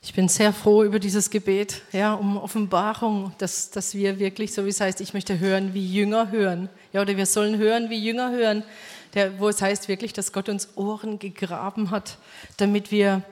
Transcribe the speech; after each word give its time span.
Ich 0.00 0.14
bin 0.14 0.28
sehr 0.28 0.52
froh 0.52 0.84
über 0.84 1.00
dieses 1.00 1.28
Gebet, 1.28 1.82
ja, 1.90 2.14
um 2.14 2.36
Offenbarung, 2.36 3.32
dass, 3.38 3.70
dass 3.70 3.94
wir 3.94 4.20
wirklich, 4.20 4.52
so 4.54 4.64
wie 4.64 4.68
es 4.68 4.80
heißt, 4.80 5.00
ich 5.00 5.12
möchte 5.12 5.40
hören, 5.40 5.74
wie 5.74 5.84
Jünger 5.84 6.30
hören. 6.30 6.68
Ja, 6.92 7.02
oder 7.02 7.16
wir 7.16 7.26
sollen 7.26 7.58
hören, 7.58 7.90
wie 7.90 7.98
Jünger 7.98 8.30
hören, 8.30 8.62
der, 9.14 9.40
wo 9.40 9.48
es 9.48 9.60
heißt 9.60 9.88
wirklich, 9.88 10.12
dass 10.12 10.32
Gott 10.32 10.48
uns 10.48 10.76
Ohren 10.76 11.18
gegraben 11.18 11.90
hat, 11.90 12.18
damit 12.58 12.92
wir, 12.92 13.22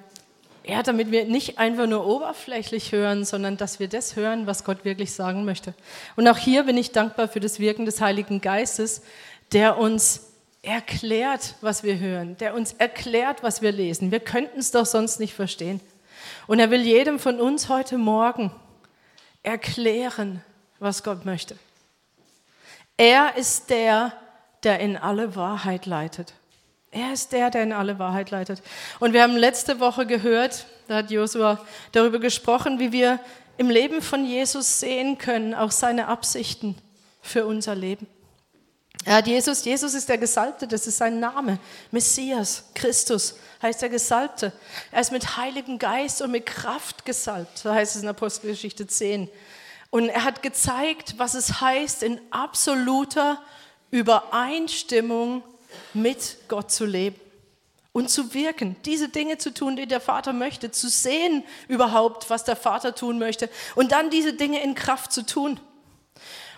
ja, 0.65 0.83
damit 0.83 1.13
wir 1.13 1.27
nicht 1.27 1.59
einfach 1.59 1.87
nur 1.87 2.05
oberflächlich 2.05 2.91
hören, 2.91 3.25
sondern 3.25 3.57
dass 3.57 3.79
wir 3.79 3.87
das 3.89 4.17
hören, 4.17 4.49
was 4.49 4.65
Gott 4.65 4.85
wirklich 4.85 5.13
sagen 5.13 5.45
möchte. 5.45 5.73
Und 6.17 6.27
auch 6.27 6.39
hier 6.39 6.65
bin 6.65 6.77
ich 6.77 6.91
dankbar 6.91 7.29
für 7.29 7.41
das 7.41 7.61
Wirken 7.61 7.87
des 7.87 8.01
Heiligen 8.01 8.41
Geistes, 8.41 9.03
der 9.53 9.79
uns 9.79 10.33
erklärt, 10.63 11.55
was 11.61 11.85
wir 11.85 12.01
hören, 12.01 12.37
der 12.39 12.57
uns 12.57 12.73
erklärt, 12.73 13.45
was 13.45 13.63
wir 13.63 13.71
lesen. 13.71 14.11
Wir 14.11 14.19
könnten 14.19 14.59
es 14.59 14.73
doch 14.73 14.85
sonst 14.85 15.21
nicht 15.21 15.33
verstehen. 15.33 15.81
Und 16.47 16.61
er 16.61 16.71
will 16.71 16.83
jedem 16.83 17.19
von 17.19 17.41
uns 17.41 17.69
heute 17.69 17.99
Morgen 17.99 18.53
erklären, 19.43 20.43
was 20.79 21.03
Gott 21.03 21.25
möchte. 21.25 21.57
Er 22.97 23.37
ist 23.37 23.71
der, 23.71 24.13
der 24.63 24.81
in 24.81 24.97
alle 24.97 25.37
Wahrheit 25.37 25.87
leitet. 25.87 26.35
Er 26.91 27.13
ist 27.13 27.33
der, 27.33 27.51
der 27.51 27.63
in 27.63 27.73
alle 27.73 27.99
Wahrheit 27.99 28.31
leitet. 28.31 28.63
Und 29.01 29.13
wir 29.13 29.23
haben 29.23 29.37
letzte 29.37 29.81
Woche 29.81 30.07
gehört, 30.07 30.67
da 30.89 30.97
hat 30.97 31.11
Josua 31.11 31.61
darüber 31.93 32.19
gesprochen, 32.19 32.79
wie 32.79 32.93
wir 32.93 33.21
im 33.59 33.69
Leben 33.69 34.01
von 34.01 34.25
Jesus 34.25 34.81
sehen 34.81 35.19
können, 35.19 35.55
auch 35.55 35.71
seine 35.71 36.09
Absichten 36.09 36.77
für 37.21 37.45
unser 37.45 37.75
Leben. 37.75 38.07
Er 39.05 39.17
hat 39.17 39.27
Jesus, 39.27 39.65
Jesus 39.65 39.95
ist 39.95 40.09
der 40.09 40.19
Gesalbte, 40.19 40.67
das 40.67 40.87
ist 40.87 40.97
sein 40.97 41.21
Name. 41.21 41.59
Messias, 41.93 42.65
Christus 42.75 43.37
heißt 43.63 43.83
der 43.83 43.89
Gesalbte. 43.89 44.53
Er 44.91 45.01
ist 45.01 45.13
mit 45.13 45.37
Heiligem 45.37 45.79
Geist 45.79 46.23
und 46.23 46.33
mit 46.33 46.47
Kraft 46.47 47.05
gesalbt, 47.05 47.59
so 47.59 47.73
heißt 47.73 47.97
es 47.97 48.03
in 48.03 48.09
Apostelgeschichte 48.09 48.87
10. 48.87 49.29
Und 49.91 50.09
er 50.09 50.25
hat 50.25 50.43
gezeigt, 50.43 51.15
was 51.19 51.35
es 51.35 51.61
heißt, 51.61 52.03
in 52.03 52.21
absoluter 52.31 53.41
Übereinstimmung 53.91 55.43
mit 55.95 56.39
Gott 56.49 56.73
zu 56.73 56.85
leben 56.85 57.21
und 57.93 58.11
zu 58.11 58.35
wirken, 58.35 58.77
diese 58.85 59.09
Dinge 59.09 59.39
zu 59.39 59.55
tun, 59.55 59.77
die 59.77 59.87
der 59.87 60.01
Vater 60.01 60.33
möchte, 60.33 60.71
zu 60.71 60.89
sehen 60.89 61.45
überhaupt, 61.67 62.29
was 62.29 62.45
der 62.45 62.57
Vater 62.57 62.95
tun 62.95 63.19
möchte 63.19 63.49
und 63.75 63.93
dann 63.93 64.11
diese 64.11 64.35
Dinge 64.35 64.63
in 64.63 64.75
Kraft 64.75 65.13
zu 65.13 65.25
tun. 65.25 65.59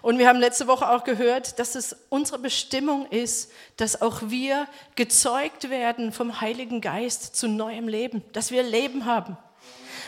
Und 0.02 0.18
wir 0.18 0.28
haben 0.28 0.38
letzte 0.38 0.66
Woche 0.66 0.88
auch 0.88 1.04
gehört, 1.04 1.58
dass 1.58 1.74
es 1.74 1.96
unsere 2.08 2.38
Bestimmung 2.38 3.06
ist, 3.10 3.50
dass 3.77 4.00
auch 4.00 4.22
wir 4.27 4.66
gezeugt 4.94 5.70
werden 5.70 6.12
vom 6.12 6.41
Heiligen 6.41 6.80
Geist 6.80 7.36
zu 7.36 7.48
neuem 7.48 7.88
Leben, 7.88 8.22
dass 8.32 8.50
wir 8.50 8.62
Leben 8.62 9.04
haben 9.06 9.36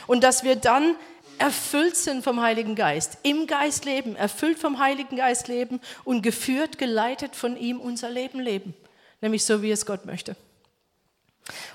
und 0.06 0.22
dass 0.22 0.44
wir 0.44 0.56
dann 0.56 0.96
erfüllt 1.38 1.96
sind 1.96 2.22
vom 2.22 2.40
Heiligen 2.40 2.74
Geist, 2.74 3.18
im 3.22 3.46
Geist 3.46 3.84
leben, 3.84 4.14
erfüllt 4.14 4.58
vom 4.58 4.78
Heiligen 4.78 5.16
Geist 5.16 5.48
leben 5.48 5.80
und 6.04 6.22
geführt, 6.22 6.76
geleitet 6.78 7.34
von 7.34 7.56
ihm 7.56 7.80
unser 7.80 8.10
Leben 8.10 8.40
leben, 8.40 8.74
nämlich 9.20 9.44
so, 9.44 9.62
wie 9.62 9.70
es 9.70 9.86
Gott 9.86 10.04
möchte. 10.04 10.36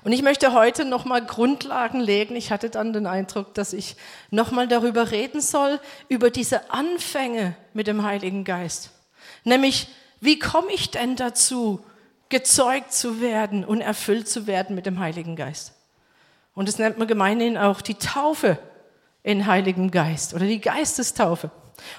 Und 0.06 0.12
ich 0.12 0.22
möchte 0.22 0.54
heute 0.54 0.86
nochmal 0.86 1.26
Grundlagen 1.26 2.00
legen. 2.00 2.36
Ich 2.36 2.52
hatte 2.52 2.70
dann 2.70 2.94
den 2.94 3.08
Eindruck, 3.08 3.56
dass 3.56 3.74
ich 3.74 3.96
nochmal 4.30 4.68
darüber 4.68 5.10
reden 5.10 5.42
soll, 5.42 5.80
über 6.10 6.30
diese 6.30 6.70
Anfänge 6.70 7.56
mit 7.74 7.88
dem 7.88 8.04
Heiligen 8.04 8.44
Geist. 8.44 8.92
Nämlich, 9.46 9.88
wie 10.22 10.38
komme 10.38 10.72
ich 10.72 10.92
denn 10.92 11.16
dazu, 11.16 11.84
gezeugt 12.30 12.94
zu 12.94 13.20
werden 13.20 13.66
und 13.66 13.82
erfüllt 13.82 14.30
zu 14.30 14.46
werden 14.46 14.76
mit 14.76 14.86
dem 14.86 15.00
Heiligen 15.00 15.36
Geist? 15.36 15.74
Und 16.54 16.68
das 16.68 16.78
nennt 16.78 17.00
man 17.00 17.08
gemeinhin 17.08 17.58
auch 17.58 17.82
die 17.82 17.96
Taufe 17.96 18.60
in 19.24 19.48
Heiligen 19.48 19.90
Geist 19.90 20.36
oder 20.36 20.46
die 20.46 20.62
Geistestaufe. 20.62 21.50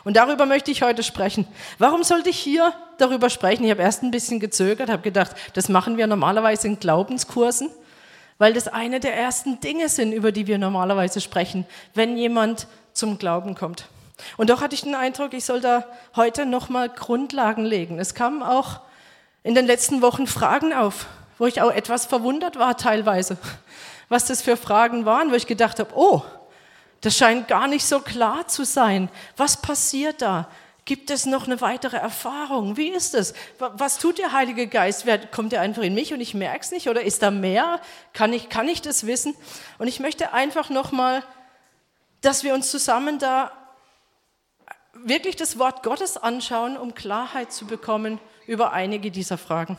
Und 0.05 0.16
darüber 0.16 0.47
möchte 0.47 0.71
ich 0.71 0.83
heute 0.83 1.03
sprechen. 1.03 1.45
Warum 1.78 2.05
sollte 2.05 2.31
ich 2.31 2.39
hier 2.39 2.72
darüber 2.99 3.31
sprechen? 3.31 3.65
Ich 3.65 3.71
habe 3.72 3.83
erst 3.83 4.05
ein 4.05 4.12
bisschen 4.12 4.39
gezögert, 4.39 4.91
habe 4.91 5.03
gedacht, 5.03 5.34
das 5.55 5.69
machen 5.69 5.97
wir 5.97 6.06
normalerweise 6.06 6.69
in 6.69 6.78
Glaubenskursen, 6.78 7.69
weil 8.38 8.52
das 8.52 8.69
eine 8.69 9.00
der 9.00 9.16
ersten 9.16 9.60
Dinge 9.60 9.88
sind, 9.88 10.12
über 10.12 10.32
die 10.32 10.47
wir 10.47 10.58
normalerweise 10.58 11.20
sprechen, 11.20 11.66
wenn 11.94 12.16
jemand 12.16 12.66
zum 12.92 13.19
Glauben 13.19 13.54
kommt. 13.54 13.88
Und 14.36 14.50
doch 14.50 14.60
hatte 14.60 14.74
ich 14.74 14.82
den 14.82 14.94
Eindruck, 14.94 15.34
ich 15.34 15.44
soll 15.44 15.60
da 15.60 15.84
heute 16.14 16.47
nochmal 16.47 16.88
Grundlagen 16.88 17.64
legen. 17.64 17.98
Es 17.98 18.14
kamen 18.14 18.42
auch 18.42 18.80
in 19.42 19.54
den 19.54 19.66
letzten 19.66 20.02
Wochen 20.02 20.26
Fragen 20.26 20.72
auf, 20.72 21.06
wo 21.38 21.47
ich 21.47 21.60
auch 21.60 21.70
etwas 21.70 22.06
verwundert 22.06 22.58
war 22.58 22.76
teilweise, 22.76 23.36
was 24.08 24.26
das 24.26 24.42
für 24.42 24.56
Fragen 24.56 25.04
waren, 25.04 25.30
wo 25.30 25.34
ich 25.34 25.47
gedacht 25.47 25.78
habe, 25.78 25.91
oh, 25.94 26.22
das 27.03 27.16
scheint 27.16 27.47
gar 27.47 27.68
nicht 27.68 27.84
so 27.84 28.00
klar 28.00 28.48
zu 28.48 28.64
sein. 28.64 29.10
Was 29.36 29.60
passiert 29.60 30.22
da? 30.22 30.48
Gibt 30.86 31.10
es 31.10 31.26
noch 31.26 31.47
eine 31.47 31.60
weitere 31.60 31.97
Erfahrung? 31.97 32.76
Wie 32.76 32.88
ist 32.88 33.14
es? 33.14 33.34
Was 33.58 33.98
tut 33.98 34.19
der 34.19 34.30
Heilige 34.30 34.69
Geist? 34.69 35.04
Kommt 35.32 35.52
er 35.52 35.60
einfach 35.60 35.82
in 35.82 35.94
mich 35.94 36.14
und 36.14 36.20
ich 36.20 36.32
merke 36.32 36.60
es 36.60 36.70
nicht? 36.70 36.88
Oder 36.88 37.02
ist 37.02 37.24
da 37.24 37.32
mehr? 37.32 37.80
Kann 38.12 38.32
ich, 38.32 38.48
kann 38.48 38.69
ich 38.69 38.82
das 38.82 39.04
wissen? 39.04 39.34
Und 39.78 39.88
ich 39.88 39.98
möchte 39.98 40.32
einfach 40.32 40.70
nochmal, 40.70 41.24
dass 42.20 42.44
wir 42.44 42.54
uns 42.54 42.70
zusammen 42.70 43.19
da 43.19 43.50
wirklich 44.94 45.34
das 45.34 45.58
Wort 45.58 45.82
Gottes 45.82 46.16
anschauen, 46.16 46.76
um 46.76 46.94
Klarheit 46.94 47.53
zu 47.53 47.66
bekommen 47.66 48.20
über 48.47 48.72
einige 48.72 49.10
dieser 49.10 49.38
Fragen. 49.38 49.76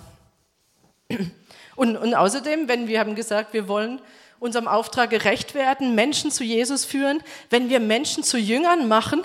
Und, 1.78 1.95
und 1.95 2.16
außerdem, 2.16 2.68
wenn 2.68 2.89
wir 2.89 3.00
haben 3.00 3.16
gesagt, 3.16 3.53
wir 3.53 3.69
wollen 3.69 4.01
unserem 4.39 4.68
Auftrag 4.68 5.09
gerecht 5.09 5.56
werden, 5.56 5.95
Menschen 5.95 6.31
zu 6.31 6.44
Jesus 6.44 6.84
führen. 6.84 7.24
Wenn 7.50 7.69
wir 7.69 7.79
Menschen 7.79 8.24
zu 8.24 8.38
Jüngern 8.38 8.89
machen, 8.89 9.24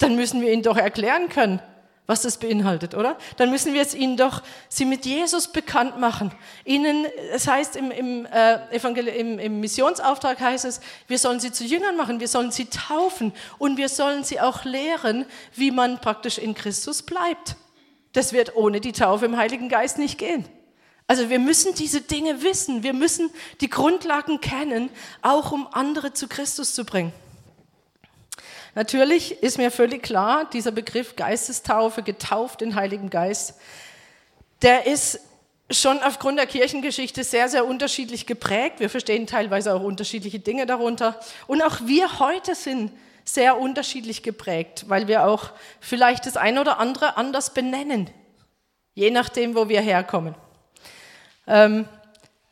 dann 0.00 0.16
müssen 0.16 0.40
wir 0.40 0.52
ihnen 0.52 0.62
doch 0.62 0.76
erklären 0.76 1.28
können, 1.28 1.60
was 2.06 2.22
das 2.22 2.38
beinhaltet, 2.38 2.96
oder? 2.96 3.16
Dann 3.36 3.50
müssen 3.50 3.72
wir 3.72 3.82
es 3.82 3.94
ihnen 3.94 4.16
doch, 4.16 4.42
sie 4.68 4.84
mit 4.84 5.06
Jesus 5.06 5.46
bekannt 5.46 6.00
machen. 6.00 6.32
Ihnen, 6.64 7.06
es 7.32 7.46
heißt 7.46 7.76
im, 7.76 7.92
im, 7.92 8.26
äh, 8.26 8.76
im, 9.16 9.38
im 9.38 9.60
Missionsauftrag 9.60 10.40
heißt 10.40 10.64
es, 10.64 10.80
wir 11.06 11.18
sollen 11.18 11.38
sie 11.38 11.52
zu 11.52 11.62
Jüngern 11.64 11.96
machen, 11.96 12.18
wir 12.18 12.26
sollen 12.26 12.50
sie 12.50 12.64
taufen 12.64 13.32
und 13.58 13.76
wir 13.76 13.88
sollen 13.88 14.24
sie 14.24 14.40
auch 14.40 14.64
lehren, 14.64 15.24
wie 15.54 15.70
man 15.70 16.00
praktisch 16.00 16.38
in 16.38 16.54
Christus 16.54 17.02
bleibt. 17.02 17.54
Das 18.12 18.32
wird 18.32 18.56
ohne 18.56 18.80
die 18.80 18.92
Taufe 18.92 19.26
im 19.26 19.36
Heiligen 19.36 19.68
Geist 19.68 19.98
nicht 19.98 20.18
gehen. 20.18 20.44
Also 21.06 21.28
wir 21.28 21.38
müssen 21.38 21.74
diese 21.74 22.00
Dinge 22.00 22.42
wissen, 22.42 22.82
wir 22.82 22.92
müssen 22.92 23.30
die 23.60 23.70
Grundlagen 23.70 24.40
kennen, 24.40 24.90
auch 25.22 25.52
um 25.52 25.68
andere 25.72 26.12
zu 26.12 26.26
Christus 26.26 26.74
zu 26.74 26.84
bringen. 26.84 27.12
Natürlich 28.74 29.42
ist 29.42 29.58
mir 29.58 29.70
völlig 29.70 30.02
klar, 30.02 30.48
dieser 30.50 30.70
Begriff 30.70 31.16
Geistestaufe, 31.16 32.02
getauft 32.02 32.62
in 32.62 32.74
Heiligen 32.74 33.10
Geist, 33.10 33.54
der 34.62 34.86
ist 34.86 35.20
schon 35.70 36.02
aufgrund 36.02 36.38
der 36.38 36.46
Kirchengeschichte 36.46 37.24
sehr, 37.24 37.48
sehr 37.48 37.64
unterschiedlich 37.64 38.26
geprägt. 38.26 38.80
Wir 38.80 38.90
verstehen 38.90 39.26
teilweise 39.26 39.72
auch 39.74 39.82
unterschiedliche 39.82 40.40
Dinge 40.40 40.66
darunter. 40.66 41.18
Und 41.46 41.62
auch 41.62 41.80
wir 41.84 42.18
heute 42.18 42.54
sind 42.54 42.92
sehr 43.24 43.58
unterschiedlich 43.58 44.22
geprägt, 44.22 44.86
weil 44.88 45.06
wir 45.06 45.26
auch 45.26 45.50
vielleicht 45.80 46.26
das 46.26 46.36
eine 46.36 46.60
oder 46.60 46.78
andere 46.78 47.16
anders 47.16 47.54
benennen, 47.54 48.10
je 48.94 49.10
nachdem, 49.10 49.54
wo 49.54 49.68
wir 49.68 49.80
herkommen. 49.80 50.34
Ähm, 51.46 51.88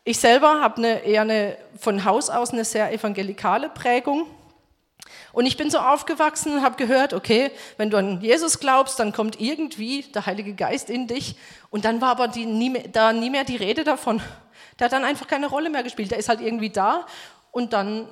ich 0.05 0.19
selber 0.19 0.61
habe 0.61 0.77
eine, 0.79 1.01
eher 1.05 1.23
eine, 1.23 1.57
von 1.79 2.05
Haus 2.05 2.31
aus 2.31 2.53
eine 2.53 2.65
sehr 2.65 2.93
evangelikale 2.93 3.69
Prägung. 3.69 4.27
Und 5.39 5.47
ich 5.47 5.57
bin 5.57 5.71
so 5.71 5.79
aufgewachsen 5.79 6.53
und 6.55 6.63
habe 6.63 6.75
gehört, 6.75 7.15
okay, 7.15 7.53
wenn 7.77 7.91
du 7.91 7.97
an 7.97 8.21
Jesus 8.21 8.59
glaubst, 8.59 8.99
dann 8.99 9.13
kommt 9.13 9.41
irgendwie 9.41 10.03
der 10.03 10.27
Heilige 10.27 10.53
Geist 10.53 10.91
in 10.91 11.07
dich. 11.07 11.37
Und 11.71 11.85
dann 11.85 12.01
war 12.01 12.11
aber 12.11 12.27
die, 12.27 12.45
nie 12.45 12.71
mehr, 12.71 12.89
da 12.89 13.13
nie 13.13 13.31
mehr 13.31 13.45
die 13.45 13.55
Rede 13.55 13.85
davon. 13.85 14.21
Der 14.81 14.87
hat 14.87 14.93
dann 14.93 15.05
einfach 15.05 15.29
keine 15.29 15.47
Rolle 15.47 15.71
mehr 15.71 15.85
gespielt. 15.85 16.11
Der 16.11 16.19
ist 16.19 16.29
halt 16.29 16.41
irgendwie 16.41 16.71
da 16.71 17.07
und 17.53 17.73
dann 17.73 18.09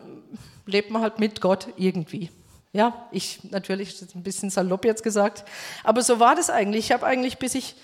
lebt 0.67 0.93
man 0.93 1.03
halt 1.03 1.19
mit 1.19 1.41
Gott 1.41 1.67
irgendwie. 1.77 2.31
Ja, 2.73 3.09
ich 3.11 3.41
natürlich, 3.51 3.95
das 3.95 4.03
ist 4.03 4.15
ein 4.15 4.23
bisschen 4.23 4.49
salopp 4.49 4.85
jetzt 4.85 5.03
gesagt, 5.03 5.43
aber 5.83 6.03
so 6.03 6.21
war 6.21 6.37
das 6.37 6.49
eigentlich. 6.49 6.85
Ich 6.85 6.93
habe 6.93 7.05
eigentlich, 7.05 7.39
bis 7.39 7.57
ich 7.57 7.75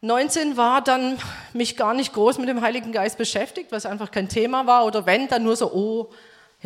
19 0.00 0.56
war, 0.56 0.82
dann 0.82 1.18
mich 1.52 1.76
gar 1.76 1.94
nicht 1.94 2.12
groß 2.14 2.38
mit 2.38 2.48
dem 2.48 2.62
Heiligen 2.62 2.90
Geist 2.90 3.16
beschäftigt, 3.16 3.70
was 3.70 3.86
einfach 3.86 4.10
kein 4.10 4.28
Thema 4.28 4.66
war. 4.66 4.86
Oder 4.86 5.06
wenn, 5.06 5.28
dann 5.28 5.44
nur 5.44 5.54
so, 5.54 5.72
oh, 5.72 6.10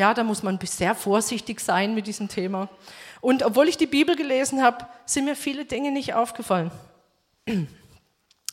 ja, 0.00 0.14
da 0.14 0.24
muss 0.24 0.42
man 0.42 0.58
sehr 0.62 0.94
vorsichtig 0.94 1.60
sein 1.60 1.94
mit 1.94 2.06
diesem 2.06 2.28
Thema. 2.28 2.70
Und 3.20 3.42
obwohl 3.42 3.68
ich 3.68 3.76
die 3.76 3.86
Bibel 3.86 4.16
gelesen 4.16 4.62
habe, 4.62 4.86
sind 5.04 5.26
mir 5.26 5.36
viele 5.36 5.66
Dinge 5.66 5.92
nicht 5.92 6.14
aufgefallen. 6.14 6.70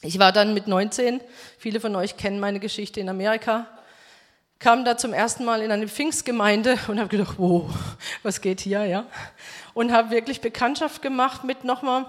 Ich 0.01 0.19
war 0.19 0.33
dann 0.33 0.53
mit 0.53 0.67
19, 0.67 1.21
viele 1.57 1.79
von 1.79 1.95
euch 1.95 2.17
kennen 2.17 2.41
meine 2.41 2.59
Geschichte 2.59 2.99
in 2.99 3.07
Amerika, 3.07 3.65
kam 4.59 4.83
da 4.83 4.97
zum 4.97 5.13
ersten 5.13 5.45
Mal 5.45 5.61
in 5.61 5.71
eine 5.71 5.87
Pfingstgemeinde 5.87 6.77
und 6.89 6.99
habe 6.99 7.07
gedacht, 7.07 7.35
wow, 7.37 7.73
was 8.23 8.41
geht 8.41 8.59
hier, 8.59 8.83
ja? 8.83 9.05
Und 9.73 9.93
habe 9.93 10.09
wirklich 10.09 10.41
Bekanntschaft 10.41 11.01
gemacht 11.01 11.45
mit 11.45 11.63
nochmal 11.63 12.07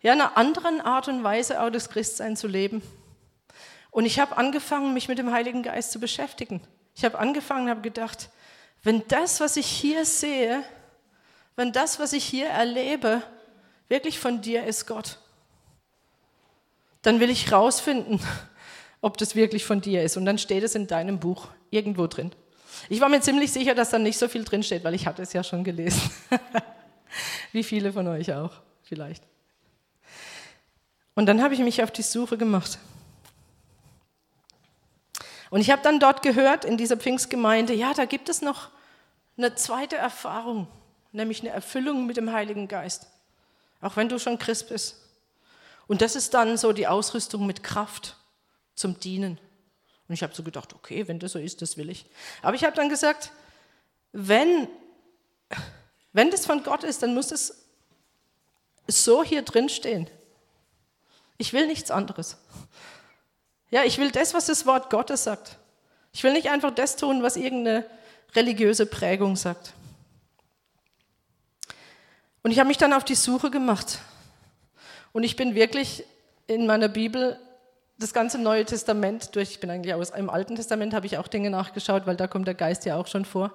ja, 0.00 0.10
einer 0.10 0.36
anderen 0.36 0.80
Art 0.80 1.06
und 1.06 1.22
Weise 1.22 1.62
auch 1.62 1.70
das 1.70 1.88
Christsein 1.88 2.36
zu 2.36 2.48
leben. 2.48 2.82
Und 3.92 4.06
ich 4.06 4.18
habe 4.18 4.36
angefangen, 4.36 4.92
mich 4.92 5.06
mit 5.06 5.18
dem 5.18 5.30
Heiligen 5.30 5.62
Geist 5.62 5.92
zu 5.92 6.00
beschäftigen. 6.00 6.60
Ich 6.96 7.04
habe 7.04 7.16
angefangen, 7.16 7.70
habe 7.70 7.82
gedacht, 7.82 8.28
wenn 8.86 9.02
das, 9.08 9.40
was 9.40 9.56
ich 9.56 9.66
hier 9.66 10.04
sehe, 10.04 10.62
wenn 11.56 11.72
das, 11.72 11.98
was 11.98 12.12
ich 12.12 12.24
hier 12.24 12.46
erlebe, 12.46 13.20
wirklich 13.88 14.20
von 14.20 14.42
dir 14.42 14.62
ist, 14.62 14.86
Gott, 14.86 15.18
dann 17.02 17.18
will 17.18 17.28
ich 17.28 17.50
rausfinden, 17.50 18.20
ob 19.00 19.18
das 19.18 19.34
wirklich 19.34 19.64
von 19.64 19.80
dir 19.80 20.04
ist. 20.04 20.16
Und 20.16 20.24
dann 20.24 20.38
steht 20.38 20.62
es 20.62 20.76
in 20.76 20.86
deinem 20.86 21.18
Buch 21.18 21.48
irgendwo 21.70 22.06
drin. 22.06 22.30
Ich 22.88 23.00
war 23.00 23.08
mir 23.08 23.20
ziemlich 23.20 23.52
sicher, 23.52 23.74
dass 23.74 23.90
da 23.90 23.98
nicht 23.98 24.18
so 24.18 24.28
viel 24.28 24.44
drin 24.44 24.62
steht, 24.62 24.84
weil 24.84 24.94
ich 24.94 25.08
hatte 25.08 25.22
es 25.22 25.32
ja 25.32 25.42
schon 25.42 25.64
gelesen. 25.64 26.08
Wie 27.50 27.64
viele 27.64 27.92
von 27.92 28.06
euch 28.06 28.32
auch, 28.32 28.52
vielleicht. 28.84 29.24
Und 31.16 31.26
dann 31.26 31.42
habe 31.42 31.54
ich 31.54 31.60
mich 31.60 31.82
auf 31.82 31.90
die 31.90 32.02
Suche 32.02 32.38
gemacht. 32.38 32.78
Und 35.50 35.60
ich 35.60 35.72
habe 35.72 35.82
dann 35.82 35.98
dort 35.98 36.22
gehört, 36.22 36.64
in 36.64 36.76
dieser 36.76 36.96
Pfingstgemeinde, 36.96 37.74
ja, 37.74 37.92
da 37.92 38.04
gibt 38.04 38.28
es 38.28 38.42
noch 38.42 38.75
eine 39.36 39.54
zweite 39.54 39.96
Erfahrung, 39.96 40.68
nämlich 41.12 41.40
eine 41.40 41.50
Erfüllung 41.50 42.06
mit 42.06 42.16
dem 42.16 42.32
Heiligen 42.32 42.68
Geist. 42.68 43.06
Auch 43.80 43.96
wenn 43.96 44.08
du 44.08 44.18
schon 44.18 44.38
Christ 44.38 44.68
bist. 44.68 44.96
Und 45.86 46.00
das 46.00 46.16
ist 46.16 46.34
dann 46.34 46.56
so 46.56 46.72
die 46.72 46.86
Ausrüstung 46.86 47.46
mit 47.46 47.62
Kraft 47.62 48.16
zum 48.74 48.98
Dienen. 48.98 49.38
Und 50.08 50.14
ich 50.14 50.22
habe 50.22 50.34
so 50.34 50.42
gedacht, 50.42 50.74
okay, 50.74 51.06
wenn 51.08 51.18
das 51.18 51.32
so 51.32 51.38
ist, 51.38 51.62
das 51.62 51.76
will 51.76 51.90
ich. 51.90 52.06
Aber 52.42 52.54
ich 52.54 52.64
habe 52.64 52.76
dann 52.76 52.88
gesagt, 52.88 53.32
wenn, 54.12 54.68
wenn 56.12 56.30
das 56.30 56.46
von 56.46 56.62
Gott 56.62 56.84
ist, 56.84 57.02
dann 57.02 57.14
muss 57.14 57.32
es 57.32 57.64
so 58.86 59.22
hier 59.24 59.42
drin 59.42 59.68
stehen. 59.68 60.08
Ich 61.38 61.52
will 61.52 61.66
nichts 61.66 61.90
anderes. 61.90 62.38
Ja, 63.70 63.84
ich 63.84 63.98
will 63.98 64.10
das, 64.10 64.32
was 64.32 64.46
das 64.46 64.64
Wort 64.64 64.90
Gottes 64.90 65.24
sagt. 65.24 65.58
Ich 66.12 66.22
will 66.22 66.32
nicht 66.32 66.48
einfach 66.48 66.74
das 66.74 66.96
tun, 66.96 67.22
was 67.22 67.36
irgendeine 67.36 67.84
religiöse 68.34 68.86
Prägung 68.86 69.36
sagt. 69.36 69.72
Und 72.42 72.52
ich 72.52 72.58
habe 72.58 72.68
mich 72.68 72.78
dann 72.78 72.92
auf 72.92 73.04
die 73.04 73.14
Suche 73.14 73.50
gemacht. 73.50 73.98
Und 75.12 75.24
ich 75.24 75.36
bin 75.36 75.54
wirklich 75.54 76.04
in 76.46 76.66
meiner 76.66 76.88
Bibel 76.88 77.38
das 77.98 78.12
ganze 78.12 78.38
Neue 78.38 78.64
Testament 78.64 79.34
durch, 79.34 79.52
ich 79.52 79.60
bin 79.60 79.70
eigentlich 79.70 79.94
aus 79.94 80.10
im 80.10 80.28
Alten 80.28 80.56
Testament, 80.56 80.92
habe 80.92 81.06
ich 81.06 81.18
auch 81.18 81.28
Dinge 81.28 81.50
nachgeschaut, 81.50 82.06
weil 82.06 82.16
da 82.16 82.26
kommt 82.26 82.46
der 82.46 82.54
Geist 82.54 82.84
ja 82.84 82.96
auch 82.96 83.06
schon 83.06 83.24
vor. 83.24 83.52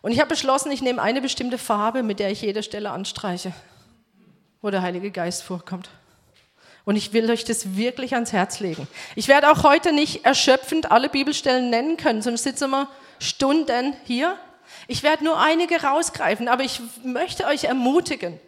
Und 0.00 0.12
ich 0.12 0.20
habe 0.20 0.30
beschlossen, 0.30 0.72
ich 0.72 0.80
nehme 0.80 1.02
eine 1.02 1.20
bestimmte 1.20 1.58
Farbe, 1.58 2.02
mit 2.02 2.18
der 2.18 2.30
ich 2.30 2.42
jede 2.42 2.62
Stelle 2.62 2.90
anstreiche, 2.90 3.52
wo 4.62 4.70
der 4.70 4.82
Heilige 4.82 5.10
Geist 5.10 5.42
vorkommt. 5.42 5.90
Und 6.84 6.96
ich 6.96 7.12
will 7.12 7.30
euch 7.30 7.44
das 7.44 7.76
wirklich 7.76 8.14
ans 8.14 8.32
Herz 8.32 8.60
legen. 8.60 8.88
Ich 9.14 9.28
werde 9.28 9.50
auch 9.50 9.62
heute 9.64 9.92
nicht 9.92 10.24
erschöpfend 10.24 10.90
alle 10.90 11.10
Bibelstellen 11.10 11.68
nennen 11.68 11.98
können, 11.98 12.22
sonst 12.22 12.44
sitzen 12.44 12.70
wir 12.70 12.88
Stunden 13.18 13.96
hier. 14.04 14.38
Ich 14.86 15.02
werde 15.02 15.24
nur 15.24 15.38
einige 15.38 15.82
rausgreifen, 15.82 16.48
aber 16.48 16.64
ich 16.64 16.80
möchte 17.02 17.46
euch 17.46 17.64
ermutigen, 17.64 18.38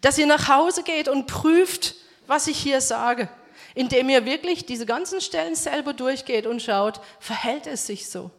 dass 0.00 0.18
ihr 0.18 0.26
nach 0.26 0.48
Hause 0.48 0.82
geht 0.82 1.08
und 1.08 1.26
prüft, 1.26 1.94
was 2.26 2.46
ich 2.46 2.58
hier 2.58 2.80
sage 2.80 3.28
indem 3.76 4.08
ihr 4.08 4.24
wirklich 4.24 4.64
diese 4.64 4.86
ganzen 4.86 5.20
Stellen 5.20 5.54
selber 5.54 5.92
durchgeht 5.92 6.46
und 6.46 6.62
schaut, 6.62 6.98
verhält 7.20 7.66
es 7.66 7.86
sich 7.86 8.08
so? 8.08 8.30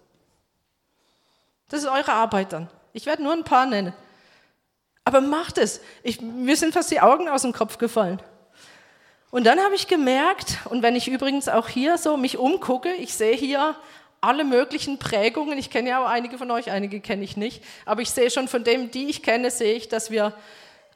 Das 1.70 1.84
ist 1.84 1.88
eure 1.88 2.12
Arbeit 2.12 2.54
dann. 2.54 2.70
Ich 2.92 3.06
werde 3.06 3.22
nur 3.22 3.34
ein 3.34 3.44
paar 3.44 3.68
nennen. 3.68 3.94
Aber 5.04 5.22
macht 5.22 5.60
es. 5.60 5.80
Ich, 6.02 6.22
mir 6.22 6.58
sind 6.58 6.74
fast 6.74 6.90
die 6.90 7.02
Augen 7.02 7.30
aus 7.30 7.44
dem 7.44 7.54
Kopf 7.54 7.78
gefallen. 7.78 8.20
Und 9.30 9.44
dann 9.44 9.60
habe 9.60 9.76
ich 9.76 9.88
gemerkt, 9.88 10.58
und 10.72 10.82
wenn 10.82 10.96
ich 10.96 11.08
übrigens 11.08 11.48
auch 11.50 11.68
hier 11.68 12.00
so 12.00 12.18
mich 12.18 12.40
umgucke, 12.40 12.92
ich 12.94 13.14
sehe 13.14 13.36
hier 13.36 13.76
alle 14.22 14.44
möglichen 14.44 14.98
Prägungen. 14.98 15.58
Ich 15.58 15.70
kenne 15.70 15.90
ja 15.90 16.04
auch 16.04 16.10
einige 16.10 16.38
von 16.38 16.50
euch, 16.52 16.72
einige 16.72 17.00
kenne 17.00 17.24
ich 17.24 17.38
nicht. 17.38 17.64
Aber 17.86 18.02
ich 18.02 18.12
sehe 18.12 18.32
schon 18.32 18.48
von 18.48 18.64
dem, 18.64 18.92
die 18.92 19.08
ich 19.08 19.24
kenne, 19.24 19.52
sehe 19.52 19.76
ich, 19.76 19.88
dass 19.90 20.12
wir 20.12 20.34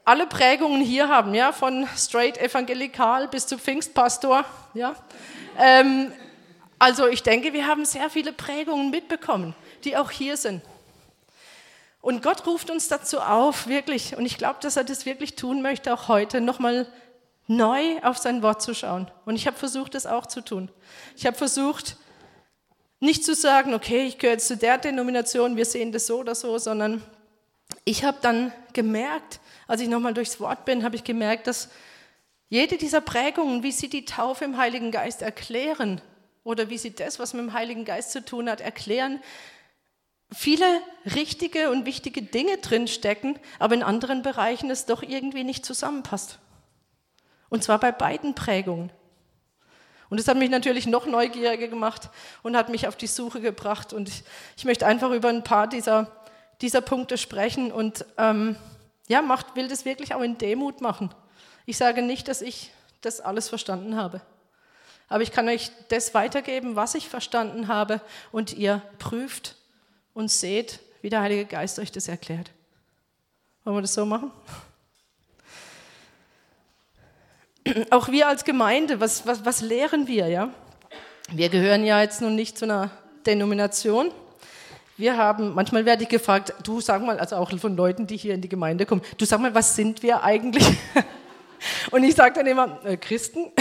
alle 0.04 0.26
Prägungen 0.26 0.80
hier 0.80 1.08
haben, 1.08 1.32
ja, 1.34 1.52
von 1.52 1.86
straight 1.96 2.36
evangelikal 2.38 3.28
bis 3.28 3.46
zu 3.46 3.56
Pfingstpastor, 3.56 4.44
ja. 4.74 4.96
Ähm, 5.58 6.12
also 6.78 7.06
ich 7.06 7.22
denke, 7.22 7.52
wir 7.52 7.68
haben 7.68 7.84
sehr 7.84 8.10
viele 8.10 8.32
Prägungen 8.32 8.90
mitbekommen, 8.90 9.54
die 9.84 9.96
auch 9.96 10.10
hier 10.10 10.36
sind. 10.36 10.62
Und 12.00 12.20
Gott 12.20 12.44
ruft 12.48 12.70
uns 12.70 12.88
dazu 12.88 13.20
auf, 13.20 13.68
wirklich, 13.68 14.16
und 14.16 14.26
ich 14.26 14.36
glaube, 14.36 14.58
dass 14.60 14.76
er 14.76 14.82
das 14.82 15.06
wirklich 15.06 15.36
tun 15.36 15.62
möchte, 15.62 15.94
auch 15.94 16.08
heute 16.08 16.40
nochmal 16.40 16.88
neu 17.46 18.00
auf 18.02 18.18
sein 18.18 18.42
Wort 18.42 18.60
zu 18.60 18.74
schauen. 18.74 19.08
Und 19.24 19.36
ich 19.36 19.46
habe 19.46 19.56
versucht, 19.56 19.94
das 19.94 20.06
auch 20.06 20.26
zu 20.26 20.40
tun. 20.40 20.68
Ich 21.16 21.26
habe 21.26 21.36
versucht, 21.36 21.96
nicht 23.02 23.24
zu 23.24 23.34
sagen, 23.34 23.74
okay, 23.74 24.06
ich 24.06 24.18
gehöre 24.18 24.34
jetzt 24.34 24.46
zu 24.46 24.56
der 24.56 24.78
Denomination, 24.78 25.56
wir 25.56 25.64
sehen 25.64 25.90
das 25.90 26.06
so 26.06 26.20
oder 26.20 26.36
so, 26.36 26.56
sondern 26.58 27.02
ich 27.84 28.04
habe 28.04 28.18
dann 28.22 28.52
gemerkt, 28.74 29.40
als 29.66 29.80
ich 29.80 29.88
nochmal 29.88 30.14
durchs 30.14 30.38
Wort 30.38 30.64
bin, 30.64 30.84
habe 30.84 30.94
ich 30.94 31.02
gemerkt, 31.02 31.48
dass 31.48 31.68
jede 32.48 32.76
dieser 32.76 33.00
Prägungen, 33.00 33.64
wie 33.64 33.72
sie 33.72 33.88
die 33.88 34.04
Taufe 34.04 34.44
im 34.44 34.56
Heiligen 34.56 34.92
Geist 34.92 35.20
erklären 35.20 36.00
oder 36.44 36.70
wie 36.70 36.78
sie 36.78 36.94
das, 36.94 37.18
was 37.18 37.34
mit 37.34 37.42
dem 37.42 37.54
Heiligen 37.54 37.84
Geist 37.84 38.12
zu 38.12 38.24
tun 38.24 38.48
hat, 38.48 38.60
erklären, 38.60 39.20
viele 40.30 40.64
richtige 41.16 41.70
und 41.70 41.86
wichtige 41.86 42.22
Dinge 42.22 42.58
drinstecken, 42.58 43.36
aber 43.58 43.74
in 43.74 43.82
anderen 43.82 44.22
Bereichen 44.22 44.70
es 44.70 44.86
doch 44.86 45.02
irgendwie 45.02 45.42
nicht 45.42 45.66
zusammenpasst. 45.66 46.38
Und 47.48 47.64
zwar 47.64 47.80
bei 47.80 47.90
beiden 47.90 48.36
Prägungen. 48.36 48.92
Und 50.12 50.20
das 50.20 50.28
hat 50.28 50.36
mich 50.36 50.50
natürlich 50.50 50.86
noch 50.86 51.06
neugieriger 51.06 51.68
gemacht 51.68 52.10
und 52.42 52.54
hat 52.54 52.68
mich 52.68 52.86
auf 52.86 52.96
die 52.96 53.06
Suche 53.06 53.40
gebracht. 53.40 53.94
Und 53.94 54.10
ich, 54.10 54.24
ich 54.58 54.66
möchte 54.66 54.84
einfach 54.84 55.10
über 55.10 55.30
ein 55.30 55.42
paar 55.42 55.66
dieser, 55.66 56.06
dieser 56.60 56.82
Punkte 56.82 57.16
sprechen 57.16 57.72
und 57.72 58.04
ähm, 58.18 58.56
ja, 59.08 59.22
macht, 59.22 59.56
will 59.56 59.68
das 59.68 59.86
wirklich 59.86 60.14
auch 60.14 60.20
in 60.20 60.36
Demut 60.36 60.82
machen. 60.82 61.14
Ich 61.64 61.78
sage 61.78 62.02
nicht, 62.02 62.28
dass 62.28 62.42
ich 62.42 62.72
das 63.00 63.22
alles 63.22 63.48
verstanden 63.48 63.96
habe. 63.96 64.20
Aber 65.08 65.22
ich 65.22 65.32
kann 65.32 65.48
euch 65.48 65.70
das 65.88 66.12
weitergeben, 66.12 66.76
was 66.76 66.94
ich 66.94 67.08
verstanden 67.08 67.68
habe, 67.68 68.02
und 68.32 68.52
ihr 68.52 68.82
prüft 68.98 69.56
und 70.12 70.30
seht, 70.30 70.80
wie 71.00 71.08
der 71.08 71.22
Heilige 71.22 71.46
Geist 71.46 71.78
euch 71.78 71.90
das 71.90 72.06
erklärt. 72.06 72.50
Wollen 73.64 73.78
wir 73.78 73.80
das 73.80 73.94
so 73.94 74.04
machen? 74.04 74.30
Auch 77.90 78.08
wir 78.08 78.28
als 78.28 78.44
Gemeinde, 78.44 79.00
was, 79.00 79.26
was, 79.26 79.44
was 79.44 79.60
lehren 79.60 80.06
wir? 80.06 80.28
Ja? 80.28 80.50
Wir 81.30 81.48
gehören 81.48 81.84
ja 81.84 82.00
jetzt 82.02 82.20
nun 82.20 82.34
nicht 82.34 82.58
zu 82.58 82.64
einer 82.64 82.90
Denomination, 83.26 84.10
wir 84.98 85.16
haben, 85.16 85.54
manchmal 85.54 85.84
werde 85.84 86.02
ich 86.02 86.08
gefragt, 86.08 86.54
du 86.62 86.80
sag 86.80 87.02
mal, 87.02 87.18
also 87.18 87.36
auch 87.36 87.50
von 87.58 87.76
Leuten, 87.76 88.06
die 88.06 88.16
hier 88.16 88.34
in 88.34 88.40
die 88.40 88.48
Gemeinde 88.48 88.86
kommen, 88.86 89.02
du 89.16 89.24
sag 89.24 89.40
mal, 89.40 89.54
was 89.54 89.74
sind 89.74 90.02
wir 90.02 90.22
eigentlich? 90.22 90.64
Und 91.90 92.04
ich 92.04 92.14
sage 92.14 92.34
dann 92.34 92.46
immer, 92.46 92.78
äh, 92.84 92.96
Christen. 92.96 93.52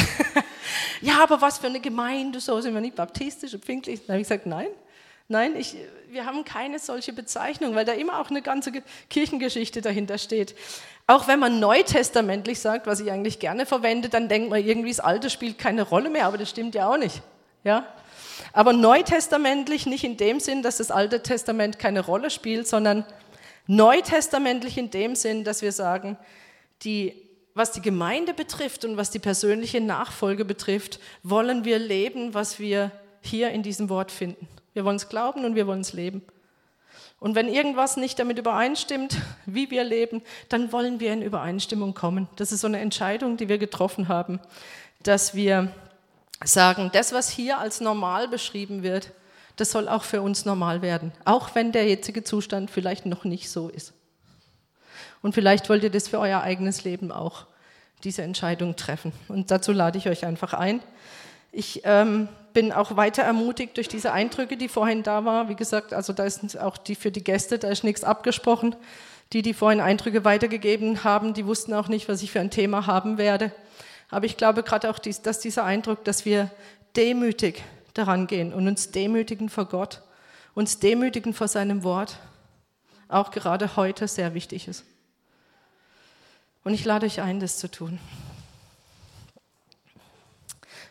ja, 1.01 1.23
aber 1.23 1.41
was 1.41 1.57
für 1.57 1.67
eine 1.67 1.79
Gemeinde, 1.79 2.39
so 2.39 2.59
sind 2.61 2.73
wir 2.73 2.81
nicht 2.81 2.95
baptistisch 2.95 3.53
und 3.53 3.63
pfingstlich. 3.63 4.01
Dann 4.01 4.15
habe 4.15 4.21
ich 4.21 4.27
gesagt, 4.27 4.45
nein, 4.45 4.67
nein, 5.31 5.55
ich, 5.55 5.75
wir 6.09 6.25
haben 6.25 6.45
keine 6.45 6.77
solche 6.77 7.13
Bezeichnung, 7.13 7.73
weil 7.73 7.85
da 7.85 7.93
immer 7.93 8.19
auch 8.19 8.29
eine 8.29 8.41
ganze 8.41 8.71
Kirchengeschichte 9.09 9.81
dahinter 9.81 10.17
steht. 10.17 10.55
Auch 11.07 11.27
wenn 11.27 11.39
man 11.39 11.59
neutestamentlich 11.59 12.59
sagt, 12.59 12.85
was 12.85 12.99
ich 12.99 13.11
eigentlich 13.11 13.39
gerne 13.39 13.65
verwende, 13.65 14.09
dann 14.09 14.29
denkt 14.29 14.49
man 14.49 14.63
irgendwie, 14.63 14.89
das 14.89 14.99
Alte 14.99 15.29
spielt 15.29 15.57
keine 15.57 15.81
Rolle 15.81 16.09
mehr, 16.09 16.27
aber 16.27 16.37
das 16.37 16.49
stimmt 16.49 16.75
ja 16.75 16.87
auch 16.87 16.97
nicht. 16.97 17.21
Ja? 17.63 17.87
Aber 18.53 18.73
neutestamentlich 18.73 19.85
nicht 19.85 20.03
in 20.03 20.17
dem 20.17 20.39
Sinn, 20.39 20.61
dass 20.61 20.77
das 20.77 20.91
Alte 20.91 21.23
Testament 21.23 21.79
keine 21.79 22.01
Rolle 22.01 22.29
spielt, 22.29 22.67
sondern 22.67 23.05
neutestamentlich 23.67 24.77
in 24.77 24.91
dem 24.91 25.15
Sinn, 25.15 25.43
dass 25.43 25.61
wir 25.61 25.71
sagen, 25.71 26.17
die, 26.83 27.15
was 27.53 27.71
die 27.71 27.81
Gemeinde 27.81 28.33
betrifft 28.33 28.85
und 28.85 28.97
was 28.97 29.11
die 29.11 29.19
persönliche 29.19 29.81
Nachfolge 29.81 30.45
betrifft, 30.45 30.99
wollen 31.23 31.63
wir 31.65 31.79
leben, 31.79 32.33
was 32.33 32.59
wir 32.59 32.91
hier 33.21 33.51
in 33.51 33.63
diesem 33.63 33.89
Wort 33.89 34.11
finden. 34.11 34.47
Wir 34.73 34.85
wollen 34.85 34.95
es 34.95 35.09
glauben 35.09 35.45
und 35.45 35.55
wir 35.55 35.67
wollen 35.67 35.81
es 35.81 35.93
leben. 35.93 36.21
Und 37.19 37.35
wenn 37.35 37.47
irgendwas 37.47 37.97
nicht 37.97 38.17
damit 38.17 38.39
übereinstimmt, 38.39 39.17
wie 39.45 39.69
wir 39.69 39.83
leben, 39.83 40.21
dann 40.49 40.71
wollen 40.71 40.99
wir 40.99 41.13
in 41.13 41.21
Übereinstimmung 41.21 41.93
kommen. 41.93 42.27
Das 42.35 42.51
ist 42.51 42.61
so 42.61 42.67
eine 42.67 42.79
Entscheidung, 42.79 43.37
die 43.37 43.49
wir 43.49 43.57
getroffen 43.57 44.07
haben, 44.07 44.39
dass 45.03 45.35
wir 45.35 45.71
sagen, 46.43 46.89
das, 46.93 47.13
was 47.13 47.29
hier 47.29 47.59
als 47.59 47.81
normal 47.81 48.27
beschrieben 48.27 48.83
wird, 48.83 49.11
das 49.57 49.71
soll 49.71 49.87
auch 49.87 50.03
für 50.03 50.21
uns 50.21 50.45
normal 50.45 50.81
werden, 50.81 51.11
auch 51.25 51.53
wenn 51.53 51.71
der 51.71 51.87
jetzige 51.87 52.23
Zustand 52.23 52.71
vielleicht 52.71 53.05
noch 53.05 53.23
nicht 53.23 53.51
so 53.51 53.69
ist. 53.69 53.93
Und 55.21 55.35
vielleicht 55.35 55.69
wollt 55.69 55.83
ihr 55.83 55.91
das 55.91 56.07
für 56.07 56.19
euer 56.19 56.41
eigenes 56.41 56.83
Leben 56.83 57.11
auch, 57.11 57.45
diese 58.03 58.23
Entscheidung 58.23 58.75
treffen. 58.75 59.11
Und 59.27 59.51
dazu 59.51 59.71
lade 59.71 59.99
ich 59.99 60.09
euch 60.09 60.25
einfach 60.25 60.55
ein. 60.55 60.81
Ich 61.51 61.81
ähm, 61.83 62.27
bin 62.53 62.71
auch 62.71 62.95
weiter 62.97 63.23
ermutigt 63.23 63.77
durch 63.77 63.87
diese 63.87 64.11
Eindrücke, 64.11 64.57
die 64.57 64.67
vorhin 64.67 65.03
da 65.03 65.25
waren. 65.25 65.49
Wie 65.49 65.55
gesagt, 65.55 65.93
also 65.93 66.13
da 66.13 66.23
ist 66.23 66.59
auch 66.59 66.77
die 66.77 66.95
für 66.95 67.11
die 67.11 67.23
Gäste, 67.23 67.59
da 67.59 67.69
ist 67.69 67.83
nichts 67.83 68.03
abgesprochen. 68.03 68.75
Die, 69.33 69.41
die 69.41 69.53
vorhin 69.53 69.79
Eindrücke 69.79 70.25
weitergegeben 70.25 71.03
haben, 71.03 71.33
die 71.33 71.45
wussten 71.45 71.73
auch 71.73 71.87
nicht, 71.87 72.09
was 72.09 72.21
ich 72.21 72.31
für 72.31 72.41
ein 72.41 72.51
Thema 72.51 72.85
haben 72.87 73.17
werde. 73.17 73.51
Aber 74.09 74.25
ich 74.25 74.35
glaube 74.35 74.63
gerade 74.63 74.89
auch, 74.89 74.99
dies, 74.99 75.21
dass 75.21 75.39
dieser 75.39 75.63
Eindruck, 75.63 76.03
dass 76.03 76.25
wir 76.25 76.51
demütig 76.97 77.63
daran 77.93 78.27
gehen 78.27 78.53
und 78.53 78.67
uns 78.67 78.91
demütigen 78.91 79.49
vor 79.49 79.65
Gott, 79.65 80.01
uns 80.53 80.79
demütigen 80.79 81.33
vor 81.33 81.47
seinem 81.47 81.83
Wort, 81.83 82.17
auch 83.07 83.31
gerade 83.31 83.75
heute 83.75 84.07
sehr 84.07 84.33
wichtig 84.33 84.67
ist. 84.67 84.83
Und 86.63 86.73
ich 86.73 86.85
lade 86.85 87.05
euch 87.05 87.21
ein, 87.21 87.39
das 87.39 87.57
zu 87.57 87.69
tun. 87.69 87.99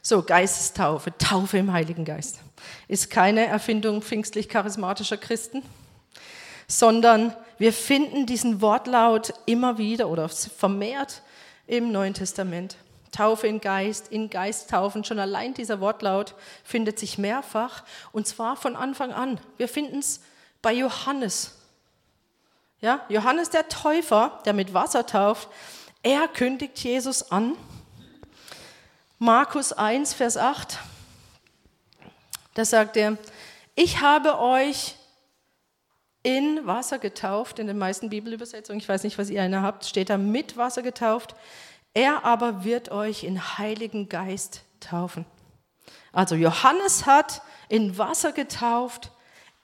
So, 0.02 0.22
Geistestaufe, 0.22 1.16
Taufe 1.18 1.58
im 1.58 1.72
Heiligen 1.72 2.04
Geist, 2.04 2.40
ist 2.88 3.10
keine 3.10 3.46
Erfindung 3.46 4.00
pfingstlich-charismatischer 4.02 5.18
Christen, 5.18 5.62
sondern 6.66 7.34
wir 7.58 7.72
finden 7.72 8.24
diesen 8.24 8.62
Wortlaut 8.62 9.34
immer 9.44 9.76
wieder 9.76 10.08
oder 10.08 10.28
vermehrt 10.28 11.22
im 11.66 11.92
Neuen 11.92 12.14
Testament. 12.14 12.76
Taufe 13.12 13.46
in 13.46 13.60
Geist, 13.60 14.08
in 14.08 14.30
Geist 14.30 14.70
taufen, 14.70 15.04
schon 15.04 15.18
allein 15.18 15.52
dieser 15.52 15.80
Wortlaut 15.80 16.34
findet 16.64 16.98
sich 16.98 17.18
mehrfach 17.18 17.82
und 18.12 18.26
zwar 18.26 18.56
von 18.56 18.76
Anfang 18.76 19.12
an. 19.12 19.40
Wir 19.56 19.68
finden 19.68 19.98
es 19.98 20.20
bei 20.62 20.72
Johannes. 20.72 21.56
Ja, 22.80 23.04
Johannes 23.08 23.50
der 23.50 23.68
Täufer, 23.68 24.40
der 24.46 24.54
mit 24.54 24.72
Wasser 24.72 25.04
tauft, 25.04 25.48
er 26.02 26.28
kündigt 26.28 26.78
Jesus 26.78 27.30
an. 27.30 27.56
Markus 29.22 29.74
1, 29.74 30.14
Vers 30.14 30.38
8, 30.38 30.78
da 32.54 32.64
sagt 32.64 32.96
er, 32.96 33.18
ich 33.74 34.00
habe 34.00 34.38
euch 34.38 34.96
in 36.22 36.66
Wasser 36.66 36.98
getauft, 36.98 37.58
in 37.58 37.66
den 37.66 37.76
meisten 37.76 38.08
Bibelübersetzungen, 38.08 38.80
ich 38.80 38.88
weiß 38.88 39.04
nicht, 39.04 39.18
was 39.18 39.28
ihr 39.28 39.42
eine 39.42 39.60
habt, 39.60 39.84
steht 39.84 40.08
da 40.08 40.16
mit 40.16 40.56
Wasser 40.56 40.80
getauft, 40.80 41.34
er 41.92 42.24
aber 42.24 42.64
wird 42.64 42.90
euch 42.90 43.22
in 43.22 43.58
Heiligen 43.58 44.08
Geist 44.08 44.62
taufen. 44.80 45.26
Also 46.12 46.34
Johannes 46.34 47.04
hat 47.04 47.42
in 47.68 47.98
Wasser 47.98 48.32
getauft, 48.32 49.10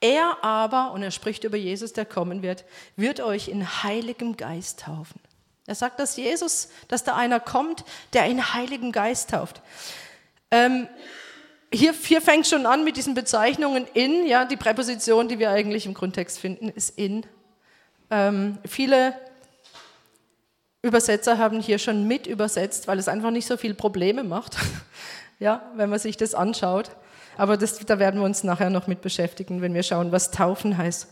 er 0.02 0.44
aber, 0.44 0.92
und 0.92 1.02
er 1.02 1.10
spricht 1.10 1.44
über 1.44 1.56
Jesus, 1.56 1.94
der 1.94 2.04
kommen 2.04 2.42
wird, 2.42 2.66
wird 2.96 3.22
euch 3.22 3.48
in 3.48 3.82
Heiligem 3.82 4.36
Geist 4.36 4.80
taufen. 4.80 5.18
Er 5.66 5.74
sagt, 5.74 5.98
dass 5.98 6.16
Jesus, 6.16 6.68
dass 6.88 7.04
da 7.04 7.16
einer 7.16 7.40
kommt, 7.40 7.84
der 8.12 8.26
in 8.26 8.54
Heiligen 8.54 8.92
Geist 8.92 9.30
tauft. 9.30 9.60
Ähm, 10.50 10.86
hier, 11.72 11.92
hier 11.92 12.22
fängt 12.22 12.46
schon 12.46 12.66
an 12.66 12.84
mit 12.84 12.96
diesen 12.96 13.14
Bezeichnungen 13.14 13.86
in, 13.92 14.26
ja, 14.26 14.44
die 14.44 14.56
Präposition, 14.56 15.28
die 15.28 15.38
wir 15.38 15.50
eigentlich 15.50 15.86
im 15.86 15.94
Grundtext 15.94 16.38
finden, 16.38 16.68
ist 16.68 16.96
in. 16.96 17.26
Ähm, 18.10 18.58
viele 18.64 19.14
Übersetzer 20.82 21.38
haben 21.38 21.60
hier 21.60 21.78
schon 21.78 22.06
mit 22.06 22.28
übersetzt, 22.28 22.86
weil 22.86 22.98
es 23.00 23.08
einfach 23.08 23.32
nicht 23.32 23.46
so 23.46 23.56
viele 23.56 23.74
Probleme 23.74 24.22
macht, 24.22 24.56
ja, 25.40 25.68
wenn 25.74 25.90
man 25.90 25.98
sich 25.98 26.16
das 26.16 26.34
anschaut. 26.34 26.90
Aber 27.36 27.56
das, 27.56 27.78
da 27.80 27.98
werden 27.98 28.20
wir 28.20 28.24
uns 28.24 28.44
nachher 28.44 28.70
noch 28.70 28.86
mit 28.86 29.02
beschäftigen, 29.02 29.60
wenn 29.60 29.74
wir 29.74 29.82
schauen, 29.82 30.12
was 30.12 30.30
Taufen 30.30 30.78
heißt. 30.78 31.08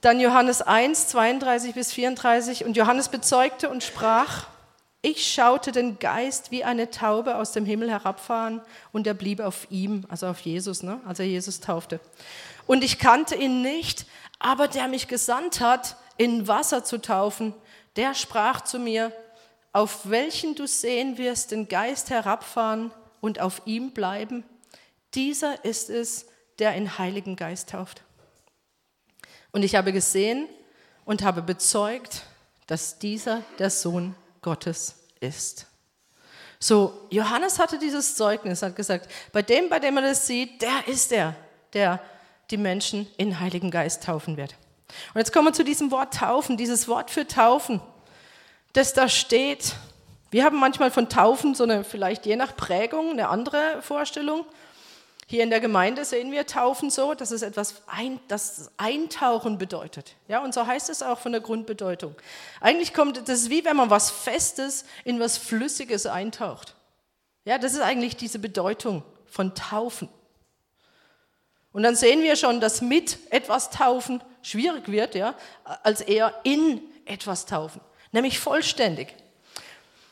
Dann 0.00 0.20
Johannes 0.20 0.62
1, 0.62 1.08
32 1.08 1.74
bis 1.74 1.92
34. 1.92 2.64
Und 2.64 2.76
Johannes 2.76 3.08
bezeugte 3.08 3.68
und 3.68 3.82
sprach, 3.82 4.46
ich 5.00 5.32
schaute 5.32 5.70
den 5.70 5.98
Geist 5.98 6.50
wie 6.50 6.64
eine 6.64 6.90
Taube 6.90 7.36
aus 7.36 7.52
dem 7.52 7.64
Himmel 7.64 7.90
herabfahren 7.90 8.60
und 8.90 9.06
er 9.06 9.14
blieb 9.14 9.40
auf 9.40 9.68
ihm, 9.70 10.04
also 10.08 10.26
auf 10.26 10.40
Jesus, 10.40 10.82
ne, 10.82 11.00
als 11.06 11.20
er 11.20 11.26
Jesus 11.26 11.60
taufte. 11.60 12.00
Und 12.66 12.82
ich 12.82 12.98
kannte 12.98 13.36
ihn 13.36 13.62
nicht, 13.62 14.06
aber 14.40 14.66
der 14.66 14.88
mich 14.88 15.06
gesandt 15.06 15.60
hat, 15.60 15.96
in 16.16 16.48
Wasser 16.48 16.82
zu 16.84 17.00
taufen, 17.00 17.54
der 17.94 18.14
sprach 18.14 18.62
zu 18.62 18.80
mir, 18.80 19.12
auf 19.72 20.10
welchen 20.10 20.56
du 20.56 20.66
sehen 20.66 21.16
wirst 21.16 21.52
den 21.52 21.68
Geist 21.68 22.10
herabfahren 22.10 22.90
und 23.20 23.40
auf 23.40 23.62
ihm 23.66 23.92
bleiben, 23.92 24.42
dieser 25.14 25.64
ist 25.64 25.90
es, 25.90 26.26
der 26.58 26.74
in 26.74 26.98
Heiligen 26.98 27.36
Geist 27.36 27.70
tauft. 27.70 28.02
Und 29.52 29.62
ich 29.62 29.74
habe 29.74 29.92
gesehen 29.92 30.48
und 31.04 31.22
habe 31.22 31.42
bezeugt, 31.42 32.22
dass 32.66 32.98
dieser 32.98 33.42
der 33.58 33.70
Sohn 33.70 34.14
Gottes 34.42 34.96
ist. 35.20 35.66
So, 36.60 37.06
Johannes 37.10 37.58
hatte 37.58 37.78
dieses 37.78 38.16
Zeugnis, 38.16 38.62
hat 38.62 38.74
gesagt, 38.74 39.08
bei 39.32 39.42
dem, 39.42 39.68
bei 39.68 39.78
dem 39.78 39.96
er 39.96 40.02
das 40.02 40.26
sieht, 40.26 40.60
der 40.60 40.88
ist 40.88 41.12
er, 41.12 41.34
der 41.72 42.00
die 42.50 42.56
Menschen 42.56 43.06
in 43.16 43.38
Heiligen 43.38 43.70
Geist 43.70 44.04
taufen 44.04 44.36
wird. 44.36 44.54
Und 45.14 45.18
jetzt 45.18 45.32
kommen 45.32 45.48
wir 45.48 45.52
zu 45.52 45.64
diesem 45.64 45.90
Wort 45.90 46.14
Taufen, 46.14 46.56
dieses 46.56 46.88
Wort 46.88 47.10
für 47.10 47.26
Taufen, 47.26 47.80
das 48.72 48.92
da 48.92 49.08
steht. 49.08 49.74
Wir 50.30 50.44
haben 50.44 50.58
manchmal 50.58 50.90
von 50.90 51.08
Taufen 51.08 51.54
so 51.54 51.64
eine, 51.64 51.84
vielleicht 51.84 52.26
je 52.26 52.36
nach 52.36 52.56
Prägung, 52.56 53.10
eine 53.10 53.28
andere 53.28 53.80
Vorstellung. 53.82 54.44
Hier 55.30 55.42
in 55.42 55.50
der 55.50 55.60
Gemeinde 55.60 56.06
sehen 56.06 56.32
wir 56.32 56.46
Taufen 56.46 56.88
so, 56.88 57.12
dass 57.12 57.32
es 57.32 57.42
etwas 57.42 57.82
ein, 57.86 58.18
das 58.28 58.70
Eintauchen 58.78 59.58
bedeutet. 59.58 60.16
Ja, 60.26 60.42
und 60.42 60.54
so 60.54 60.66
heißt 60.66 60.88
es 60.88 61.02
auch 61.02 61.18
von 61.18 61.32
der 61.32 61.42
Grundbedeutung. 61.42 62.14
Eigentlich 62.62 62.94
kommt 62.94 63.28
das 63.28 63.50
wie 63.50 63.62
wenn 63.66 63.76
man 63.76 63.90
was 63.90 64.10
Festes 64.10 64.86
in 65.04 65.20
was 65.20 65.36
Flüssiges 65.36 66.06
eintaucht. 66.06 66.74
Ja, 67.44 67.58
das 67.58 67.74
ist 67.74 67.82
eigentlich 67.82 68.16
diese 68.16 68.38
Bedeutung 68.38 69.02
von 69.26 69.54
Taufen. 69.54 70.08
Und 71.72 71.82
dann 71.82 71.94
sehen 71.94 72.22
wir 72.22 72.34
schon, 72.34 72.62
dass 72.62 72.80
mit 72.80 73.18
etwas 73.30 73.68
taufen 73.68 74.22
schwierig 74.40 74.88
wird, 74.88 75.14
ja, 75.14 75.34
als 75.82 76.00
eher 76.00 76.40
in 76.44 76.80
etwas 77.04 77.44
taufen, 77.44 77.82
nämlich 78.12 78.38
vollständig. 78.38 79.14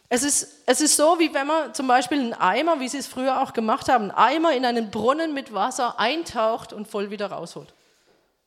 Es 0.09 0.23
ist, 0.23 0.63
es 0.67 0.81
ist 0.81 0.97
so, 0.97 1.19
wie 1.19 1.35
wenn 1.35 1.47
man 1.47 1.75
zum 1.75 1.89
Beispiel 1.89 2.21
einen 2.21 2.35
Eimer, 2.35 2.79
wie 2.79 2.89
sie 2.89 2.99
es 2.99 3.07
früher 3.07 3.43
auch 3.43 3.53
gemacht 3.53 3.89
haben, 3.89 4.05
einen 4.05 4.11
Eimer 4.13 4.53
in 4.53 4.65
einen 4.65 4.91
Brunnen 4.91 5.35
mit 5.35 5.53
Wasser 5.53 5.99
eintaucht 5.99 6.73
und 6.73 6.87
voll 6.87 7.11
wieder 7.11 7.31
rausholt. 7.33 7.73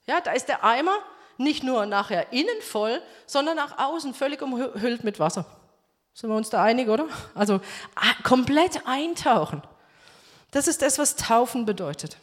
Ja, 0.06 0.22
da 0.22 0.32
ist 0.32 0.48
der 0.48 0.64
Eimer 0.64 0.98
nicht 1.38 1.64
nur 1.64 1.86
nachher 1.86 2.32
innen 2.32 2.62
voll, 2.62 3.02
sondern 3.26 3.60
auch 3.60 3.78
außen 3.78 4.14
völlig 4.14 4.42
umhüllt 4.42 5.04
mit 5.04 5.20
Wasser. 5.20 5.46
Sind 6.14 6.30
wir 6.30 6.36
uns 6.36 6.50
da 6.50 6.64
einig, 6.64 6.90
oder? 6.90 7.08
Also 7.36 7.62
komplett 8.24 8.86
eintauchen. 8.86 9.62
Das 10.52 10.68
ist 10.68 10.82
das, 10.82 10.98
was 10.98 11.16
Taufen 11.16 11.66
bedeutet. 11.66 12.18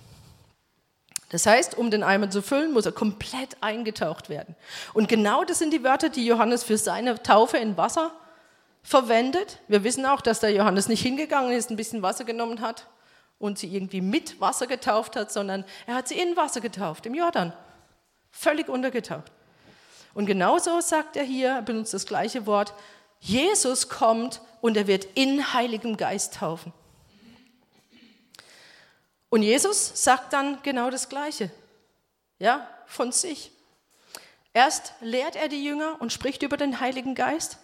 Das 1.30 1.46
heißt, 1.46 1.76
um 1.76 1.90
den 1.90 2.02
Eimer 2.02 2.30
zu 2.30 2.42
füllen, 2.42 2.72
muss 2.72 2.86
er 2.86 2.92
komplett 2.92 3.56
eingetaucht 3.60 4.28
werden. 4.28 4.54
Und 4.94 5.08
genau 5.08 5.44
das 5.44 5.58
sind 5.58 5.72
die 5.72 5.82
Wörter, 5.82 6.08
die 6.08 6.26
Johannes 6.26 6.64
für 6.64 6.78
seine 6.78 7.22
Taufe 7.22 7.58
in 7.58 7.76
Wasser 7.76 8.12
verwendet. 8.86 9.58
Wir 9.66 9.82
wissen 9.82 10.06
auch, 10.06 10.20
dass 10.20 10.38
der 10.38 10.52
Johannes 10.52 10.86
nicht 10.86 11.02
hingegangen 11.02 11.50
ist, 11.50 11.70
ein 11.70 11.76
bisschen 11.76 12.02
Wasser 12.02 12.24
genommen 12.24 12.60
hat 12.60 12.86
und 13.40 13.58
sie 13.58 13.74
irgendwie 13.74 14.00
mit 14.00 14.40
Wasser 14.40 14.68
getauft 14.68 15.16
hat, 15.16 15.32
sondern 15.32 15.64
er 15.86 15.96
hat 15.96 16.06
sie 16.06 16.18
in 16.18 16.36
Wasser 16.36 16.60
getauft, 16.60 17.04
im 17.04 17.14
Jordan. 17.14 17.52
Völlig 18.30 18.68
untergetaucht. 18.68 19.32
Und 20.14 20.26
genauso 20.26 20.80
sagt 20.80 21.16
er 21.16 21.24
hier, 21.24 21.48
er 21.48 21.62
benutzt 21.62 21.94
das 21.94 22.06
gleiche 22.06 22.46
Wort, 22.46 22.72
Jesus 23.18 23.88
kommt 23.88 24.40
und 24.60 24.76
er 24.76 24.86
wird 24.86 25.04
in 25.14 25.52
Heiligem 25.52 25.96
Geist 25.96 26.34
taufen. 26.34 26.72
Und 29.30 29.42
Jesus 29.42 30.04
sagt 30.04 30.32
dann 30.32 30.62
genau 30.62 30.90
das 30.90 31.08
Gleiche, 31.08 31.50
ja, 32.38 32.68
von 32.86 33.10
sich. 33.10 33.50
Erst 34.52 34.94
lehrt 35.00 35.34
er 35.34 35.48
die 35.48 35.64
Jünger 35.64 36.00
und 36.00 36.12
spricht 36.12 36.42
über 36.44 36.56
den 36.56 36.78
Heiligen 36.78 37.16
Geist, 37.16 37.58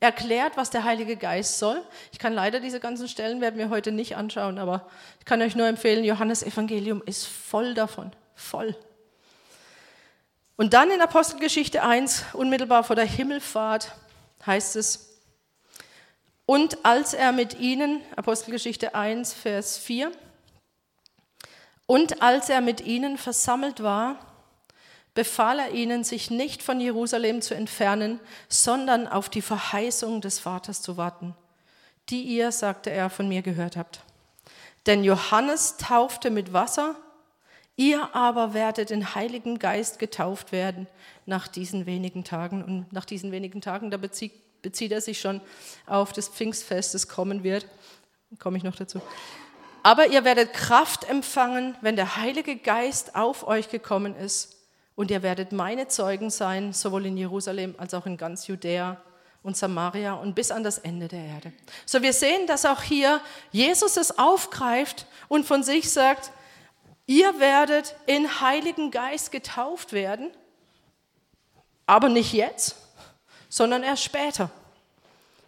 erklärt, 0.00 0.56
was 0.56 0.70
der 0.70 0.84
Heilige 0.84 1.16
Geist 1.16 1.58
soll. 1.58 1.82
Ich 2.12 2.18
kann 2.18 2.32
leider 2.32 2.60
diese 2.60 2.80
ganzen 2.80 3.08
Stellen 3.08 3.40
werden 3.40 3.58
wir 3.58 3.68
heute 3.70 3.90
nicht 3.92 4.16
anschauen, 4.16 4.58
aber 4.58 4.88
ich 5.18 5.24
kann 5.24 5.42
euch 5.42 5.56
nur 5.56 5.66
empfehlen, 5.66 6.04
Johannes 6.04 6.42
Evangelium 6.42 7.02
ist 7.04 7.26
voll 7.26 7.74
davon, 7.74 8.12
voll. 8.34 8.76
Und 10.56 10.74
dann 10.74 10.90
in 10.90 11.00
Apostelgeschichte 11.00 11.82
1, 11.82 12.26
unmittelbar 12.32 12.84
vor 12.84 12.96
der 12.96 13.06
Himmelfahrt, 13.06 13.92
heißt 14.44 14.76
es, 14.76 15.08
und 16.46 16.84
als 16.84 17.12
er 17.12 17.32
mit 17.32 17.60
ihnen, 17.60 18.00
Apostelgeschichte 18.16 18.94
1, 18.94 19.34
Vers 19.34 19.76
4, 19.78 20.10
und 21.86 22.22
als 22.22 22.48
er 22.48 22.60
mit 22.60 22.80
ihnen 22.80 23.18
versammelt 23.18 23.82
war, 23.82 24.27
befahl 25.18 25.58
er 25.58 25.72
ihnen, 25.72 26.04
sich 26.04 26.30
nicht 26.30 26.62
von 26.62 26.78
Jerusalem 26.78 27.42
zu 27.42 27.52
entfernen, 27.52 28.20
sondern 28.48 29.08
auf 29.08 29.28
die 29.28 29.42
Verheißung 29.42 30.20
des 30.20 30.38
Vaters 30.38 30.80
zu 30.80 30.96
warten, 30.96 31.34
die 32.08 32.22
ihr, 32.22 32.52
sagte 32.52 32.90
er, 32.90 33.10
von 33.10 33.26
mir 33.26 33.42
gehört 33.42 33.76
habt. 33.76 33.98
Denn 34.86 35.02
Johannes 35.02 35.76
taufte 35.76 36.30
mit 36.30 36.52
Wasser, 36.52 36.94
ihr 37.74 38.14
aber 38.14 38.54
werdet 38.54 38.92
in 38.92 39.16
Heiligen 39.16 39.58
Geist 39.58 39.98
getauft 39.98 40.52
werden 40.52 40.86
nach 41.26 41.48
diesen 41.48 41.84
wenigen 41.84 42.22
Tagen. 42.22 42.62
Und 42.62 42.92
nach 42.92 43.04
diesen 43.04 43.32
wenigen 43.32 43.60
Tagen, 43.60 43.90
da 43.90 43.96
bezieht, 43.96 44.62
bezieht 44.62 44.92
er 44.92 45.00
sich 45.00 45.20
schon 45.20 45.40
auf 45.88 46.12
das 46.12 46.28
Pfingstfest, 46.28 46.94
das 46.94 47.08
kommen 47.08 47.42
wird. 47.42 47.66
Komme 48.38 48.56
ich 48.56 48.62
noch 48.62 48.76
dazu. 48.76 49.02
Aber 49.82 50.06
ihr 50.06 50.24
werdet 50.24 50.52
Kraft 50.52 51.10
empfangen, 51.10 51.74
wenn 51.80 51.96
der 51.96 52.14
Heilige 52.18 52.54
Geist 52.54 53.16
auf 53.16 53.48
euch 53.48 53.68
gekommen 53.68 54.14
ist. 54.14 54.57
Und 54.98 55.12
ihr 55.12 55.22
werdet 55.22 55.52
meine 55.52 55.86
Zeugen 55.86 56.28
sein, 56.28 56.72
sowohl 56.72 57.06
in 57.06 57.16
Jerusalem 57.16 57.76
als 57.78 57.94
auch 57.94 58.04
in 58.04 58.16
ganz 58.16 58.48
Judäa 58.48 58.96
und 59.44 59.56
Samaria 59.56 60.14
und 60.14 60.34
bis 60.34 60.50
an 60.50 60.64
das 60.64 60.78
Ende 60.78 61.06
der 61.06 61.22
Erde. 61.22 61.52
So 61.86 62.02
wir 62.02 62.12
sehen, 62.12 62.48
dass 62.48 62.64
auch 62.64 62.82
hier 62.82 63.20
Jesus 63.52 63.96
es 63.96 64.18
aufgreift 64.18 65.06
und 65.28 65.46
von 65.46 65.62
sich 65.62 65.92
sagt, 65.92 66.32
ihr 67.06 67.38
werdet 67.38 67.94
in 68.06 68.40
Heiligen 68.40 68.90
Geist 68.90 69.30
getauft 69.30 69.92
werden. 69.92 70.32
Aber 71.86 72.08
nicht 72.08 72.32
jetzt, 72.32 72.74
sondern 73.48 73.84
erst 73.84 74.02
später. 74.02 74.50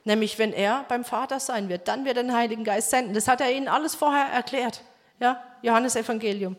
Nämlich 0.05 0.39
wenn 0.39 0.53
er 0.53 0.85
beim 0.87 1.05
Vater 1.05 1.41
sein 1.41 1.69
wird, 1.69 1.89
dann 1.89 2.05
wird 2.05 2.19
er 2.19 2.23
den 2.23 2.37
Heiligen 2.37 2.63
Geist 2.63 2.91
senden. 2.91 3.15
Das 3.15 3.27
hat 3.27 3.41
er 3.41 3.51
ihnen 3.51 3.67
alles 3.67 3.97
vorher 3.97 4.27
erklärt. 4.27 4.85
Ja, 5.19 5.43
Johannes 5.61 5.97
Evangelium. 5.97 6.55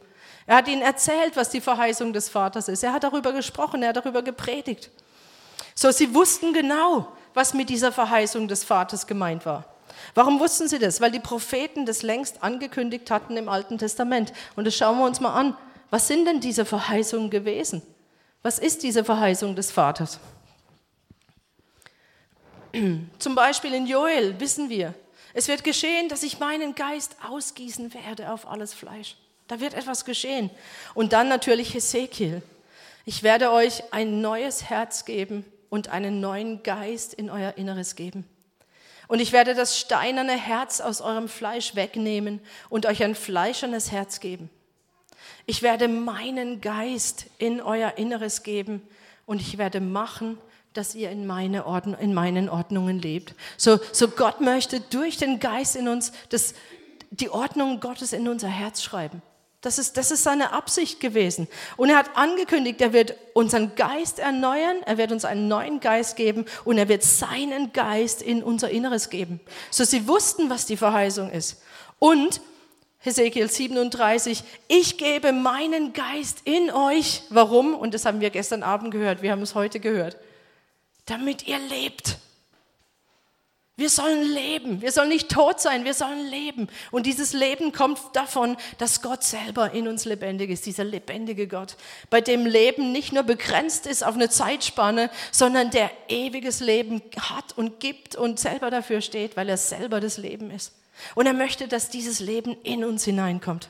Er 0.45 0.57
hat 0.57 0.67
ihnen 0.67 0.81
erzählt, 0.81 1.35
was 1.35 1.49
die 1.49 1.61
Verheißung 1.61 2.13
des 2.13 2.29
Vaters 2.29 2.67
ist. 2.67 2.83
Er 2.83 2.93
hat 2.93 3.03
darüber 3.03 3.31
gesprochen, 3.31 3.83
er 3.83 3.89
hat 3.89 3.97
darüber 3.97 4.21
gepredigt. 4.21 4.89
So, 5.75 5.91
sie 5.91 6.13
wussten 6.13 6.53
genau, 6.53 7.07
was 7.33 7.53
mit 7.53 7.69
dieser 7.69 7.91
Verheißung 7.91 8.47
des 8.47 8.63
Vaters 8.63 9.07
gemeint 9.07 9.45
war. 9.45 9.65
Warum 10.13 10.39
wussten 10.39 10.67
sie 10.67 10.79
das? 10.79 10.99
Weil 10.99 11.11
die 11.11 11.19
Propheten 11.19 11.85
das 11.85 12.01
längst 12.01 12.43
angekündigt 12.43 13.11
hatten 13.11 13.37
im 13.37 13.49
Alten 13.49 13.77
Testament. 13.77 14.33
Und 14.55 14.65
das 14.65 14.75
schauen 14.75 14.97
wir 14.97 15.05
uns 15.05 15.19
mal 15.19 15.33
an. 15.33 15.55
Was 15.89 16.07
sind 16.07 16.25
denn 16.25 16.39
diese 16.39 16.65
Verheißungen 16.65 17.29
gewesen? 17.29 17.81
Was 18.41 18.59
ist 18.59 18.83
diese 18.83 19.03
Verheißung 19.03 19.55
des 19.55 19.71
Vaters? 19.71 20.19
Zum 23.19 23.35
Beispiel 23.35 23.73
in 23.73 23.85
Joel 23.85 24.39
wissen 24.39 24.69
wir, 24.69 24.93
es 25.33 25.47
wird 25.47 25.63
geschehen, 25.63 26.09
dass 26.09 26.23
ich 26.23 26.39
meinen 26.39 26.75
Geist 26.75 27.15
ausgießen 27.27 27.93
werde 27.93 28.31
auf 28.31 28.47
alles 28.47 28.73
Fleisch. 28.73 29.17
Da 29.51 29.59
wird 29.59 29.73
etwas 29.73 30.05
geschehen. 30.05 30.49
Und 30.93 31.11
dann 31.11 31.27
natürlich 31.27 31.73
Hesekiel. 31.73 32.41
Ich 33.03 33.21
werde 33.21 33.51
euch 33.51 33.83
ein 33.91 34.21
neues 34.21 34.69
Herz 34.69 35.03
geben 35.03 35.43
und 35.69 35.89
einen 35.89 36.21
neuen 36.21 36.63
Geist 36.63 37.13
in 37.13 37.29
euer 37.29 37.57
Inneres 37.57 37.97
geben. 37.97 38.23
Und 39.09 39.19
ich 39.19 39.33
werde 39.33 39.53
das 39.53 39.77
steinerne 39.77 40.37
Herz 40.37 40.79
aus 40.79 41.01
eurem 41.01 41.27
Fleisch 41.27 41.75
wegnehmen 41.75 42.39
und 42.69 42.85
euch 42.85 43.03
ein 43.03 43.13
fleischernes 43.13 43.91
Herz 43.91 44.21
geben. 44.21 44.49
Ich 45.45 45.61
werde 45.61 45.89
meinen 45.89 46.61
Geist 46.61 47.25
in 47.37 47.59
euer 47.59 47.97
Inneres 47.97 48.43
geben 48.43 48.81
und 49.25 49.41
ich 49.41 49.57
werde 49.57 49.81
machen, 49.81 50.37
dass 50.71 50.95
ihr 50.95 51.11
in, 51.11 51.27
meine 51.27 51.65
Ordnung, 51.65 51.99
in 51.99 52.13
meinen 52.13 52.47
Ordnungen 52.47 52.99
lebt. 52.99 53.35
So, 53.57 53.81
so 53.91 54.07
Gott 54.07 54.39
möchte 54.39 54.79
durch 54.79 55.17
den 55.17 55.41
Geist 55.41 55.75
in 55.75 55.89
uns 55.89 56.13
das, 56.29 56.53
die 57.09 57.29
Ordnung 57.29 57.81
Gottes 57.81 58.13
in 58.13 58.29
unser 58.29 58.47
Herz 58.47 58.81
schreiben. 58.81 59.21
Das 59.61 59.77
ist, 59.77 59.95
das 59.95 60.09
ist 60.09 60.23
seine 60.23 60.53
Absicht 60.53 60.99
gewesen. 60.99 61.47
Und 61.77 61.89
er 61.89 61.97
hat 61.97 62.17
angekündigt, 62.17 62.81
er 62.81 62.93
wird 62.93 63.15
unseren 63.33 63.75
Geist 63.75 64.19
erneuern, 64.19 64.77
er 64.85 64.97
wird 64.97 65.11
uns 65.11 65.23
einen 65.23 65.47
neuen 65.47 65.79
Geist 65.79 66.15
geben 66.15 66.45
und 66.65 66.77
er 66.77 66.89
wird 66.89 67.03
seinen 67.03 67.71
Geist 67.71 68.21
in 68.21 68.41
unser 68.41 68.69
Inneres 68.71 69.09
geben. 69.09 69.39
So 69.69 69.83
sie 69.83 70.07
wussten, 70.07 70.49
was 70.49 70.65
die 70.65 70.77
Verheißung 70.77 71.29
ist. 71.29 71.61
Und 71.99 72.41
Hesekiel 72.99 73.49
37, 73.49 74.43
ich 74.67 74.97
gebe 74.97 75.31
meinen 75.31 75.93
Geist 75.93 76.39
in 76.43 76.71
euch. 76.71 77.23
Warum? 77.29 77.75
Und 77.75 77.93
das 77.93 78.05
haben 78.05 78.19
wir 78.19 78.31
gestern 78.31 78.63
Abend 78.63 78.91
gehört, 78.91 79.21
wir 79.21 79.31
haben 79.31 79.41
es 79.41 79.55
heute 79.55 79.79
gehört 79.79 80.17
damit 81.05 81.47
ihr 81.47 81.59
lebt. 81.59 82.17
Wir 83.77 83.89
sollen 83.89 84.23
leben. 84.23 84.81
Wir 84.81 84.91
sollen 84.91 85.09
nicht 85.09 85.29
tot 85.29 85.59
sein, 85.59 85.85
wir 85.85 85.93
sollen 85.93 86.27
leben. 86.27 86.67
Und 86.91 87.05
dieses 87.05 87.33
Leben 87.33 87.71
kommt 87.71 87.99
davon, 88.13 88.57
dass 88.77 89.01
Gott 89.01 89.23
selber 89.23 89.71
in 89.71 89.87
uns 89.87 90.05
lebendig 90.05 90.49
ist, 90.49 90.65
dieser 90.65 90.83
lebendige 90.83 91.47
Gott, 91.47 91.77
bei 92.09 92.21
dem 92.21 92.45
Leben 92.45 92.91
nicht 92.91 93.13
nur 93.13 93.23
begrenzt 93.23 93.87
ist 93.87 94.03
auf 94.03 94.15
eine 94.15 94.29
Zeitspanne, 94.29 95.09
sondern 95.31 95.71
der 95.71 95.89
ewiges 96.09 96.59
Leben 96.59 97.01
hat 97.17 97.57
und 97.57 97.79
gibt 97.79 98.15
und 98.15 98.39
selber 98.39 98.69
dafür 98.69 99.01
steht, 99.01 99.37
weil 99.37 99.49
er 99.49 99.57
selber 99.57 99.99
das 99.99 100.17
Leben 100.17 100.51
ist. 100.51 100.73
Und 101.15 101.25
er 101.25 101.33
möchte, 101.33 101.67
dass 101.67 101.89
dieses 101.89 102.19
Leben 102.19 102.55
in 102.63 102.83
uns 102.83 103.05
hineinkommt. 103.05 103.69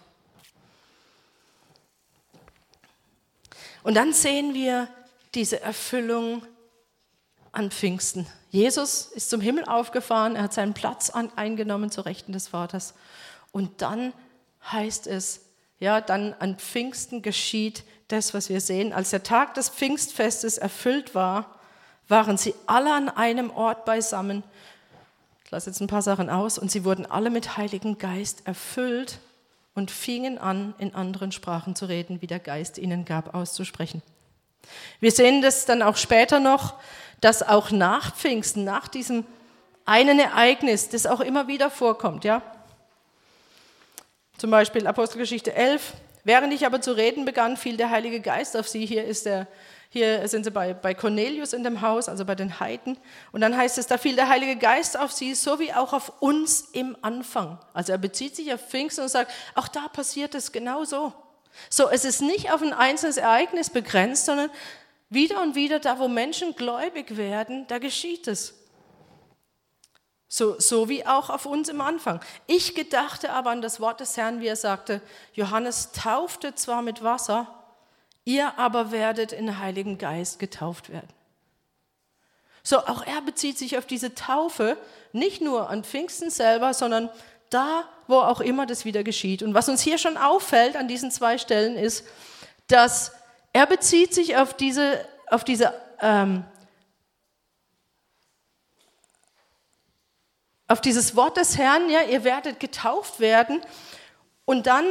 Und 3.84 3.96
dann 3.96 4.14
sehen 4.14 4.54
wir 4.54 4.88
diese 5.34 5.62
Erfüllung 5.62 6.44
an 7.52 7.72
Pfingsten. 7.72 8.28
Jesus 8.50 9.06
ist 9.14 9.30
zum 9.30 9.42
Himmel 9.42 9.66
aufgefahren, 9.66 10.36
er 10.36 10.44
hat 10.44 10.54
seinen 10.54 10.74
Platz 10.74 11.10
an, 11.10 11.32
eingenommen 11.36 11.92
zur 11.92 12.06
Rechten 12.06 12.34
des 12.34 12.50
Vaters. 12.50 12.94
Und 13.52 13.82
dann 13.82 14.14
heißt 14.72 15.08
es, 15.08 15.42
ja, 15.80 16.00
dann 16.02 16.34
an 16.34 16.58
Pfingsten 16.58 17.22
geschieht 17.22 17.84
das, 18.08 18.34
was 18.34 18.50
wir 18.50 18.62
sehen. 18.62 18.94
Als 18.94 19.10
der 19.10 19.24
Tag 19.24 19.56
des 19.56 19.70
Pfingstfestes 19.70 20.58
erfüllt 20.58 21.16
war, 21.16 21.56
waren 22.08 22.38
sie 22.38 22.54
alle 22.68 22.94
an 22.94 23.10
einem 23.10 23.50
Ort 23.50 23.86
beisammen. 23.86 24.44
Ich 25.46 25.52
lasse 25.52 25.70
jetzt 25.70 25.82
ein 25.82 25.88
paar 25.88 26.02
Sachen 26.02 26.30
aus. 26.30 26.60
Und 26.60 26.72
sie 26.72 26.86
wurden 26.86 27.06
alle 27.06 27.30
mit 27.30 27.58
Heiligen 27.58 27.98
Geist 27.98 28.46
erfüllt 28.46 29.20
und 29.74 29.90
fingen 29.90 30.38
an, 30.38 30.76
in 30.78 30.94
anderen 30.94 31.32
Sprachen 31.32 31.76
zu 31.76 31.86
reden, 31.86 32.22
wie 32.22 32.28
der 32.28 32.40
Geist 32.40 32.78
ihnen 32.78 33.06
gab, 33.06 33.34
auszusprechen. 33.34 34.02
Wir 35.00 35.12
sehen 35.12 35.42
das 35.42 35.66
dann 35.66 35.82
auch 35.82 35.98
später 35.98 36.40
noch, 36.40 36.76
dass 37.22 37.44
auch 37.44 37.72
nach 37.72 38.16
Pfingsten, 38.16 38.64
nach 38.64 38.88
diesem 38.88 39.26
einen 39.86 40.20
Ereignis, 40.20 40.90
das 40.90 41.06
auch 41.06 41.22
immer 41.22 41.48
wieder 41.48 41.70
vorkommt, 41.70 42.24
ja. 42.24 42.42
Zum 44.38 44.50
Beispiel 44.50 44.88
Apostelgeschichte 44.88 45.54
11. 45.54 45.94
Während 46.24 46.54
ich 46.54 46.66
aber 46.66 46.82
zu 46.82 46.94
reden 46.94 47.26
begann, 47.26 47.58
fiel 47.58 47.78
der 47.78 47.90
Heilige 47.90 48.22
Geist 48.22 48.58
auf 48.58 48.68
sie. 48.68 48.86
Hier, 48.86 49.06
ist 49.06 49.26
der, 49.26 49.48
hier 49.90 50.28
sind 50.28 50.44
sie 50.44 50.52
bei, 50.52 50.74
bei 50.74 50.94
Cornelius 50.94 51.54
in 51.54 51.64
dem 51.64 51.82
Haus, 51.82 52.10
also 52.10 52.26
bei 52.26 52.36
den 52.36 52.60
Heiden. 52.60 52.98
Und 53.32 53.42
dann 53.42 53.56
heißt 53.56 53.78
es, 53.78 53.88
da 53.88 53.98
fiel 53.98 54.16
der 54.16 54.30
Heilige 54.30 54.56
Geist 54.56 55.00
auf 55.00 55.12
sie, 55.12 55.34
so 55.36 55.60
wie 55.60 55.74
auch 55.74 55.94
auf 55.94 56.22
uns 56.22 56.70
im 56.74 56.96
Anfang. 57.02 57.60
Also 57.74 57.92
er 57.92 57.98
bezieht 57.98 58.36
sich 58.36 58.54
auf 58.54 58.62
Pfingsten 58.68 59.04
und 59.04 59.10
sagt, 59.10 59.32
auch 59.56 59.68
da 59.68 59.88
passiert 59.88 60.36
es 60.36 60.52
genau 60.52 60.86
so. 60.86 61.14
So, 61.70 61.90
es 61.90 62.06
ist 62.06 62.22
nicht 62.22 62.52
auf 62.52 62.62
ein 62.62 62.74
einzelnes 62.74 63.18
Ereignis 63.18 63.70
begrenzt, 63.70 64.26
sondern 64.26 64.50
wieder 65.12 65.42
und 65.42 65.56
wieder, 65.56 65.80
da 65.80 66.00
wo 66.00 66.08
Menschen 66.08 66.56
gläubig 66.56 67.18
werden, 67.18 67.68
da 67.68 67.78
geschieht 67.78 68.28
es. 68.28 68.56
So, 70.30 70.58
so 70.58 70.88
wie 70.88 71.06
auch 71.06 71.30
auf 71.30 71.46
uns 71.46 71.68
im 71.68 71.82
Anfang. 71.82 72.22
Ich 72.48 72.74
gedachte 72.74 73.34
aber 73.34 73.50
an 73.50 73.62
das 73.62 73.82
Wort 73.82 74.00
des 74.00 74.16
Herrn, 74.16 74.40
wie 74.40 74.48
er 74.48 74.56
sagte, 74.56 75.02
Johannes 75.34 75.92
taufte 75.92 76.56
zwar 76.56 76.82
mit 76.82 77.04
Wasser, 77.04 77.54
ihr 78.24 78.58
aber 78.58 78.94
werdet 78.94 79.34
in 79.34 79.60
Heiligen 79.60 79.98
Geist 79.98 80.40
getauft 80.40 80.90
werden. 80.90 81.10
So, 82.64 82.80
auch 82.80 83.06
er 83.06 83.22
bezieht 83.22 83.58
sich 83.58 83.78
auf 83.78 83.86
diese 83.86 84.16
Taufe, 84.16 84.78
nicht 85.12 85.42
nur 85.42 85.70
an 85.70 85.84
Pfingsten 85.84 86.30
selber, 86.30 86.74
sondern 86.74 87.10
da, 87.50 87.84
wo 88.08 88.20
auch 88.20 88.40
immer 88.40 88.66
das 88.66 88.86
wieder 88.86 89.04
geschieht. 89.04 89.44
Und 89.44 89.54
was 89.54 89.68
uns 89.68 89.82
hier 89.82 89.98
schon 89.98 90.16
auffällt 90.16 90.78
an 90.78 90.88
diesen 90.88 91.12
zwei 91.12 91.38
Stellen 91.38 91.76
ist, 91.76 92.06
dass 92.68 93.12
er 93.54 93.66
bezieht 93.66 94.14
sich 94.14 94.38
auf 94.38 94.56
diese, 94.56 95.06
auf 95.28 95.44
diese 95.44 95.74
ähm, 96.00 96.46
auf 100.72 100.80
dieses 100.80 101.18
Wort 101.18 101.36
des 101.36 101.58
Herrn, 101.58 101.90
ja, 101.90 102.02
ihr 102.04 102.24
werdet 102.24 102.62
getauft 102.62 103.20
werden. 103.20 103.62
Und 104.46 104.68
dann 104.68 104.86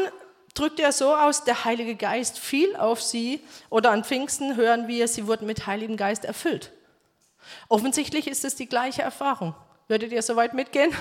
drückt 0.52 0.78
er 0.78 0.92
so 0.92 1.16
aus, 1.16 1.44
der 1.44 1.64
Heilige 1.64 1.94
Geist 1.94 2.38
fiel 2.38 2.76
auf 2.76 3.02
sie. 3.02 3.42
Oder 3.70 3.90
an 3.90 4.04
Pfingsten 4.04 4.56
hören 4.56 4.88
wir, 4.88 5.08
sie 5.08 5.26
wurden 5.26 5.46
mit 5.46 5.66
Heiligem 5.66 5.96
Geist 5.96 6.26
erfüllt. 6.26 6.70
Offensichtlich 7.68 8.28
ist 8.28 8.44
es 8.44 8.56
die 8.56 8.68
gleiche 8.68 9.00
Erfahrung. 9.00 9.54
Würdet 9.88 10.12
ihr 10.12 10.22
soweit 10.22 10.52
mitgehen? 10.52 10.94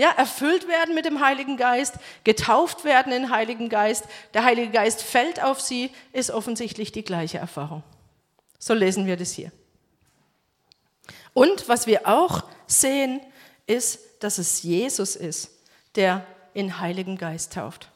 Ja, 0.00 0.12
erfüllt 0.12 0.66
werden 0.66 0.94
mit 0.94 1.04
dem 1.04 1.20
Heiligen 1.20 1.58
Geist, 1.58 1.96
getauft 2.24 2.86
werden 2.86 3.12
in 3.12 3.28
Heiligen 3.28 3.68
Geist, 3.68 4.06
der 4.32 4.44
Heilige 4.44 4.72
Geist 4.72 5.02
fällt 5.02 5.44
auf 5.44 5.60
sie, 5.60 5.90
ist 6.14 6.30
offensichtlich 6.30 6.90
die 6.90 7.04
gleiche 7.04 7.36
Erfahrung. 7.36 7.82
So 8.58 8.72
lesen 8.72 9.04
wir 9.04 9.18
das 9.18 9.32
hier. 9.32 9.52
Und 11.34 11.68
was 11.68 11.86
wir 11.86 12.08
auch 12.08 12.44
sehen, 12.66 13.20
ist, 13.66 13.98
dass 14.20 14.38
es 14.38 14.62
Jesus 14.62 15.16
ist, 15.16 15.50
der 15.96 16.24
in 16.54 16.80
Heiligen 16.80 17.18
Geist 17.18 17.52
tauft. 17.52 17.90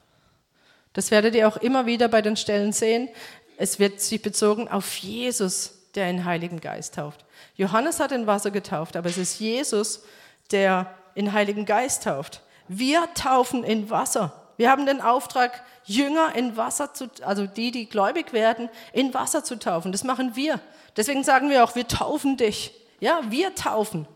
Das 0.93 1.11
werdet 1.11 1.35
ihr 1.35 1.49
auch 1.49 1.57
immer 1.57 1.87
wieder 1.87 2.09
bei 2.09 2.21
den 2.21 2.37
Stellen 2.37 2.75
sehen. 2.75 3.09
Es 3.57 3.79
wird 3.79 4.03
sich 4.03 4.21
bezogen 4.21 4.69
auf 4.69 4.95
Jesus, 4.97 5.73
der 5.95 6.11
in 6.11 6.27
Heiligen 6.27 6.61
Geist 6.61 6.97
tauft. 6.97 7.25
Johannes 7.57 7.99
hat 7.99 8.13
in 8.13 8.27
Wasser 8.27 8.51
getauft, 8.51 8.95
aber 8.95 9.09
es 9.09 9.17
ist 9.17 9.41
Jesus, 9.41 10.03
der 10.51 10.95
in 11.15 11.33
Heiligen 11.33 11.65
Geist 11.65 12.05
tauft. 12.05 12.43
Wir 12.69 13.09
taufen 13.15 13.65
in 13.65 13.91
Wasser. 13.91 14.33
Wir 14.57 14.71
haben 14.71 14.87
den 14.87 15.01
Auftrag, 15.01 15.63
Jünger 15.85 16.35
in 16.35 16.57
Wasser 16.57 16.95
zu, 16.95 17.11
also 17.23 17.47
die, 17.47 17.71
die 17.71 17.89
gläubig 17.89 18.33
werden, 18.33 18.71
in 18.93 19.13
Wasser 19.13 19.45
zu 19.45 19.59
taufen. 19.59 19.93
Das 19.93 20.05
machen 20.05 20.37
wir. 20.37 20.61
Deswegen 20.97 21.25
sagen 21.25 21.51
wir 21.51 21.65
auch, 21.65 21.75
wir 21.75 21.89
taufen 21.89 22.37
dich. 22.37 22.73
Ja, 23.01 23.21
wir 23.29 23.55
taufen. 23.55 24.07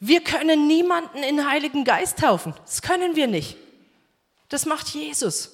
Wir 0.00 0.22
können 0.22 0.66
niemanden 0.66 1.18
in 1.18 1.48
Heiligen 1.48 1.84
Geist 1.84 2.18
taufen. 2.18 2.54
Das 2.64 2.82
können 2.82 3.14
wir 3.14 3.28
nicht. 3.28 3.56
Das 4.48 4.66
macht 4.66 4.88
Jesus. 4.88 5.52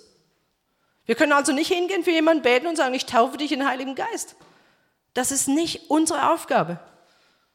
Wir 1.05 1.15
können 1.15 1.33
also 1.33 1.53
nicht 1.53 1.73
hingehen 1.73 2.03
für 2.03 2.11
jemanden 2.11 2.43
beten 2.43 2.67
und 2.67 2.77
sagen, 2.77 2.95
ich 2.95 3.07
taufe 3.07 3.37
dich 3.37 3.53
in 3.53 3.67
Heiligen 3.67 3.95
Geist. 3.95 4.37
Das 5.15 5.31
ist 5.31 5.49
nicht 5.49 5.91
unsere 5.91 6.33
Aufgabe. 6.33 6.81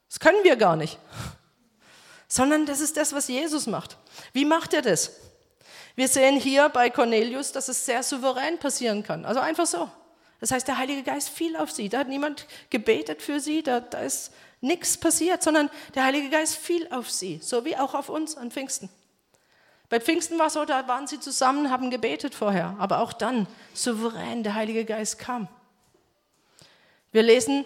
Das 0.08 0.20
können 0.20 0.44
wir 0.44 0.56
gar 0.56 0.76
nicht 0.76 1.00
sondern 2.34 2.66
das 2.66 2.82
ist 2.82 2.98
das, 2.98 3.14
was 3.14 3.28
Jesus 3.28 3.68
macht. 3.68 3.96
Wie 4.32 4.44
macht 4.44 4.74
er 4.74 4.82
das? 4.82 5.12
Wir 5.96 6.08
sehen 6.08 6.40
hier 6.40 6.68
bei 6.70 6.90
Cornelius, 6.90 7.52
dass 7.52 7.68
es 7.68 7.86
sehr 7.86 8.02
souverän 8.02 8.58
passieren 8.58 9.04
kann. 9.04 9.24
Also 9.24 9.40
einfach 9.40 9.68
so. 9.68 9.88
Das 10.40 10.50
heißt, 10.50 10.68
der 10.68 10.80
Heilige 10.80 11.04
Geist 11.04 11.30
fiel 11.30 11.56
auf 11.56 11.70
sie. 11.70 11.90
Da 11.90 12.00
hat 12.00 12.08
niemand 12.08 12.48
gebetet 12.72 13.22
für 13.22 13.40
sie, 13.40 13.62
da, 13.62 13.82
da 13.82 14.00
ist 14.00 14.32
nichts 14.62 14.98
passiert, 14.98 15.44
sondern 15.44 15.70
der 15.94 16.06
Heilige 16.06 16.32
Geist 16.32 16.56
fiel 16.56 16.88
auf 16.90 17.12
sie, 17.12 17.40
so 17.40 17.66
wie 17.66 17.78
auch 17.78 17.94
auf 17.94 18.10
uns 18.10 18.36
an 18.36 18.50
Pfingsten. 18.50 18.90
Bei 19.90 20.00
Pfingsten 20.00 20.40
war 20.40 20.48
es 20.48 20.54
so, 20.54 20.66
da 20.66 20.88
waren 20.88 21.06
sie 21.06 21.20
zusammen, 21.20 21.70
haben 21.70 21.92
gebetet 21.92 22.34
vorher, 22.34 22.76
aber 22.80 23.02
auch 23.02 23.14
dann 23.14 23.46
souverän 23.76 24.42
der 24.42 24.56
Heilige 24.56 24.86
Geist 24.86 25.20
kam. 25.20 25.48
Wir 27.12 27.22
lesen 27.22 27.64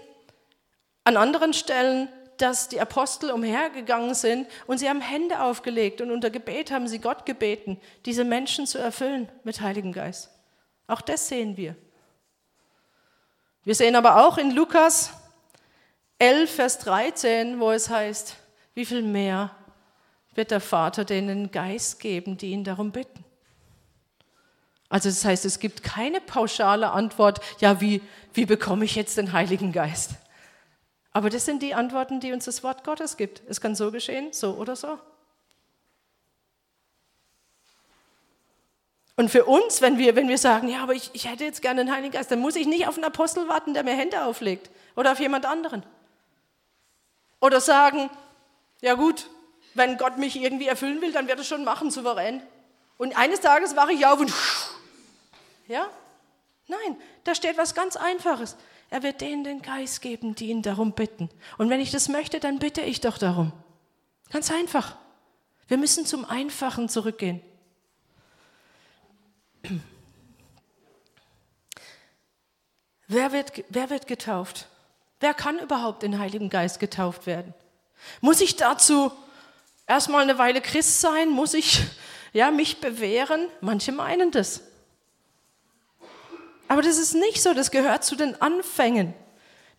an 1.06 1.15
anderen 1.15 1.53
Stellen, 1.53 2.10
dass 2.38 2.69
die 2.69 2.80
Apostel 2.80 3.32
umhergegangen 3.32 4.13
sind 4.13 4.47
und 4.67 4.78
sie 4.78 4.89
haben 4.89 5.02
Hände 5.02 5.41
aufgelegt 5.41 6.02
und 6.02 6.12
unter 6.12 6.30
Gebet 6.30 6.71
haben 6.71 6.88
sie 6.88 7.00
Gott 7.00 7.26
gebeten, 7.26 7.80
diese 8.06 8.23
Menschen 8.23 8.67
zu 8.67 8.78
erfüllen 8.78 9.30
mit 9.43 9.62
Heiligen 9.62 9.91
Geist. 9.91 10.30
Auch 10.88 11.02
das 11.02 11.28
sehen 11.28 11.58
wir. 11.58 11.76
Wir 13.63 13.76
sehen 13.76 13.95
aber 13.95 14.26
auch 14.26 14.38
in 14.38 14.52
Lukas 14.52 15.12
11, 16.19 16.56
Vers 16.56 16.80
13, 16.80 17.60
wo 17.60 17.71
es 17.71 17.89
heißt, 17.89 18.38
wie 18.73 18.86
viel 18.86 19.02
mehr 19.02 19.52
wird 20.36 20.52
der 20.52 20.62
Vater 20.62 21.04
denen 21.04 21.52
Geist 21.52 22.00
geben, 22.00 22.38
die 22.38 22.52
ihn 22.52 22.63
darum 22.63 22.91
bitten. 22.91 23.26
Also 24.89 25.10
das 25.10 25.26
heißt, 25.26 25.45
es 25.45 25.60
gibt 25.60 25.84
keine 25.84 26.21
pauschale 26.21 26.91
Antwort, 26.91 27.41
ja, 27.60 27.82
wie, 27.82 28.02
wie 28.34 28.45
bekomme 28.45 28.86
ich 28.86 28.95
jetzt 28.95 29.17
den 29.17 29.34
Heiligen 29.34 29.73
Geist? 29.73 30.12
Aber 31.17 31.32
das 31.32 31.45
sind 31.45 31.63
die 31.63 31.73
Antworten, 31.73 32.19
die 32.19 32.32
uns 32.32 32.45
das 32.45 32.62
Wort 32.62 32.84
Gottes 32.84 33.17
gibt. 33.17 33.41
Es 33.49 33.60
kann 33.60 33.73
so 33.73 33.91
geschehen, 33.91 34.34
so 34.34 34.53
oder 34.53 34.75
so. 34.75 34.99
Und 39.15 39.32
für 39.32 39.45
uns, 39.45 39.82
wenn 39.82 39.97
wir, 39.97 40.15
wenn 40.15 40.30
wir 40.30 40.38
sagen, 40.38 40.69
ja, 40.69 40.84
aber 40.84 40.93
ich, 40.93 41.10
ich 41.13 41.27
hätte 41.27 41.43
jetzt 41.43 41.63
gerne 41.63 41.82
einen 41.82 41.91
Heiligen 41.91 42.12
Geist, 42.12 42.30
dann 42.30 42.39
muss 42.39 42.56
ich 42.56 42.67
nicht 42.67 42.88
auf 42.88 42.97
einen 42.97 43.03
Apostel 43.03 43.47
warten, 43.47 43.73
der 43.73 43.84
mir 43.84 43.95
Hände 43.95 44.25
auflegt 44.25 44.69
oder 44.95 45.12
auf 45.12 45.19
jemand 45.19 45.47
anderen. 45.47 45.82
Oder 47.41 47.62
sagen, 47.62 48.12
ja 48.82 48.93
gut, 48.93 49.27
wenn 49.73 49.97
Gott 49.97 50.19
mich 50.19 50.36
irgendwie 50.36 50.67
erfüllen 50.67 51.01
will, 51.01 51.13
dann 51.13 51.27
wird 51.27 51.39
er 51.39 51.45
schon 51.45 51.63
machen, 51.63 51.89
souverän. 51.89 52.43
Und 52.99 53.17
eines 53.17 53.41
Tages 53.41 53.75
wache 53.75 53.93
ich 53.93 54.06
auf 54.06 54.19
und 54.19 54.32
ja? 55.67 55.89
Nein, 56.67 57.01
da 57.23 57.34
steht 57.34 57.58
was 57.58 57.73
ganz 57.73 57.95
Einfaches. 57.95 58.56
Er 58.89 59.04
wird 59.04 59.21
denen 59.21 59.43
den 59.43 59.62
Geist 59.62 60.02
geben, 60.02 60.36
die 60.36 60.50
ihn 60.50 60.62
darum 60.62 60.93
bitten. 60.93 61.30
Und 61.58 61.69
wenn 61.69 61.82
ich 61.82 61.91
das 61.91 62.08
möchte, 62.08 62.39
dann 62.39 62.60
bitte 62.60 62.82
ich 62.82 63.02
doch 63.02 63.17
darum. 63.17 63.52
Ganz 64.32 64.52
einfach. 64.52 64.95
Wir 65.67 65.78
müssen 65.78 66.06
zum 66.06 66.23
Einfachen 66.26 66.88
zurückgehen. 66.88 67.41
Wer 73.08 73.32
wird, 73.32 73.63
wer 73.69 73.89
wird 73.89 74.08
getauft? 74.08 74.67
Wer 75.19 75.34
kann 75.34 75.60
überhaupt 75.60 76.04
in 76.04 76.12
den 76.12 76.21
Heiligen 76.21 76.50
Geist 76.50 76.80
getauft 76.80 77.26
werden? 77.26 77.54
Muss 78.21 78.41
ich 78.41 78.56
dazu 78.56 79.12
erstmal 79.88 80.23
eine 80.23 80.38
Weile 80.38 80.62
Christ 80.62 81.02
sein? 81.02 81.30
Muss 81.30 81.54
ich 81.54 81.82
ja, 82.34 82.52
mich 82.52 82.80
bewähren? 82.80 83.47
Manche 83.62 83.91
meinen 83.91 84.32
das. 84.32 84.62
Aber 86.67 86.82
das 86.82 86.97
ist 86.97 87.13
nicht 87.13 87.41
so, 87.41 87.53
das 87.53 87.71
gehört 87.71 88.03
zu 88.03 88.15
den 88.15 88.41
Anfängen, 88.41 89.13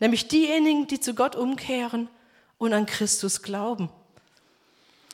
nämlich 0.01 0.29
diejenigen, 0.29 0.87
die 0.87 1.01
zu 1.01 1.14
Gott 1.14 1.37
umkehren 1.37 2.09
und 2.59 2.72
an 2.72 2.87
Christus 2.87 3.42
glauben. 3.42 3.90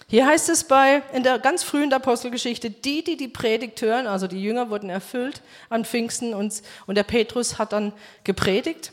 Hier 0.09 0.27
heißt 0.27 0.49
es 0.51 0.65
bei, 0.65 1.03
in 1.13 1.23
der 1.23 1.39
ganz 1.39 1.63
frühen 1.63 1.93
Apostelgeschichte, 1.93 2.71
die, 2.71 3.03
die 3.03 3.17
die 3.17 3.29
Predigt 3.29 3.81
hören, 3.83 4.07
also 4.07 4.27
die 4.27 4.43
Jünger 4.43 4.71
wurden 4.71 4.91
erfüllt 4.91 5.43
an 5.71 5.85
Pfingsten 5.85 6.35
und, 6.35 6.63
und 6.87 6.95
der 6.95 7.05
Petrus 7.05 7.59
hat 7.59 7.73
dann 7.73 7.93
gepredigt. 8.23 8.93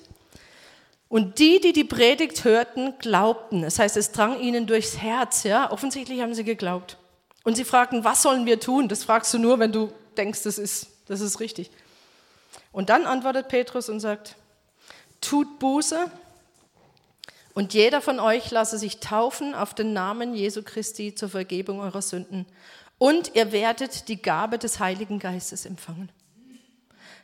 Und 1.09 1.39
die, 1.39 1.59
die 1.59 1.73
die 1.73 1.83
Predigt 1.83 2.45
hörten, 2.45 2.93
glaubten. 2.97 3.63
Das 3.63 3.79
heißt, 3.79 3.97
es 3.97 4.13
drang 4.13 4.39
ihnen 4.39 4.65
durchs 4.65 4.97
Herz. 4.97 5.43
Ja? 5.43 5.69
Offensichtlich 5.69 6.21
haben 6.21 6.33
sie 6.33 6.45
geglaubt. 6.45 6.97
Und 7.43 7.55
sie 7.55 7.65
fragten, 7.65 8.05
was 8.05 8.21
sollen 8.21 8.45
wir 8.45 8.61
tun? 8.61 8.87
Das 8.87 9.03
fragst 9.03 9.33
du 9.33 9.37
nur, 9.37 9.59
wenn 9.59 9.73
du 9.73 9.91
denkst, 10.15 10.43
das 10.43 10.57
ist, 10.57 10.87
das 11.07 11.19
ist 11.19 11.41
richtig. 11.41 11.69
Und 12.71 12.89
dann 12.89 13.05
antwortet 13.05 13.47
Petrus 13.47 13.89
und 13.89 13.99
sagt, 13.99 14.35
tut 15.19 15.59
Buße 15.59 16.09
und 17.53 17.73
jeder 17.73 18.01
von 18.01 18.19
euch 18.19 18.49
lasse 18.51 18.77
sich 18.77 18.99
taufen 18.99 19.53
auf 19.53 19.73
den 19.73 19.93
Namen 19.93 20.33
Jesu 20.33 20.63
Christi 20.63 21.15
zur 21.15 21.29
Vergebung 21.29 21.81
eurer 21.81 22.01
Sünden. 22.01 22.45
Und 22.97 23.35
ihr 23.35 23.51
werdet 23.51 24.07
die 24.07 24.21
Gabe 24.21 24.57
des 24.57 24.79
Heiligen 24.79 25.19
Geistes 25.19 25.65
empfangen. 25.65 26.09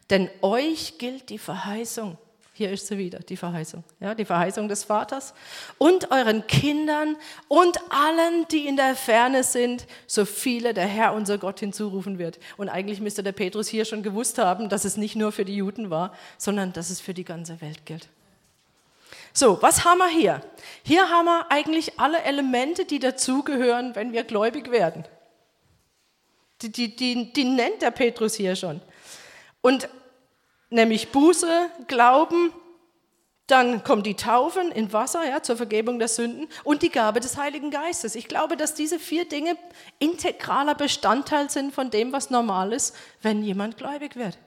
Denn 0.09 0.29
euch 0.41 0.97
gilt 0.97 1.29
die 1.29 1.37
Verheißung. 1.37 2.17
Hier 2.57 2.71
ist 2.71 2.87
sie 2.87 2.97
wieder, 2.97 3.19
die 3.19 3.37
Verheißung. 3.37 3.83
Ja, 3.99 4.15
die 4.15 4.25
Verheißung 4.25 4.67
des 4.67 4.83
Vaters. 4.83 5.35
Und 5.77 6.09
euren 6.09 6.47
Kindern 6.47 7.15
und 7.47 7.77
allen, 7.91 8.47
die 8.47 8.65
in 8.65 8.77
der 8.77 8.95
Ferne 8.95 9.43
sind, 9.43 9.85
so 10.07 10.25
viele 10.25 10.73
der 10.73 10.87
Herr 10.87 11.13
unser 11.13 11.37
Gott 11.37 11.59
hinzurufen 11.59 12.17
wird. 12.17 12.39
Und 12.57 12.69
eigentlich 12.69 12.99
müsste 12.99 13.21
der 13.21 13.31
Petrus 13.31 13.67
hier 13.67 13.85
schon 13.85 14.01
gewusst 14.01 14.39
haben, 14.39 14.69
dass 14.69 14.85
es 14.85 14.97
nicht 14.97 15.15
nur 15.15 15.31
für 15.31 15.45
die 15.45 15.55
Juden 15.55 15.91
war, 15.91 16.15
sondern 16.39 16.73
dass 16.73 16.89
es 16.89 16.99
für 16.99 17.13
die 17.13 17.25
ganze 17.25 17.61
Welt 17.61 17.85
gilt. 17.85 18.09
So, 19.33 19.61
was 19.61 19.85
haben 19.85 19.99
wir 19.99 20.09
hier? 20.09 20.41
Hier 20.81 21.09
haben 21.09 21.25
wir 21.25 21.51
eigentlich 21.51 21.99
alle 21.99 22.23
Elemente, 22.23 22.85
die 22.85 22.97
dazugehören, 22.97 23.93
wenn 23.93 24.13
wir 24.13 24.23
gläubig 24.23 24.71
werden. 24.71 25.05
Die, 26.63 26.71
die, 26.71 26.95
die, 26.95 27.31
die 27.33 27.43
nennt 27.43 27.83
der 27.83 27.91
Petrus 27.91 28.33
hier 28.33 28.55
schon. 28.55 28.81
Und 29.61 29.89
nämlich 30.69 31.11
Buße, 31.11 31.69
Glauben, 31.87 32.51
dann 33.47 33.83
kommt 33.85 34.05
die 34.05 34.15
Taufen 34.15 34.71
in 34.73 34.91
Wasser 34.91 35.25
ja, 35.25 35.41
zur 35.41 35.55
Vergebung 35.55 35.99
der 35.99 36.09
Sünden 36.09 36.49
und 36.65 36.81
die 36.81 36.89
Gabe 36.89 37.21
des 37.21 37.37
Heiligen 37.37 37.71
Geistes. 37.71 38.15
Ich 38.15 38.27
glaube, 38.27 38.57
dass 38.57 38.73
diese 38.73 38.99
vier 38.99 39.27
Dinge 39.27 39.57
integraler 39.99 40.75
Bestandteil 40.75 41.49
sind 41.49 41.73
von 41.73 41.89
dem, 41.89 42.11
was 42.11 42.29
normal 42.29 42.73
ist, 42.73 42.93
wenn 43.21 43.41
jemand 43.43 43.77
gläubig 43.77 44.17
wird. 44.17 44.37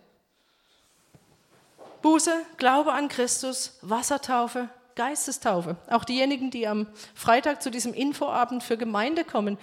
Buße, 2.02 2.33
Glaube 2.59 2.92
an 2.92 3.09
Christus, 3.09 3.78
Wassertaufe, 3.80 4.68
Geistestaufe. 4.96 5.76
Auch 5.88 6.04
diejenigen, 6.04 6.50
die 6.50 6.66
am 6.66 6.87
Freitag 7.14 7.62
zu 7.62 7.70
diesem 7.70 7.94
Infoabend 7.94 8.62
für 8.62 8.76
Gemeinde 8.76 9.24
kommen, 9.24 9.59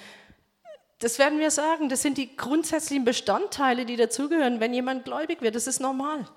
das 1.00 1.20
werden 1.20 1.38
wir 1.38 1.52
sagen, 1.52 1.90
das 1.90 2.02
sind 2.02 2.18
die 2.18 2.36
grundsätzlichen 2.36 3.06
Bestandteile, 3.06 3.86
die 3.86 3.98
dazugehören, 3.98 4.60
wenn 4.60 4.74
jemand 4.74 5.06
gläubig 5.06 5.44
wird. 5.44 5.54
Das 5.54 5.68
ist 5.68 5.80
normal. 5.80 6.28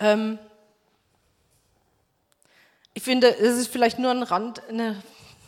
Ähm, 0.00 0.38
ich 2.94 3.02
finde, 3.02 3.36
es 3.36 3.56
ist 3.56 3.68
vielleicht 3.68 3.98
nur 3.98 4.10
ein, 4.10 4.22
Rand, 4.22 4.66
eine, 4.68 5.00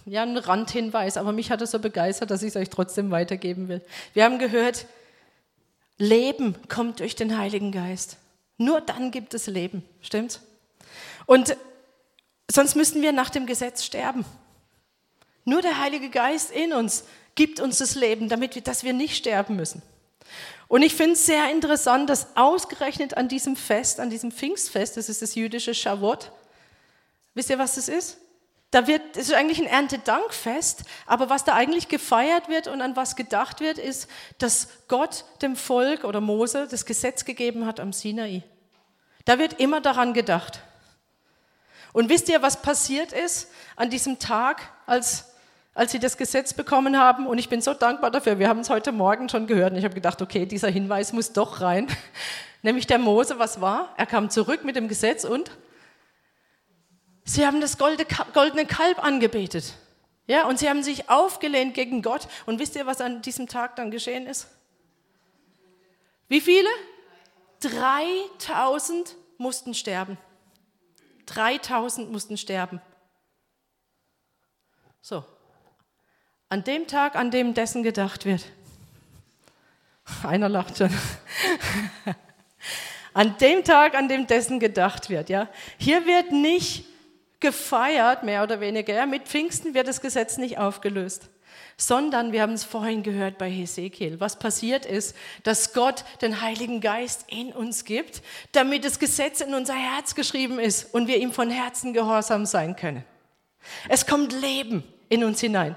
ja, 0.07 0.23
ein 0.23 0.37
Randhinweis, 0.37 1.17
aber 1.17 1.33
mich 1.33 1.51
hat 1.51 1.61
es 1.63 1.73
so 1.73 1.79
begeistert, 1.79 2.31
dass 2.31 2.43
ich 2.43 2.51
es 2.51 2.57
euch 2.57 2.71
trotzdem 2.71 3.11
weitergeben 3.11 3.69
will. 3.69 3.83
Wir 4.15 4.25
haben 4.25 4.39
gehört, 4.39 4.87
Leben 5.99 6.57
kommt 6.69 7.01
durch 7.01 7.17
den 7.17 7.37
Heiligen 7.37 7.73
Geist. 7.73 8.17
Nur 8.59 8.81
dann 8.81 9.11
gibt 9.11 9.35
es 9.35 9.47
Leben, 9.47 9.85
stimmt's? 10.03 10.41
Und 11.27 11.57
sonst 12.51 12.77
müssten 12.77 13.03
wir 13.03 13.13
nach 13.13 13.31
dem 13.31 13.47
Gesetz 13.47 13.85
sterben. 13.85 14.25
Nur 15.45 15.63
der 15.63 15.81
Heilige 15.81 16.11
Geist 16.11 16.51
in 16.53 16.73
uns 16.73 17.05
gibt 17.35 17.61
uns 17.61 17.79
das 17.79 17.95
Leben, 17.95 18.29
damit 18.29 18.55
wir, 18.55 18.63
dass 18.63 18.85
wir 18.85 18.93
nicht 18.93 19.17
sterben 19.17 19.57
müssen. 19.57 19.83
Und 20.73 20.81
ich 20.81 20.95
finde 20.95 21.13
es 21.13 21.27
sehr 21.27 21.51
interessant, 21.51 22.09
dass 22.09 22.35
ausgerechnet 22.35 23.19
an 23.19 23.29
diesem 23.29 23.57
Fest, 23.57 24.01
an 24.01 24.09
diesem 24.09 24.33
Pfingstfest, 24.33 24.97
das 24.97 25.11
ist 25.11 25.21
das 25.21 25.35
jüdische 25.35 25.75
Shavuot, 25.75 26.33
wisst 27.35 27.51
ihr, 27.51 27.59
was 27.59 27.75
das 27.75 27.91
ist? 27.91 28.17
Da 28.71 28.87
wird, 28.87 29.03
es 29.19 29.29
ist 29.29 29.35
eigentlich 29.35 29.59
ein 29.59 29.67
Erntedankfest, 29.67 30.85
aber 31.05 31.29
was 31.29 31.45
da 31.45 31.53
eigentlich 31.53 31.89
gefeiert 31.89 32.49
wird 32.49 32.69
und 32.69 32.81
an 32.81 32.97
was 32.97 33.17
gedacht 33.17 33.61
wird, 33.61 33.77
ist, 33.77 34.09
dass 34.39 34.69
Gott 34.89 35.27
dem 35.43 35.57
Volk 35.57 36.05
oder 36.05 36.23
Mose 36.23 36.67
das 36.71 36.87
Gesetz 36.87 37.27
gegeben 37.27 37.67
hat 37.67 37.79
am 37.79 37.93
Sinai. 37.93 38.43
Da 39.27 39.39
wird 39.39 39.61
immer 39.61 39.83
daran 39.83 40.15
gedacht. 40.15 40.61
Und 41.93 42.09
wisst 42.09 42.31
ihr, 42.31 42.41
was 42.41 42.63
passiert 42.63 43.13
ist 43.13 43.51
an 43.77 43.91
diesem 43.91 44.19
Tag, 44.19 44.63
als 44.87 45.32
als 45.75 45.93
sie 45.93 45.99
das 45.99 46.17
Gesetz 46.17 46.53
bekommen 46.53 46.99
haben. 46.99 47.27
Und 47.27 47.39
ich 47.39 47.49
bin 47.49 47.61
so 47.61 47.75
dankbar 47.75 48.11
dafür. 48.11 48.39
Wir 48.39 48.49
haben 48.49 48.61
es 48.61 48.71
heute 48.71 48.93
Morgen 48.93 49.29
schon 49.29 49.47
gehört. 49.47 49.73
Und 49.73 49.79
ich 49.79 49.85
habe 49.85 49.95
gedacht, 49.95 50.21
okay, 50.21 50.47
dieser 50.47 50.69
Hinweis 50.69 51.13
muss 51.13 51.33
doch 51.33 51.61
rein. 51.61 51.89
Nämlich 52.63 52.87
der 52.87 52.99
Mose, 52.99 53.39
was 53.39 53.61
war? 53.61 53.93
Er 53.97 54.07
kam 54.07 54.31
zurück 54.31 54.65
mit 54.65 54.77
dem 54.77 54.87
Gesetz 54.87 55.25
und 55.25 55.51
sie 57.25 57.47
haben 57.47 57.61
das 57.61 57.77
goldene 57.77 58.67
Kalb 58.67 59.05
angebetet. 59.05 59.75
Ja, 60.29 60.47
und 60.47 60.59
sie 60.59 60.69
haben 60.69 60.83
sich 60.83 61.11
aufgelehnt 61.11 61.75
gegen 61.75 62.03
Gott. 62.03 62.29
Und 62.47 62.61
wisst 62.61 62.77
ihr, 62.77 62.87
was 62.87 63.01
an 63.01 63.23
diesem 63.23 63.49
Tag 63.49 63.75
dann 63.77 63.91
geschehen 63.91 64.27
ist? 64.27 64.49
Wie 66.29 66.41
viele? 66.41 66.69
3000 67.61 69.17
mussten 69.39 69.75
sterben. 69.75 70.19
3000 71.27 72.11
mussten 72.11 72.37
sterben. 72.37 72.81
So, 75.01 75.25
an 76.53 76.65
dem 76.65 76.87
Tag, 76.87 77.17
an 77.17 77.31
dem 77.31 77.55
dessen 77.55 77.83
gedacht 77.83 78.27
wird. 78.27 78.45
Einer 80.23 80.51
lacht 80.51 80.77
schon. 80.77 80.91
an 83.15 83.39
dem 83.39 83.65
Tag, 83.65 83.95
an 83.95 84.07
dem 84.07 84.27
dessen 84.27 84.61
gedacht 84.61 85.09
wird. 85.09 85.31
Ja? 85.31 85.49
Hier 85.79 86.05
wird 86.05 86.31
nicht 86.31 86.85
gefeiert, 87.41 88.23
mehr 88.23 88.43
oder 88.43 88.61
weniger. 88.61 88.93
Ja? 88.93 89.07
Mit 89.07 89.29
Pfingsten 89.29 89.73
wird 89.73 89.89
das 89.89 90.03
Gesetz 90.03 90.37
nicht 90.37 90.59
aufgelöst 90.59 91.31
sondern 91.79 92.33
wir 92.33 92.43
haben 92.43 92.53
es 92.53 92.65
vorhin 92.65 93.03
gehört 93.03 93.39
bei 93.39 93.51
Hesekiel. 93.51 94.21
Was 94.21 94.39
passiert 94.39 94.87
ist, 94.87 95.17
dass 95.43 95.73
Gott 95.73 96.05
den 96.21 96.41
Heiligen 96.41 96.81
Geist 96.81 97.25
in 97.29 97.51
uns 97.51 97.85
gibt, 97.85 98.23
damit 98.53 98.85
das 98.85 99.01
Gesetz 99.01 99.41
in 99.41 99.53
unser 99.55 99.75
Herz 99.75 100.15
geschrieben 100.15 100.61
ist 100.61 100.95
und 100.95 101.09
wir 101.09 101.17
ihm 101.17 101.33
von 101.33 101.51
Herzen 101.51 101.93
gehorsam 101.93 102.47
sein 102.47 102.77
können. 102.77 103.05
Es 103.89 104.07
kommt 104.07 104.33
Leben 104.33 104.85
in 105.09 105.25
uns 105.25 105.41
hinein. 105.41 105.75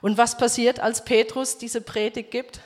Und 0.00 0.18
was 0.18 0.36
passiert, 0.36 0.80
als 0.80 1.04
Petrus 1.04 1.58
diese 1.58 1.80
Predigt 1.80 2.30
gibt? 2.30 2.60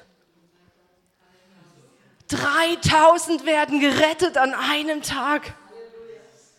3000 2.29 3.47
werden 3.47 3.81
gerettet 3.81 4.37
an 4.37 4.55
einem 4.55 5.03
Tag. 5.03 5.55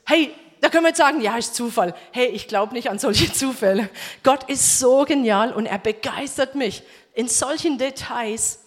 Hey, 0.06 0.34
da 0.62 0.70
können 0.70 0.84
wir 0.84 0.90
jetzt 0.90 0.98
sagen, 0.98 1.22
ja, 1.22 1.38
ist 1.38 1.56
Zufall. 1.56 1.96
Hey, 2.12 2.28
ich 2.28 2.48
glaube 2.48 2.74
nicht 2.74 2.90
an 2.90 3.00
solche 3.00 3.32
Zufälle. 3.34 3.90
Gott 4.24 4.50
ist 4.50 4.80
so 4.80 5.04
genial 5.04 5.52
und 5.52 5.66
er 5.66 5.80
begeistert 5.80 6.56
mich 6.56 6.84
in 7.14 7.28
solchen 7.28 7.78
Details. 7.78 8.60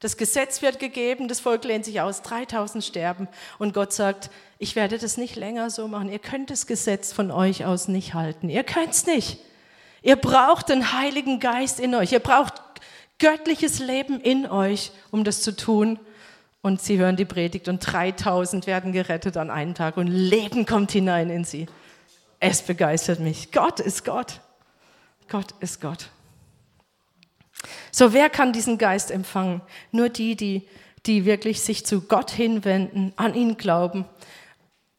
Das 0.00 0.16
Gesetz 0.16 0.60
wird 0.62 0.80
gegeben, 0.80 1.28
das 1.28 1.40
Volk 1.40 1.64
lehnt 1.64 1.84
sich 1.84 2.00
aus, 2.00 2.22
3000 2.22 2.84
sterben. 2.84 3.28
Und 3.58 3.72
Gott 3.72 3.92
sagt, 3.92 4.30
ich 4.58 4.76
werde 4.76 4.98
das 4.98 5.16
nicht 5.16 5.36
länger 5.36 5.70
so 5.70 5.88
machen. 5.88 6.10
Ihr 6.10 6.18
könnt 6.18 6.50
das 6.50 6.66
Gesetz 6.66 7.12
von 7.12 7.30
euch 7.30 7.64
aus 7.64 7.88
nicht 7.88 8.14
halten. 8.14 8.48
Ihr 8.48 8.64
könnt 8.64 8.90
es 8.90 9.06
nicht. 9.06 9.38
Ihr 10.04 10.16
braucht 10.16 10.68
den 10.68 10.92
Heiligen 10.92 11.40
Geist 11.40 11.80
in 11.80 11.94
euch. 11.94 12.12
Ihr 12.12 12.20
braucht 12.20 12.52
göttliches 13.18 13.78
Leben 13.78 14.20
in 14.20 14.46
euch, 14.46 14.92
um 15.10 15.24
das 15.24 15.40
zu 15.40 15.56
tun 15.56 15.98
und 16.60 16.82
sie 16.82 16.98
hören 16.98 17.16
die 17.16 17.24
Predigt 17.24 17.68
und 17.68 17.80
3000 17.80 18.66
werden 18.66 18.92
gerettet 18.92 19.38
an 19.38 19.50
einem 19.50 19.74
Tag 19.74 19.96
und 19.96 20.06
Leben 20.08 20.66
kommt 20.66 20.92
hinein 20.92 21.30
in 21.30 21.44
sie. 21.44 21.68
Es 22.38 22.60
begeistert 22.60 23.18
mich. 23.18 23.50
Gott 23.50 23.80
ist 23.80 24.04
Gott. 24.04 24.42
Gott 25.30 25.54
ist 25.60 25.80
Gott. 25.80 26.10
So, 27.90 28.12
wer 28.12 28.28
kann 28.28 28.52
diesen 28.52 28.76
Geist 28.76 29.10
empfangen? 29.10 29.62
Nur 29.90 30.10
die, 30.10 30.36
die, 30.36 30.68
die 31.06 31.24
wirklich 31.24 31.62
sich 31.62 31.86
zu 31.86 32.02
Gott 32.02 32.30
hinwenden, 32.30 33.14
an 33.16 33.34
ihn 33.34 33.56
glauben. 33.56 34.04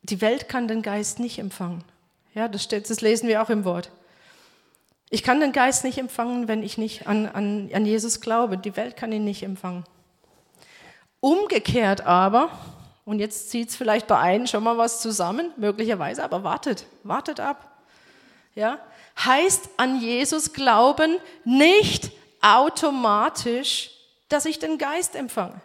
Die 0.02 0.22
Welt 0.22 0.50
kann 0.50 0.68
den 0.68 0.82
Geist 0.82 1.20
nicht 1.20 1.38
empfangen. 1.38 1.84
Ja, 2.34 2.48
das, 2.48 2.64
steht, 2.64 2.90
das 2.90 3.02
lesen 3.02 3.30
wir 3.30 3.44
auch 3.44 3.52
im 3.52 3.66
Wort. 3.66 3.92
Ich 5.10 5.24
kann 5.24 5.40
den 5.40 5.52
Geist 5.52 5.84
nicht 5.84 5.98
empfangen, 5.98 6.48
wenn 6.48 6.64
ich 6.64 6.78
nicht 6.78 7.08
an, 7.08 7.28
an, 7.28 7.70
an 7.74 7.86
Jesus 7.86 8.22
glaube. 8.22 8.58
Die 8.58 8.76
Welt 8.76 8.98
kann 8.98 9.12
ihn 9.12 9.24
nicht 9.24 9.44
empfangen. 9.44 9.84
Umgekehrt 11.20 12.02
aber, 12.02 12.50
und 13.06 13.20
jetzt 13.20 13.50
zieht 13.50 13.70
es 13.70 13.76
vielleicht 13.76 14.08
bei 14.08 14.18
einem 14.18 14.48
schon 14.48 14.64
mal 14.64 14.78
was 14.78 15.02
zusammen, 15.02 15.52
möglicherweise, 15.58 16.24
aber 16.24 16.44
wartet, 16.44 16.86
wartet 17.04 17.40
ab. 17.40 17.80
Ja? 18.56 18.80
Heißt 19.24 19.70
an 19.78 20.02
Jesus 20.02 20.54
glauben 20.54 21.18
nicht 21.44 22.12
automatisch, 22.42 23.92
dass 24.30 24.46
ich 24.46 24.60
den 24.60 24.78
Geist 24.78 25.16
empfange. 25.16 25.62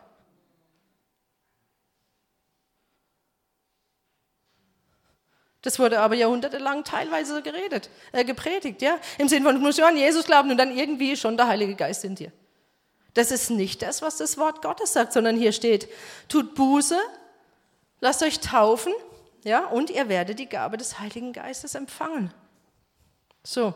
Das 5.63 5.79
wurde 5.79 6.01
aber 6.01 6.15
jahrhundertelang 6.15 6.85
teilweise 6.85 7.43
geredet, 7.43 7.91
äh, 8.13 8.25
gepredigt, 8.25 8.81
ja? 8.81 8.99
Im 9.19 9.29
Sinne 9.29 9.45
von, 9.45 9.55
du 9.55 9.61
musst 9.61 9.79
ja 9.79 9.89
an 9.89 9.97
Jesus 9.97 10.25
glauben 10.25 10.51
und 10.51 10.57
dann 10.57 10.77
irgendwie 10.77 11.17
schon 11.17 11.37
der 11.37 11.49
Heilige 11.49 11.75
Geist 11.75 12.05
in 12.05 12.15
dir. 12.15 12.33
Das 13.15 13.31
ist 13.31 13.51
nicht 13.51 13.83
das, 13.83 14.03
was 14.03 14.17
das 14.17 14.39
Wort 14.39 14.63
Gottes 14.63 14.93
sagt, 14.93 15.13
sondern 15.13 15.37
hier 15.37 15.53
steht, 15.53 15.89
tut 16.29 16.55
Buße, 16.55 16.99
lasst 18.01 18.23
euch 18.23 18.41
taufen, 18.41 18.93
ja, 19.45 19.67
und 19.67 19.91
ihr 19.91 20.09
werdet 20.09 20.39
die 20.39 20.49
Gabe 20.49 20.77
des 20.77 20.99
Heiligen 20.99 21.33
Geistes 21.33 21.75
empfangen. 21.75 22.33
So, 23.43 23.75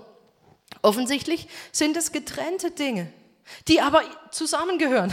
offensichtlich 0.82 1.48
sind 1.72 1.96
es 1.96 2.12
getrennte 2.12 2.70
Dinge, 2.70 3.12
die 3.68 3.80
aber 3.80 4.02
zusammengehören. 4.30 5.12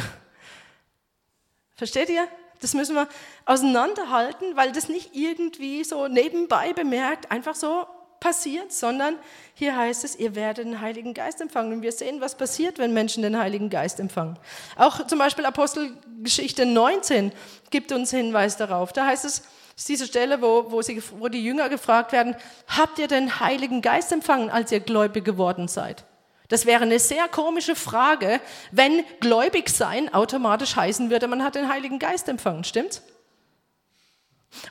Versteht 1.75 2.10
ihr? 2.10 2.27
Das 2.62 2.74
müssen 2.74 2.95
wir 2.95 3.08
auseinanderhalten, 3.45 4.56
weil 4.56 4.71
das 4.71 4.88
nicht 4.88 5.15
irgendwie 5.15 5.84
so 5.84 6.08
nebenbei 6.08 6.74
bemerkt 6.74 7.32
einfach 7.32 7.56
so 7.56 7.86
passiert, 8.21 8.71
sondern 8.71 9.17
hier 9.56 9.76
heißt 9.76 10.04
es, 10.06 10.15
ihr 10.15 10.36
werdet 10.36 10.65
den 10.65 10.80
Heiligen 10.80 11.13
Geist 11.13 11.41
empfangen. 11.41 11.74
Und 11.74 11.82
wir 11.82 11.91
sehen, 11.91 12.21
was 12.21 12.36
passiert, 12.36 12.78
wenn 12.78 12.93
Menschen 12.93 13.24
den 13.24 13.38
Heiligen 13.38 13.69
Geist 13.69 14.00
empfangen. 14.00 14.38
Auch 14.78 15.06
zum 15.08 15.19
Beispiel 15.19 15.43
Apostelgeschichte 15.43 16.65
19 16.65 17.34
gibt 17.71 17.91
uns 17.91 18.12
Hinweis 18.12 18.58
darauf. 18.58 18.93
Da 18.93 19.08
heißt 19.08 19.26
es, 19.26 19.41
ist 19.76 19.89
diese 19.89 20.06
Stelle, 20.06 20.41
wo, 20.41 20.71
wo, 20.71 20.84
sie, 20.84 21.02
wo 21.17 21.28
die 21.28 21.43
Jünger 21.43 21.67
gefragt 21.67 22.12
werden, 22.12 22.36
habt 22.67 23.00
ihr 23.00 23.08
den 23.08 23.39
Heiligen 23.39 23.82
Geist 23.82 24.12
empfangen, 24.12 24.52
als 24.52 24.71
ihr 24.71 24.82
gläubig 24.82 25.26
geworden 25.26 25.67
seid? 25.67 26.06
Das 26.51 26.65
wäre 26.65 26.81
eine 26.81 26.99
sehr 26.99 27.29
komische 27.29 27.77
Frage, 27.77 28.41
wenn 28.71 29.05
gläubig 29.21 29.69
sein 29.69 30.13
automatisch 30.13 30.75
heißen 30.75 31.09
würde, 31.09 31.29
man 31.29 31.45
hat 31.45 31.55
den 31.55 31.69
Heiligen 31.69 31.97
Geist 31.97 32.27
empfangen, 32.27 32.65
stimmt's? 32.65 33.01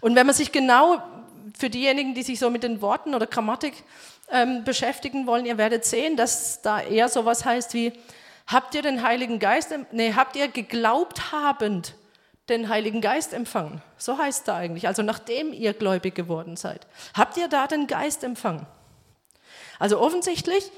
Und 0.02 0.14
wenn 0.14 0.26
man 0.26 0.34
sich 0.34 0.52
genau 0.52 1.02
für 1.58 1.70
diejenigen, 1.70 2.12
die 2.12 2.22
sich 2.22 2.38
so 2.38 2.50
mit 2.50 2.64
den 2.64 2.82
Worten 2.82 3.14
oder 3.14 3.26
Grammatik 3.26 3.72
ähm, 4.30 4.62
beschäftigen 4.62 5.26
wollen, 5.26 5.46
ihr 5.46 5.56
werdet 5.56 5.86
sehen, 5.86 6.18
dass 6.18 6.60
da 6.60 6.82
eher 6.82 7.08
sowas 7.08 7.46
heißt 7.46 7.72
wie, 7.72 7.94
habt 8.46 8.74
ihr 8.74 8.82
den 8.82 9.02
Heiligen 9.02 9.38
Geist, 9.38 9.72
nee, 9.90 10.12
habt 10.12 10.36
ihr 10.36 10.48
geglaubt 10.48 11.32
habend 11.32 11.94
den 12.50 12.68
Heiligen 12.68 13.00
Geist 13.00 13.32
empfangen? 13.32 13.80
So 13.96 14.18
heißt 14.18 14.46
da 14.46 14.56
eigentlich, 14.56 14.86
also 14.86 15.00
nachdem 15.00 15.54
ihr 15.54 15.72
gläubig 15.72 16.14
geworden 16.14 16.58
seid. 16.58 16.86
Habt 17.14 17.38
ihr 17.38 17.48
da 17.48 17.66
den 17.66 17.86
Geist 17.86 18.22
empfangen? 18.22 18.66
Also 19.78 19.98
offensichtlich 19.98 20.70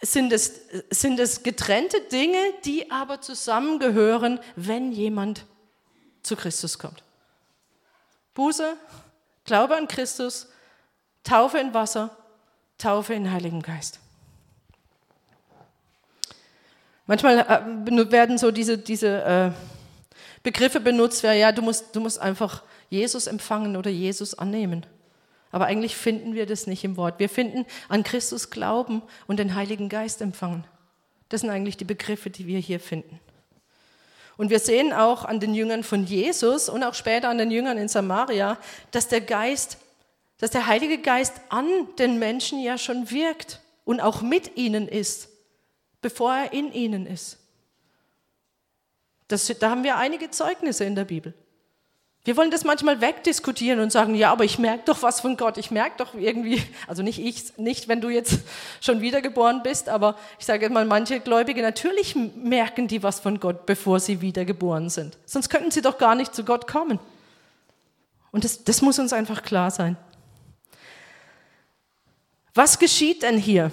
sind 0.00 0.32
es, 0.32 0.60
sind 0.90 1.18
es 1.18 1.42
getrennte 1.42 2.00
Dinge, 2.02 2.38
die 2.64 2.90
aber 2.90 3.20
zusammengehören, 3.20 4.40
wenn 4.54 4.92
jemand 4.92 5.44
zu 6.22 6.36
Christus 6.36 6.78
kommt. 6.78 7.02
Buße, 8.34 8.76
Glaube 9.44 9.76
an 9.76 9.88
Christus, 9.88 10.48
Taufe 11.22 11.58
in 11.58 11.72
Wasser, 11.72 12.16
Taufe 12.78 13.14
in 13.14 13.30
Heiligen 13.30 13.62
Geist. 13.62 14.00
Manchmal 17.06 17.38
äh, 17.38 18.10
werden 18.10 18.36
so 18.36 18.50
diese, 18.50 18.76
diese 18.76 19.22
äh, 19.22 19.50
Begriffe 20.42 20.80
benutzt, 20.80 21.22
ja, 21.22 21.52
du 21.52 21.62
musst, 21.62 21.94
du 21.94 22.00
musst 22.00 22.18
einfach 22.18 22.62
Jesus 22.90 23.26
empfangen 23.26 23.76
oder 23.76 23.90
Jesus 23.90 24.34
annehmen. 24.34 24.84
Aber 25.56 25.64
eigentlich 25.64 25.96
finden 25.96 26.34
wir 26.34 26.44
das 26.44 26.66
nicht 26.66 26.84
im 26.84 26.98
Wort. 26.98 27.18
Wir 27.18 27.30
finden 27.30 27.64
an 27.88 28.02
Christus 28.02 28.50
glauben 28.50 29.00
und 29.26 29.38
den 29.38 29.54
Heiligen 29.54 29.88
Geist 29.88 30.20
empfangen. 30.20 30.66
Das 31.30 31.40
sind 31.40 31.48
eigentlich 31.48 31.78
die 31.78 31.86
Begriffe, 31.86 32.28
die 32.28 32.46
wir 32.46 32.58
hier 32.58 32.78
finden. 32.78 33.18
Und 34.36 34.50
wir 34.50 34.58
sehen 34.58 34.92
auch 34.92 35.24
an 35.24 35.40
den 35.40 35.54
Jüngern 35.54 35.82
von 35.82 36.04
Jesus 36.04 36.68
und 36.68 36.84
auch 36.84 36.92
später 36.92 37.30
an 37.30 37.38
den 37.38 37.50
Jüngern 37.50 37.78
in 37.78 37.88
Samaria, 37.88 38.58
dass 38.90 39.08
der 39.08 39.22
Geist, 39.22 39.78
dass 40.36 40.50
der 40.50 40.66
Heilige 40.66 40.98
Geist 40.98 41.32
an 41.48 41.66
den 41.98 42.18
Menschen 42.18 42.62
ja 42.62 42.76
schon 42.76 43.10
wirkt 43.10 43.62
und 43.86 44.00
auch 44.00 44.20
mit 44.20 44.58
ihnen 44.58 44.86
ist, 44.86 45.30
bevor 46.02 46.34
er 46.34 46.52
in 46.52 46.70
ihnen 46.70 47.06
ist. 47.06 47.38
Das, 49.28 49.46
da 49.58 49.70
haben 49.70 49.84
wir 49.84 49.96
einige 49.96 50.30
Zeugnisse 50.30 50.84
in 50.84 50.96
der 50.96 51.06
Bibel. 51.06 51.32
Wir 52.26 52.36
wollen 52.36 52.50
das 52.50 52.64
manchmal 52.64 53.00
wegdiskutieren 53.00 53.78
und 53.78 53.92
sagen, 53.92 54.16
ja, 54.16 54.32
aber 54.32 54.42
ich 54.42 54.58
merke 54.58 54.82
doch 54.86 55.00
was 55.00 55.20
von 55.20 55.36
Gott. 55.36 55.58
Ich 55.58 55.70
merke 55.70 55.96
doch 55.98 56.12
irgendwie, 56.14 56.60
also 56.88 57.04
nicht 57.04 57.20
ich, 57.20 57.56
nicht 57.56 57.86
wenn 57.86 58.00
du 58.00 58.08
jetzt 58.08 58.40
schon 58.80 59.00
wiedergeboren 59.00 59.62
bist, 59.62 59.88
aber 59.88 60.16
ich 60.40 60.44
sage 60.44 60.68
mal, 60.68 60.84
manche 60.86 61.20
Gläubige, 61.20 61.62
natürlich 61.62 62.16
merken 62.16 62.88
die 62.88 63.04
was 63.04 63.20
von 63.20 63.38
Gott, 63.38 63.64
bevor 63.64 64.00
sie 64.00 64.22
wiedergeboren 64.22 64.90
sind. 64.90 65.16
Sonst 65.24 65.50
könnten 65.50 65.70
sie 65.70 65.82
doch 65.82 65.98
gar 65.98 66.16
nicht 66.16 66.34
zu 66.34 66.42
Gott 66.42 66.66
kommen. 66.66 66.98
Und 68.32 68.42
das, 68.42 68.64
das 68.64 68.82
muss 68.82 68.98
uns 68.98 69.12
einfach 69.12 69.44
klar 69.44 69.70
sein. 69.70 69.96
Was 72.54 72.80
geschieht 72.80 73.22
denn 73.22 73.38
hier 73.38 73.70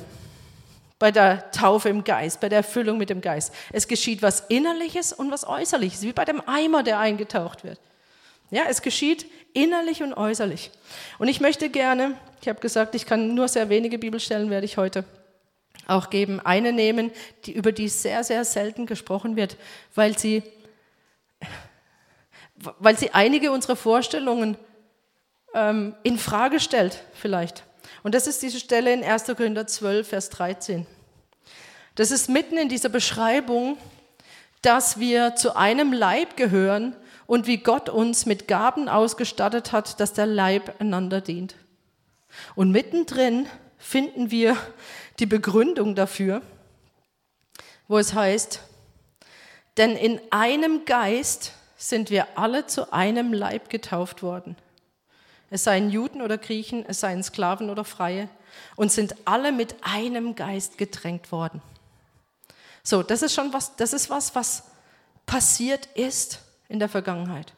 bei 0.99 1.09
der 1.09 1.49
Taufe 1.49 1.89
im 1.89 2.03
Geist, 2.03 2.39
bei 2.39 2.49
der 2.49 2.57
Erfüllung 2.57 2.99
mit 2.99 3.09
dem 3.09 3.21
Geist? 3.21 3.51
Es 3.71 3.87
geschieht 3.87 4.21
was 4.21 4.41
Innerliches 4.41 5.11
und 5.11 5.31
was 5.31 5.43
Äußerliches, 5.43 6.03
wie 6.03 6.13
bei 6.13 6.25
dem 6.25 6.47
Eimer, 6.47 6.83
der 6.83 6.99
eingetaucht 6.99 7.63
wird. 7.63 7.79
Ja, 8.51 8.63
es 8.69 8.81
geschieht 8.81 9.25
innerlich 9.53 10.03
und 10.03 10.13
äußerlich. 10.13 10.71
Und 11.19 11.27
ich 11.27 11.39
möchte 11.39 11.69
gerne, 11.69 12.17
ich 12.41 12.47
habe 12.47 12.59
gesagt, 12.59 12.95
ich 12.95 13.05
kann 13.05 13.33
nur 13.33 13.47
sehr 13.47 13.69
wenige 13.69 13.97
Bibelstellen 13.97 14.49
werde 14.49 14.65
ich 14.65 14.77
heute 14.77 15.05
auch 15.87 16.09
geben, 16.09 16.39
eine 16.39 16.71
nehmen, 16.71 17.11
die, 17.45 17.51
über 17.51 17.71
die 17.71 17.89
sehr, 17.89 18.23
sehr 18.23 18.45
selten 18.45 18.85
gesprochen 18.85 19.35
wird, 19.35 19.57
weil 19.95 20.17
sie, 20.17 20.43
weil 22.79 22.97
sie 22.97 23.11
einige 23.13 23.51
unserer 23.51 23.75
Vorstellungen 23.75 24.57
ähm, 25.53 25.95
in 26.03 26.17
Frage 26.17 26.59
stellt, 26.59 27.03
vielleicht. 27.13 27.63
Und 28.01 28.15
das 28.15 28.27
ist 28.27 28.41
diese 28.41 28.59
Stelle 28.59 28.93
in 28.93 29.03
1. 29.03 29.25
Korinther 29.25 29.67
12, 29.67 30.07
Vers 30.07 30.29
13. 30.29 30.85
Das 31.95 32.11
ist 32.11 32.29
mitten 32.29 32.57
in 32.57 32.69
dieser 32.69 32.89
Beschreibung 32.89 33.77
dass 34.63 34.97
wir 34.97 35.35
zu 35.35 35.55
einem 35.55 35.93
Leib 35.93 36.37
gehören 36.37 36.95
und 37.25 37.47
wie 37.47 37.57
Gott 37.57 37.89
uns 37.89 38.25
mit 38.25 38.47
Gaben 38.47 38.89
ausgestattet 38.89 39.71
hat, 39.71 39.99
dass 39.99 40.13
der 40.13 40.25
Leib 40.25 40.79
einander 40.79 41.21
dient. 41.21 41.55
Und 42.55 42.71
mittendrin 42.71 43.47
finden 43.77 44.31
wir 44.31 44.57
die 45.19 45.25
Begründung 45.25 45.95
dafür, 45.95 46.41
wo 47.87 47.97
es 47.97 48.13
heißt, 48.13 48.61
denn 49.77 49.95
in 49.95 50.19
einem 50.31 50.85
Geist 50.85 51.53
sind 51.77 52.09
wir 52.09 52.37
alle 52.37 52.65
zu 52.65 52.93
einem 52.93 53.33
Leib 53.33 53.69
getauft 53.69 54.23
worden. 54.23 54.55
Es 55.49 55.65
seien 55.65 55.89
Juden 55.89 56.21
oder 56.21 56.37
Griechen, 56.37 56.85
es 56.87 56.99
seien 56.99 57.23
Sklaven 57.23 57.69
oder 57.69 57.83
Freie 57.83 58.29
und 58.75 58.91
sind 58.91 59.15
alle 59.25 59.51
mit 59.51 59.75
einem 59.81 60.35
Geist 60.35 60.77
gedrängt 60.77 61.31
worden. 61.31 61.61
So, 62.83 63.03
das 63.03 63.21
ist 63.21 63.33
schon 63.33 63.53
was, 63.53 63.75
das 63.75 63.93
ist 63.93 64.09
was, 64.09 64.33
was 64.35 64.63
passiert 65.25 65.87
ist 65.95 66.39
in 66.67 66.79
der 66.79 66.89
Vergangenheit. 66.89 67.53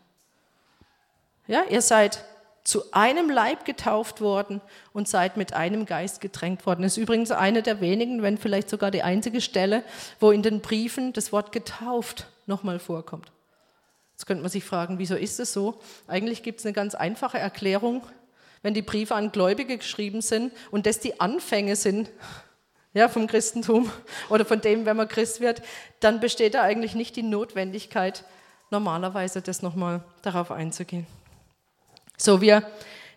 Ja, 1.48 1.64
ihr 1.70 1.82
seid 1.82 2.26
zu 2.64 2.92
einem 2.92 3.30
Leib 3.30 3.64
getauft 3.64 4.22
worden 4.22 4.60
und 4.92 5.08
seid 5.08 5.38
mit 5.38 5.54
einem 5.54 5.86
Geist 5.86 6.20
gedrängt 6.20 6.66
worden. 6.66 6.82
Das 6.82 6.94
ist 6.94 6.98
übrigens 6.98 7.32
eine 7.32 7.62
der 7.62 7.80
wenigen, 7.80 8.24
wenn 8.24 8.40
vielleicht 8.40 8.70
sogar 8.70 8.90
die 8.90 9.04
einzige 9.04 9.40
Stelle, 9.40 9.84
wo 10.20 10.32
in 10.32 10.42
den 10.42 10.62
Briefen 10.62 11.14
das 11.14 11.32
Wort 11.32 11.52
getauft 11.52 12.28
nochmal 12.48 12.80
vorkommt. 12.80 13.32
Jetzt 14.14 14.26
könnte 14.26 14.42
man 14.42 14.50
sich 14.50 14.64
fragen, 14.64 14.98
wieso 14.98 15.16
ist 15.16 15.40
es 15.40 15.54
so? 15.54 15.80
Eigentlich 16.08 16.42
gibt 16.42 16.60
es 16.60 16.66
eine 16.66 16.74
ganz 16.74 16.96
einfache 16.96 17.38
Erklärung. 17.38 18.02
Wenn 18.64 18.74
die 18.74 18.82
Briefe 18.82 19.14
an 19.14 19.32
Gläubige 19.32 19.78
geschrieben 19.78 20.22
sind 20.22 20.52
und 20.72 20.88
das 20.88 21.00
die 21.00 21.20
Anfänge 21.20 21.76
sind 21.76 22.10
ja, 22.96 23.10
vom 23.10 23.28
Christentum 23.28 23.92
oder 24.30 24.46
von 24.46 24.62
dem, 24.62 24.88
wenn 24.88 24.98
man 24.98 25.08
Christ 25.08 25.42
wird, 25.42 25.62
dann 26.00 26.20
besteht 26.20 26.56
da 26.56 26.64
eigentlich 26.64 26.96
nicht 26.96 27.16
die 27.16 27.24
Notwendigkeit, 27.24 28.24
normalerweise 28.72 29.42
das 29.42 29.62
nochmal 29.62 30.04
darauf 30.22 30.52
einzugehen. 30.52 31.08
So, 32.18 32.42
wir, 32.42 32.64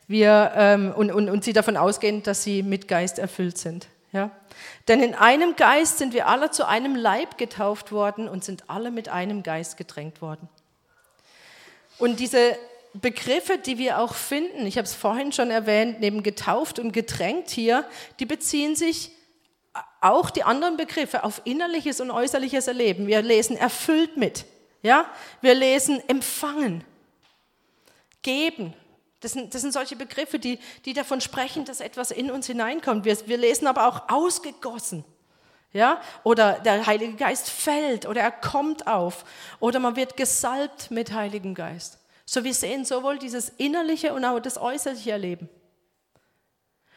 wir 0.07 0.53
ähm, 0.57 0.93
und, 0.97 1.13
und, 1.13 1.29
und 1.29 1.45
sie 1.45 1.53
davon 1.53 1.77
ausgehen, 1.77 2.23
dass 2.23 2.43
sie 2.43 2.63
mit 2.63 2.89
Geist 2.89 3.19
erfüllt 3.19 3.59
sind. 3.59 3.89
Ja? 4.13 4.31
Denn 4.89 5.03
in 5.03 5.15
einem 5.15 5.57
Geist 5.57 5.99
sind 5.99 6.13
wir 6.13 6.27
alle 6.29 6.51
zu 6.51 6.67
einem 6.67 6.97
Leib 6.97 7.39
getauft 7.39 7.93
worden 7.93 8.29
und 8.29 8.45
sind 8.45 8.69
alle 8.69 8.91
mit 8.91 9.09
einem 9.09 9.43
Geist 9.43 9.77
gedrängt 9.77 10.23
worden. 10.23 10.49
Und 11.99 12.21
diese 12.21 12.57
Begriffe, 12.95 13.59
die 13.59 13.79
wir 13.79 13.99
auch 13.99 14.15
finden, 14.15 14.67
ich 14.67 14.79
habe 14.79 14.87
es 14.87 14.95
vorhin 14.95 15.33
schon 15.33 15.51
erwähnt, 15.51 16.01
neben 16.01 16.23
getauft 16.23 16.79
und 16.79 16.93
gedrängt 16.93 17.51
hier, 17.51 17.85
die 18.19 18.27
beziehen 18.27 18.77
sich 18.77 19.11
auch 20.01 20.31
die 20.31 20.43
anderen 20.43 20.77
Begriffe 20.77 21.25
auf 21.25 21.43
innerliches 21.45 22.01
und 22.01 22.11
äußerliches 22.11 22.67
Erleben. 22.67 23.07
Wir 23.07 23.23
lesen 23.23 23.57
erfüllt 23.57 24.17
mit, 24.17 24.47
ja? 24.83 25.11
Wir 25.41 25.55
lesen 25.55 26.03
empfangen, 26.09 26.85
geben, 28.23 28.75
das 29.21 29.33
sind, 29.33 29.53
das 29.53 29.63
sind 29.63 29.73
solche 29.73 29.97
Begriffe, 29.97 30.39
die, 30.39 30.59
die 30.85 30.93
davon 30.93 31.21
sprechen, 31.21 31.65
dass 31.65 31.81
etwas 31.81 32.11
in 32.11 32.31
uns 32.31 32.47
hineinkommt. 32.47 33.05
Wir, 33.05 33.17
wir 33.27 33.37
lesen 33.37 33.67
aber 33.67 33.89
auch 33.89 34.09
ausgegossen. 34.09 35.05
Ja? 35.73 36.01
Oder 36.23 36.61
der 36.61 36.87
Heilige 36.87 37.15
Geist 37.15 37.51
fällt 37.51 38.07
oder 38.07 38.21
er 38.21 38.31
kommt 38.31 38.87
auf. 38.87 39.25
Oder 39.59 39.81
man 39.81 39.97
wird 39.97 40.17
gesalbt 40.17 40.91
mit 40.91 41.13
Heiligem 41.13 41.55
Geist. 41.55 41.99
So 42.25 42.45
wir 42.45 42.55
sehen 42.55 42.85
sowohl 42.85 43.19
dieses 43.19 43.49
innerliche 43.49 44.13
und 44.13 44.25
auch 44.25 44.39
das 44.39 44.57
äußerliche 44.57 45.11
Erleben. 45.11 45.49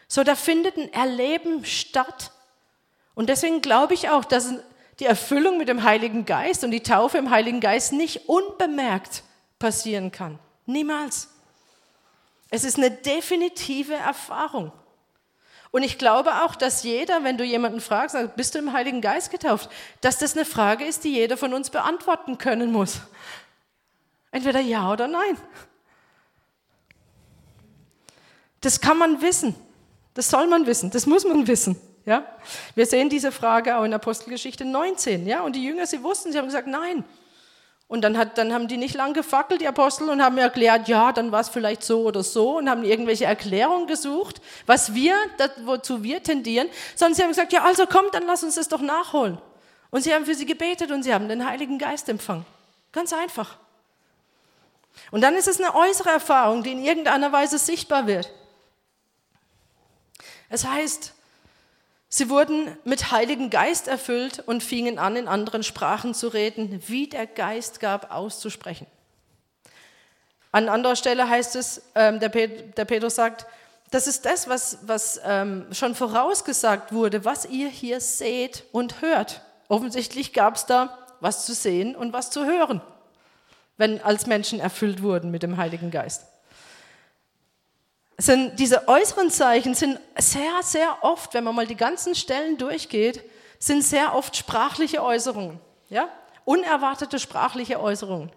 So 0.07 0.23
da 0.23 0.35
findet 0.35 0.77
ein 0.77 0.93
Erleben 0.93 1.65
statt. 1.65 2.31
Und 3.15 3.29
deswegen 3.29 3.61
glaube 3.61 3.93
ich 3.93 4.09
auch, 4.09 4.25
dass 4.25 4.53
die 5.01 5.07
Erfüllung 5.07 5.57
mit 5.57 5.67
dem 5.67 5.83
Heiligen 5.83 6.25
Geist 6.25 6.63
und 6.63 6.69
die 6.69 6.83
Taufe 6.83 7.17
im 7.17 7.31
Heiligen 7.31 7.59
Geist 7.59 7.91
nicht 7.91 8.29
unbemerkt 8.29 9.23
passieren 9.57 10.11
kann. 10.11 10.37
Niemals. 10.67 11.27
Es 12.51 12.63
ist 12.63 12.77
eine 12.77 12.91
definitive 12.91 13.95
Erfahrung. 13.95 14.71
Und 15.71 15.81
ich 15.81 15.97
glaube 15.97 16.43
auch, 16.43 16.53
dass 16.53 16.83
jeder, 16.83 17.23
wenn 17.23 17.37
du 17.37 17.43
jemanden 17.43 17.81
fragst, 17.81 18.13
sagst, 18.13 18.35
bist 18.35 18.53
du 18.53 18.59
im 18.59 18.73
Heiligen 18.73 19.01
Geist 19.01 19.31
getauft, 19.31 19.71
dass 20.01 20.19
das 20.19 20.35
eine 20.35 20.45
Frage 20.45 20.85
ist, 20.85 21.03
die 21.03 21.13
jeder 21.13 21.35
von 21.35 21.53
uns 21.55 21.71
beantworten 21.71 22.37
können 22.37 22.71
muss. 22.71 22.99
Entweder 24.29 24.59
ja 24.59 24.91
oder 24.91 25.07
nein. 25.07 25.35
Das 28.59 28.79
kann 28.79 28.99
man 28.99 29.21
wissen. 29.21 29.55
Das 30.13 30.29
soll 30.29 30.45
man 30.45 30.67
wissen. 30.67 30.91
Das 30.91 31.07
muss 31.07 31.25
man 31.25 31.47
wissen. 31.47 31.75
Ja? 32.05 32.25
Wir 32.75 32.85
sehen 32.85 33.09
diese 33.09 33.31
Frage 33.31 33.77
auch 33.77 33.83
in 33.83 33.93
Apostelgeschichte 33.93 34.65
19. 34.65 35.27
Ja? 35.27 35.41
Und 35.41 35.55
die 35.55 35.63
Jünger, 35.63 35.85
sie 35.85 36.03
wussten, 36.03 36.31
sie 36.31 36.37
haben 36.37 36.45
gesagt, 36.45 36.67
nein. 36.67 37.03
Und 37.87 38.03
dann, 38.03 38.17
hat, 38.17 38.37
dann 38.37 38.53
haben 38.53 38.69
die 38.69 38.77
nicht 38.77 38.95
lang 38.95 39.13
gefackelt, 39.13 39.59
die 39.59 39.67
Apostel, 39.67 40.09
und 40.09 40.23
haben 40.23 40.37
erklärt, 40.37 40.87
ja, 40.87 41.11
dann 41.11 41.33
war 41.33 41.41
es 41.41 41.49
vielleicht 41.49 41.83
so 41.83 42.03
oder 42.03 42.23
so 42.23 42.57
und 42.57 42.69
haben 42.69 42.85
irgendwelche 42.85 43.25
Erklärungen 43.25 43.85
gesucht, 43.85 44.41
was 44.65 44.93
wir, 44.93 45.13
das, 45.37 45.51
wozu 45.65 46.01
wir 46.01 46.23
tendieren, 46.23 46.69
sondern 46.95 47.15
sie 47.15 47.23
haben 47.23 47.31
gesagt, 47.31 47.51
ja, 47.51 47.65
also 47.65 47.85
kommt, 47.87 48.13
dann 48.13 48.25
lass 48.25 48.45
uns 48.45 48.55
das 48.55 48.69
doch 48.69 48.79
nachholen. 48.79 49.39
Und 49.89 50.03
sie 50.03 50.13
haben 50.13 50.25
für 50.25 50.35
sie 50.35 50.45
gebetet 50.45 50.89
und 50.89 51.03
sie 51.03 51.13
haben 51.13 51.27
den 51.27 51.45
Heiligen 51.45 51.77
Geist 51.77 52.07
empfangen. 52.07 52.45
Ganz 52.93 53.11
einfach. 53.11 53.57
Und 55.11 55.19
dann 55.19 55.35
ist 55.35 55.49
es 55.49 55.59
eine 55.59 55.75
äußere 55.75 56.11
Erfahrung, 56.11 56.63
die 56.63 56.71
in 56.71 56.85
irgendeiner 56.85 57.33
Weise 57.33 57.57
sichtbar 57.57 58.07
wird. 58.07 58.31
Es 60.47 60.65
heißt, 60.65 61.13
Sie 62.13 62.29
wurden 62.29 62.77
mit 62.83 63.13
Heiligen 63.13 63.49
Geist 63.49 63.87
erfüllt 63.87 64.43
und 64.45 64.63
fingen 64.63 64.99
an, 64.99 65.15
in 65.15 65.29
anderen 65.29 65.63
Sprachen 65.63 66.13
zu 66.13 66.27
reden, 66.27 66.83
wie 66.87 67.07
der 67.07 67.25
Geist 67.25 67.79
gab, 67.79 68.13
auszusprechen. 68.13 68.85
An 70.51 70.67
anderer 70.67 70.97
Stelle 70.97 71.29
heißt 71.29 71.55
es, 71.55 71.81
ähm, 71.95 72.19
der, 72.19 72.27
Pet 72.27 72.77
der 72.77 72.83
Petrus 72.83 73.15
sagt, 73.15 73.45
das 73.91 74.07
ist 74.07 74.25
das, 74.25 74.49
was, 74.49 74.79
was 74.81 75.21
ähm, 75.23 75.67
schon 75.71 75.95
vorausgesagt 75.95 76.91
wurde, 76.91 77.23
was 77.23 77.45
ihr 77.45 77.69
hier 77.69 78.01
seht 78.01 78.65
und 78.73 79.01
hört. 79.01 79.39
Offensichtlich 79.69 80.33
gab 80.33 80.57
es 80.57 80.65
da 80.65 80.97
was 81.21 81.45
zu 81.45 81.53
sehen 81.53 81.95
und 81.95 82.11
was 82.11 82.29
zu 82.29 82.45
hören, 82.45 82.81
wenn 83.77 84.01
als 84.01 84.27
Menschen 84.27 84.59
erfüllt 84.59 85.01
wurden 85.01 85.31
mit 85.31 85.43
dem 85.43 85.55
Heiligen 85.55 85.91
Geist 85.91 86.25
sind 88.21 88.59
diese 88.59 88.87
äußeren 88.87 89.29
Zeichen 89.29 89.73
sind 89.73 89.99
sehr, 90.17 90.61
sehr 90.63 90.97
oft, 91.01 91.33
wenn 91.33 91.43
man 91.43 91.55
mal 91.55 91.67
die 91.67 91.75
ganzen 91.75 92.15
Stellen 92.15 92.57
durchgeht, 92.57 93.23
sind 93.59 93.83
sehr 93.83 94.15
oft 94.15 94.35
sprachliche 94.35 95.03
Äußerungen, 95.03 95.59
ja? 95.89 96.09
unerwartete 96.45 97.19
sprachliche 97.19 97.79
Äußerungen. 97.79 98.31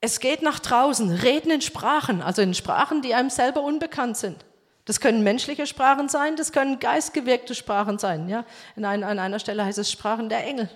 Es 0.00 0.20
geht 0.20 0.42
nach 0.42 0.58
draußen, 0.58 1.10
reden 1.10 1.50
in 1.50 1.60
Sprachen, 1.60 2.20
also 2.20 2.42
in 2.42 2.54
Sprachen, 2.54 3.00
die 3.02 3.14
einem 3.14 3.30
selber 3.30 3.62
unbekannt 3.62 4.16
sind. 4.16 4.44
Das 4.84 5.00
können 5.00 5.22
menschliche 5.22 5.66
Sprachen 5.66 6.08
sein, 6.08 6.36
das 6.36 6.52
können 6.52 6.78
geistgewirkte 6.78 7.54
Sprachen 7.54 7.98
sein. 7.98 8.28
Ja? 8.28 8.44
In 8.76 8.84
ein, 8.84 9.02
an 9.02 9.18
einer 9.18 9.38
Stelle 9.38 9.64
heißt 9.64 9.78
es 9.78 9.90
Sprachen 9.90 10.28
der 10.28 10.46
Engel. 10.46 10.68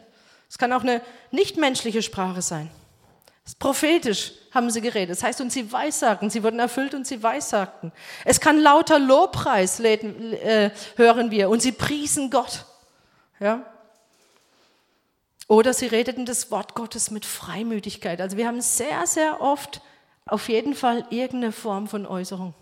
Es 0.48 0.56
kann 0.56 0.72
auch 0.72 0.82
eine 0.82 1.02
nichtmenschliche 1.30 2.00
Sprache 2.00 2.40
sein. 2.40 2.70
Prophetisch 3.54 4.32
haben 4.52 4.70
sie 4.70 4.80
geredet. 4.80 5.10
Das 5.10 5.22
heißt, 5.22 5.40
und 5.40 5.52
sie 5.52 5.72
weissagten, 5.72 6.30
sie 6.30 6.42
wurden 6.42 6.58
erfüllt 6.58 6.94
und 6.94 7.06
sie 7.06 7.22
weissagten. 7.22 7.92
Es 8.24 8.40
kann 8.40 8.60
lauter 8.60 8.98
Lobpreis 8.98 9.80
äh, 9.80 10.70
hören 10.96 11.30
wir 11.30 11.48
und 11.48 11.60
sie 11.60 11.72
priesen 11.72 12.30
Gott. 12.30 12.64
Ja? 13.40 13.64
Oder 15.46 15.72
sie 15.72 15.86
redeten 15.86 16.26
das 16.26 16.50
Wort 16.50 16.74
Gottes 16.74 17.10
mit 17.10 17.24
Freimütigkeit. 17.24 18.20
Also 18.20 18.36
wir 18.36 18.46
haben 18.46 18.60
sehr, 18.60 19.06
sehr 19.06 19.40
oft 19.40 19.80
auf 20.26 20.48
jeden 20.48 20.74
Fall 20.74 21.06
irgendeine 21.10 21.52
Form 21.52 21.88
von 21.88 22.06
Äußerung. 22.06 22.54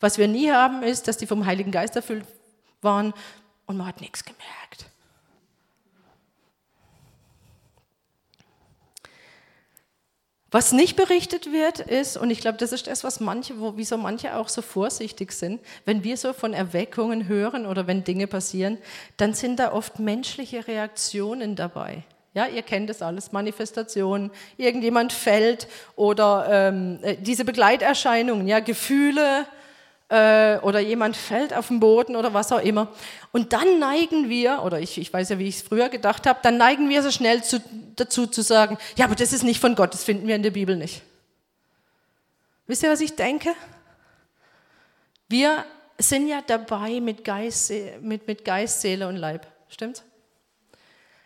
Was 0.00 0.18
wir 0.18 0.28
nie 0.28 0.50
haben, 0.50 0.82
ist, 0.82 1.08
dass 1.08 1.16
die 1.16 1.26
vom 1.26 1.46
Heiligen 1.46 1.70
Geist 1.70 1.94
erfüllt 1.94 2.26
waren 2.82 3.14
und 3.66 3.76
man 3.76 3.86
hat 3.86 4.00
nichts 4.00 4.24
gemerkt. 4.24 4.86
Was 10.52 10.70
nicht 10.70 10.94
berichtet 10.94 11.52
wird, 11.52 11.80
ist, 11.80 12.16
und 12.16 12.30
ich 12.30 12.40
glaube, 12.40 12.56
das 12.58 12.70
ist 12.70 12.86
das, 12.86 13.02
was 13.02 13.18
manche, 13.18 13.60
wo, 13.60 13.76
wieso 13.76 13.96
manche 13.96 14.36
auch 14.36 14.48
so 14.48 14.62
vorsichtig 14.62 15.32
sind, 15.32 15.60
wenn 15.84 16.04
wir 16.04 16.16
so 16.16 16.32
von 16.32 16.52
Erweckungen 16.52 17.26
hören 17.26 17.66
oder 17.66 17.88
wenn 17.88 18.04
Dinge 18.04 18.28
passieren, 18.28 18.78
dann 19.16 19.34
sind 19.34 19.58
da 19.58 19.72
oft 19.72 19.98
menschliche 19.98 20.68
Reaktionen 20.68 21.56
dabei. 21.56 22.04
Ja, 22.32 22.46
ihr 22.46 22.62
kennt 22.62 22.90
das 22.90 23.02
alles, 23.02 23.32
Manifestationen, 23.32 24.30
irgendjemand 24.56 25.12
fällt 25.12 25.68
oder 25.96 26.46
ähm, 26.50 26.98
äh, 27.02 27.16
diese 27.16 27.44
Begleiterscheinungen, 27.44 28.46
ja, 28.46 28.60
Gefühle, 28.60 29.46
äh, 30.08 30.58
oder 30.58 30.80
jemand 30.80 31.16
fällt 31.16 31.52
auf 31.52 31.68
den 31.68 31.80
Boden 31.80 32.16
oder 32.16 32.32
was 32.32 32.52
auch 32.52 32.62
immer. 32.62 32.88
Und 33.32 33.52
dann 33.52 33.78
neigen 33.78 34.28
wir, 34.28 34.62
oder 34.62 34.80
ich, 34.80 34.98
ich 34.98 35.12
weiß 35.12 35.30
ja, 35.30 35.38
wie 35.38 35.48
ich 35.48 35.56
es 35.56 35.62
früher 35.62 35.88
gedacht 35.88 36.26
habe, 36.26 36.38
dann 36.42 36.56
neigen 36.56 36.88
wir 36.88 37.02
so 37.02 37.10
schnell 37.10 37.42
zu, 37.42 37.60
dazu 37.96 38.26
zu 38.26 38.42
sagen, 38.42 38.78
ja, 38.96 39.06
aber 39.06 39.14
das 39.14 39.32
ist 39.32 39.42
nicht 39.42 39.60
von 39.60 39.74
Gott, 39.74 39.94
das 39.94 40.04
finden 40.04 40.26
wir 40.26 40.36
in 40.36 40.42
der 40.42 40.50
Bibel 40.50 40.76
nicht. 40.76 41.02
Wisst 42.66 42.82
ihr, 42.82 42.90
was 42.90 43.00
ich 43.00 43.14
denke? 43.14 43.50
Wir 45.28 45.64
sind 45.98 46.28
ja 46.28 46.42
dabei 46.46 47.00
mit 47.00 47.24
Geist, 47.24 47.72
mit, 48.00 48.26
mit 48.26 48.44
Geist 48.44 48.80
Seele 48.80 49.08
und 49.08 49.16
Leib. 49.16 49.46
Stimmt's? 49.68 50.04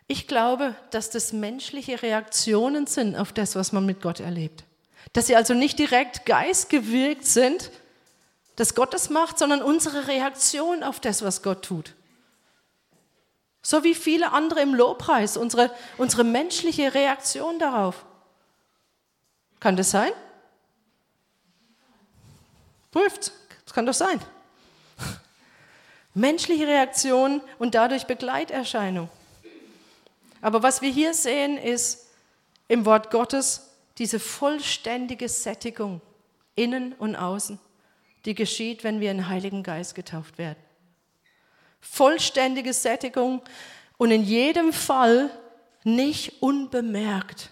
Ich 0.06 0.26
glaube, 0.26 0.74
dass 0.90 1.10
das 1.10 1.32
menschliche 1.32 2.02
Reaktionen 2.02 2.86
sind 2.86 3.14
auf 3.14 3.32
das, 3.32 3.54
was 3.54 3.72
man 3.72 3.86
mit 3.86 4.00
Gott 4.00 4.20
erlebt. 4.20 4.64
Dass 5.12 5.26
sie 5.28 5.36
also 5.36 5.54
nicht 5.54 5.78
direkt 5.78 6.26
geistgewirkt 6.26 7.26
sind, 7.26 7.70
dass 8.60 8.74
Gott 8.74 8.92
das 8.92 9.08
macht, 9.08 9.38
sondern 9.38 9.62
unsere 9.62 10.06
Reaktion 10.06 10.82
auf 10.82 11.00
das, 11.00 11.22
was 11.22 11.42
Gott 11.42 11.64
tut. 11.64 11.94
So 13.62 13.84
wie 13.84 13.94
viele 13.94 14.32
andere 14.32 14.60
im 14.60 14.74
Lobpreis, 14.74 15.38
unsere, 15.38 15.74
unsere 15.96 16.24
menschliche 16.24 16.92
Reaktion 16.92 17.58
darauf. 17.58 18.04
Kann 19.60 19.76
das 19.76 19.90
sein? 19.90 20.12
Prüft, 22.90 23.32
das 23.64 23.72
kann 23.72 23.86
doch 23.86 23.94
sein. 23.94 24.20
Menschliche 26.12 26.66
Reaktion 26.66 27.40
und 27.58 27.74
dadurch 27.74 28.06
Begleiterscheinung. 28.06 29.08
Aber 30.42 30.62
was 30.62 30.82
wir 30.82 30.90
hier 30.90 31.14
sehen, 31.14 31.56
ist 31.56 32.08
im 32.68 32.84
Wort 32.84 33.10
Gottes 33.10 33.70
diese 33.96 34.20
vollständige 34.20 35.30
Sättigung, 35.30 36.02
innen 36.56 36.92
und 36.92 37.16
außen, 37.16 37.58
die 38.24 38.34
geschieht, 38.34 38.84
wenn 38.84 39.00
wir 39.00 39.10
in 39.10 39.18
den 39.18 39.28
Heiligen 39.28 39.62
Geist 39.62 39.94
getauft 39.94 40.38
werden. 40.38 40.58
Vollständige 41.80 42.72
Sättigung 42.72 43.42
und 43.96 44.10
in 44.10 44.22
jedem 44.22 44.72
Fall 44.72 45.30
nicht 45.84 46.42
unbemerkt. 46.42 47.50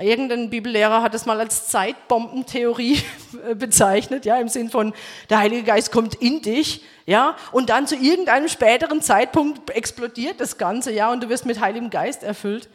Irgendein 0.00 0.48
Bibellehrer 0.48 1.02
hat 1.02 1.14
es 1.14 1.26
mal 1.26 1.38
als 1.38 1.68
Zeitbombentheorie 1.68 3.02
bezeichnet, 3.56 4.24
ja, 4.24 4.38
im 4.38 4.48
Sinn 4.48 4.70
von, 4.70 4.94
der 5.28 5.38
Heilige 5.38 5.64
Geist 5.64 5.92
kommt 5.92 6.14
in 6.14 6.40
dich, 6.40 6.82
ja, 7.04 7.36
und 7.52 7.68
dann 7.68 7.86
zu 7.86 7.96
irgendeinem 7.96 8.48
späteren 8.48 9.02
Zeitpunkt 9.02 9.68
explodiert 9.68 10.40
das 10.40 10.56
Ganze, 10.56 10.92
ja, 10.92 11.12
und 11.12 11.22
du 11.22 11.28
wirst 11.28 11.44
mit 11.44 11.60
Heiligem 11.60 11.90
Geist 11.90 12.22
erfüllt. 12.22 12.70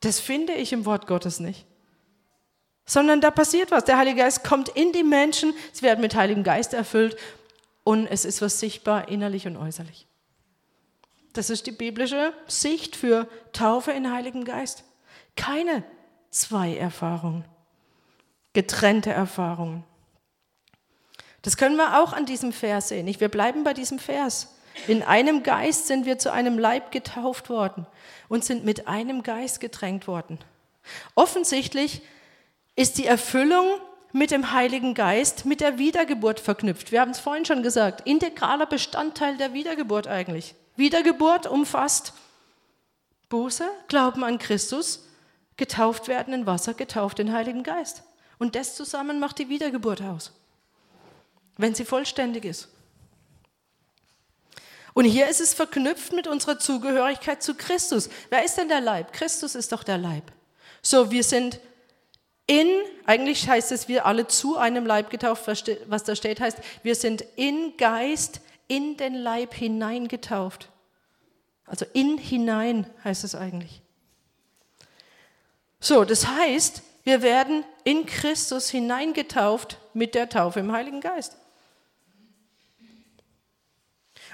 Das 0.00 0.20
finde 0.20 0.52
ich 0.52 0.74
im 0.74 0.84
Wort 0.84 1.06
Gottes 1.06 1.40
nicht. 1.40 1.64
Sondern 2.86 3.20
da 3.20 3.30
passiert 3.30 3.70
was. 3.72 3.84
Der 3.84 3.98
Heilige 3.98 4.20
Geist 4.20 4.44
kommt 4.44 4.68
in 4.70 4.92
die 4.92 5.02
Menschen, 5.02 5.52
sie 5.72 5.82
werden 5.82 6.00
mit 6.00 6.14
Heiligem 6.14 6.44
Geist 6.44 6.72
erfüllt 6.72 7.16
und 7.84 8.06
es 8.06 8.24
ist 8.24 8.40
was 8.40 8.60
sichtbar, 8.60 9.08
innerlich 9.08 9.46
und 9.46 9.56
äußerlich. 9.56 10.06
Das 11.32 11.50
ist 11.50 11.66
die 11.66 11.72
biblische 11.72 12.32
Sicht 12.46 12.96
für 12.96 13.28
Taufe 13.52 13.92
in 13.92 14.10
Heiligem 14.10 14.44
Geist. 14.44 14.84
Keine 15.36 15.84
zwei 16.30 16.76
Erfahrungen, 16.76 17.44
getrennte 18.54 19.10
Erfahrungen. 19.10 19.84
Das 21.42 21.56
können 21.56 21.76
wir 21.76 22.02
auch 22.02 22.12
an 22.12 22.26
diesem 22.26 22.52
Vers 22.52 22.88
sehen. 22.88 23.06
Wir 23.06 23.28
bleiben 23.28 23.64
bei 23.64 23.74
diesem 23.74 23.98
Vers. 23.98 24.54
In 24.88 25.02
einem 25.02 25.42
Geist 25.42 25.86
sind 25.86 26.06
wir 26.06 26.18
zu 26.18 26.32
einem 26.32 26.58
Leib 26.58 26.90
getauft 26.90 27.48
worden 27.50 27.86
und 28.28 28.44
sind 28.44 28.64
mit 28.64 28.88
einem 28.88 29.22
Geist 29.22 29.60
getränkt 29.60 30.06
worden. 30.06 30.38
Offensichtlich 31.14 32.02
ist 32.76 32.98
die 32.98 33.06
Erfüllung 33.06 33.66
mit 34.12 34.30
dem 34.30 34.52
Heiligen 34.52 34.94
Geist 34.94 35.44
mit 35.44 35.60
der 35.60 35.78
Wiedergeburt 35.78 36.40
verknüpft. 36.40 36.92
Wir 36.92 37.00
haben 37.00 37.10
es 37.10 37.18
vorhin 37.18 37.44
schon 37.44 37.62
gesagt, 37.62 38.06
integraler 38.06 38.66
Bestandteil 38.66 39.36
der 39.36 39.52
Wiedergeburt 39.52 40.06
eigentlich. 40.06 40.54
Wiedergeburt 40.76 41.46
umfasst 41.46 42.12
Buße, 43.28 43.68
Glauben 43.88 44.22
an 44.22 44.38
Christus, 44.38 45.08
getauft 45.56 46.06
werden 46.06 46.32
in 46.32 46.46
Wasser, 46.46 46.74
getauft 46.74 47.18
in 47.18 47.32
Heiligen 47.32 47.62
Geist. 47.62 48.02
Und 48.38 48.54
das 48.54 48.76
zusammen 48.76 49.18
macht 49.18 49.38
die 49.38 49.48
Wiedergeburt 49.48 50.02
aus, 50.02 50.32
wenn 51.56 51.74
sie 51.74 51.84
vollständig 51.84 52.44
ist. 52.44 52.68
Und 54.94 55.04
hier 55.04 55.28
ist 55.28 55.40
es 55.40 55.52
verknüpft 55.52 56.12
mit 56.12 56.26
unserer 56.26 56.58
Zugehörigkeit 56.58 57.42
zu 57.42 57.54
Christus. 57.54 58.08
Wer 58.30 58.44
ist 58.44 58.56
denn 58.56 58.68
der 58.68 58.80
Leib? 58.80 59.12
Christus 59.12 59.54
ist 59.54 59.72
doch 59.72 59.82
der 59.82 59.98
Leib. 59.98 60.24
So, 60.80 61.10
wir 61.10 61.22
sind 61.22 61.60
in, 62.46 62.68
eigentlich 63.04 63.48
heißt 63.48 63.72
es, 63.72 63.88
wir 63.88 64.06
alle 64.06 64.28
zu 64.28 64.56
einem 64.56 64.86
Leib 64.86 65.10
getauft, 65.10 65.46
was 65.86 66.04
da 66.04 66.14
steht, 66.14 66.40
heißt, 66.40 66.58
wir 66.82 66.94
sind 66.94 67.24
in 67.36 67.76
Geist 67.76 68.40
in 68.68 68.96
den 68.96 69.14
Leib 69.14 69.54
hineingetauft. 69.54 70.68
Also 71.66 71.84
in 71.92 72.18
hinein 72.18 72.88
heißt 73.04 73.24
es 73.24 73.34
eigentlich. 73.34 73.82
So, 75.80 76.04
das 76.04 76.26
heißt, 76.26 76.82
wir 77.04 77.22
werden 77.22 77.64
in 77.84 78.06
Christus 78.06 78.70
hineingetauft 78.70 79.78
mit 79.94 80.14
der 80.14 80.28
Taufe 80.28 80.60
im 80.60 80.72
Heiligen 80.72 81.00
Geist. 81.00 81.36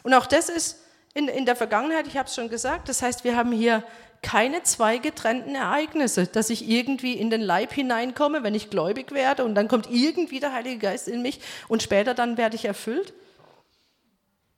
Und 0.03 0.15
auch 0.15 0.27
das 0.27 0.49
ist 0.49 0.79
in, 1.15 1.29
in 1.29 1.47
der 1.47 1.57
Vergangenheit, 1.57 2.07
ich 2.07 2.17
habe 2.17 2.29
es 2.29 2.35
schon 2.35 2.49
gesagt, 2.49 2.89
das 2.89 3.03
heißt, 3.03 3.25
wir 3.25 3.37
haben 3.37 3.53
hier 3.53 3.85
keine 4.23 4.63
zwei 4.63 4.99
getrennten 4.99 5.55
Ereignisse, 5.55 6.27
dass 6.27 6.49
ich 6.49 6.69
irgendwie 6.69 7.15
in 7.15 7.29
den 7.29 7.41
Leib 7.41 7.73
hineinkomme, 7.73 8.43
wenn 8.43 8.55
ich 8.55 8.71
gläubig 8.71 9.11
werde 9.13 9.45
und 9.45 9.55
dann 9.55 9.69
kommt 9.69 9.91
irgendwie 9.91 10.41
der 10.41 10.53
Heilige 10.53 10.79
Geist 10.79 11.09
in 11.09 11.23
mich 11.23 11.41
und 11.69 11.83
später 11.83 12.15
dann 12.15 12.37
werde 12.37 12.55
ich 12.55 12.65
erfüllt, 12.65 13.13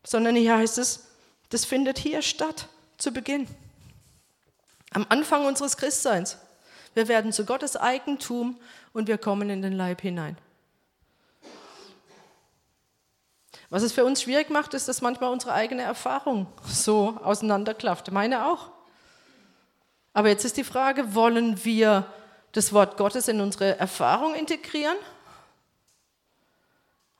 sondern 0.05 0.37
hier 0.37 0.59
heißt 0.59 0.79
es, 0.79 1.09
das 1.49 1.65
findet 1.65 1.99
hier 1.99 2.21
statt, 2.23 2.69
zu 2.99 3.11
Beginn, 3.11 3.49
am 4.93 5.07
Anfang 5.09 5.47
unseres 5.47 5.77
Christseins. 5.77 6.39
Wir 6.95 7.09
werden 7.09 7.33
zu 7.33 7.45
Gottes 7.45 7.77
Eigentum 7.77 8.57
und 8.93 9.09
wir 9.09 9.19
kommen 9.19 9.51
in 9.51 9.62
den 9.62 9.73
Leib 9.73 10.01
hinein. 10.03 10.39
Was 13.71 13.83
es 13.83 13.93
für 13.93 14.05
uns 14.05 14.23
schwierig 14.23 14.51
macht, 14.51 14.75
ist, 14.75 14.87
dass 14.87 15.03
manchmal 15.03 15.33
unsere 15.33 15.53
eigene 15.53 15.83
Erfahrung 15.83 16.47
so 16.65 17.19
auseinanderklafft. 17.25 18.12
Meine 18.12 18.47
auch. 18.47 18.74
Aber 20.15 20.29
jetzt 20.29 20.45
ist 20.45 20.57
die 20.57 20.65
Frage, 20.65 21.15
wollen 21.15 21.65
wir 21.65 22.07
das 22.53 22.73
Wort 22.73 22.97
Gottes 22.97 23.29
in 23.29 23.41
unsere 23.41 23.79
Erfahrung 23.79 24.35
integrieren? 24.35 24.97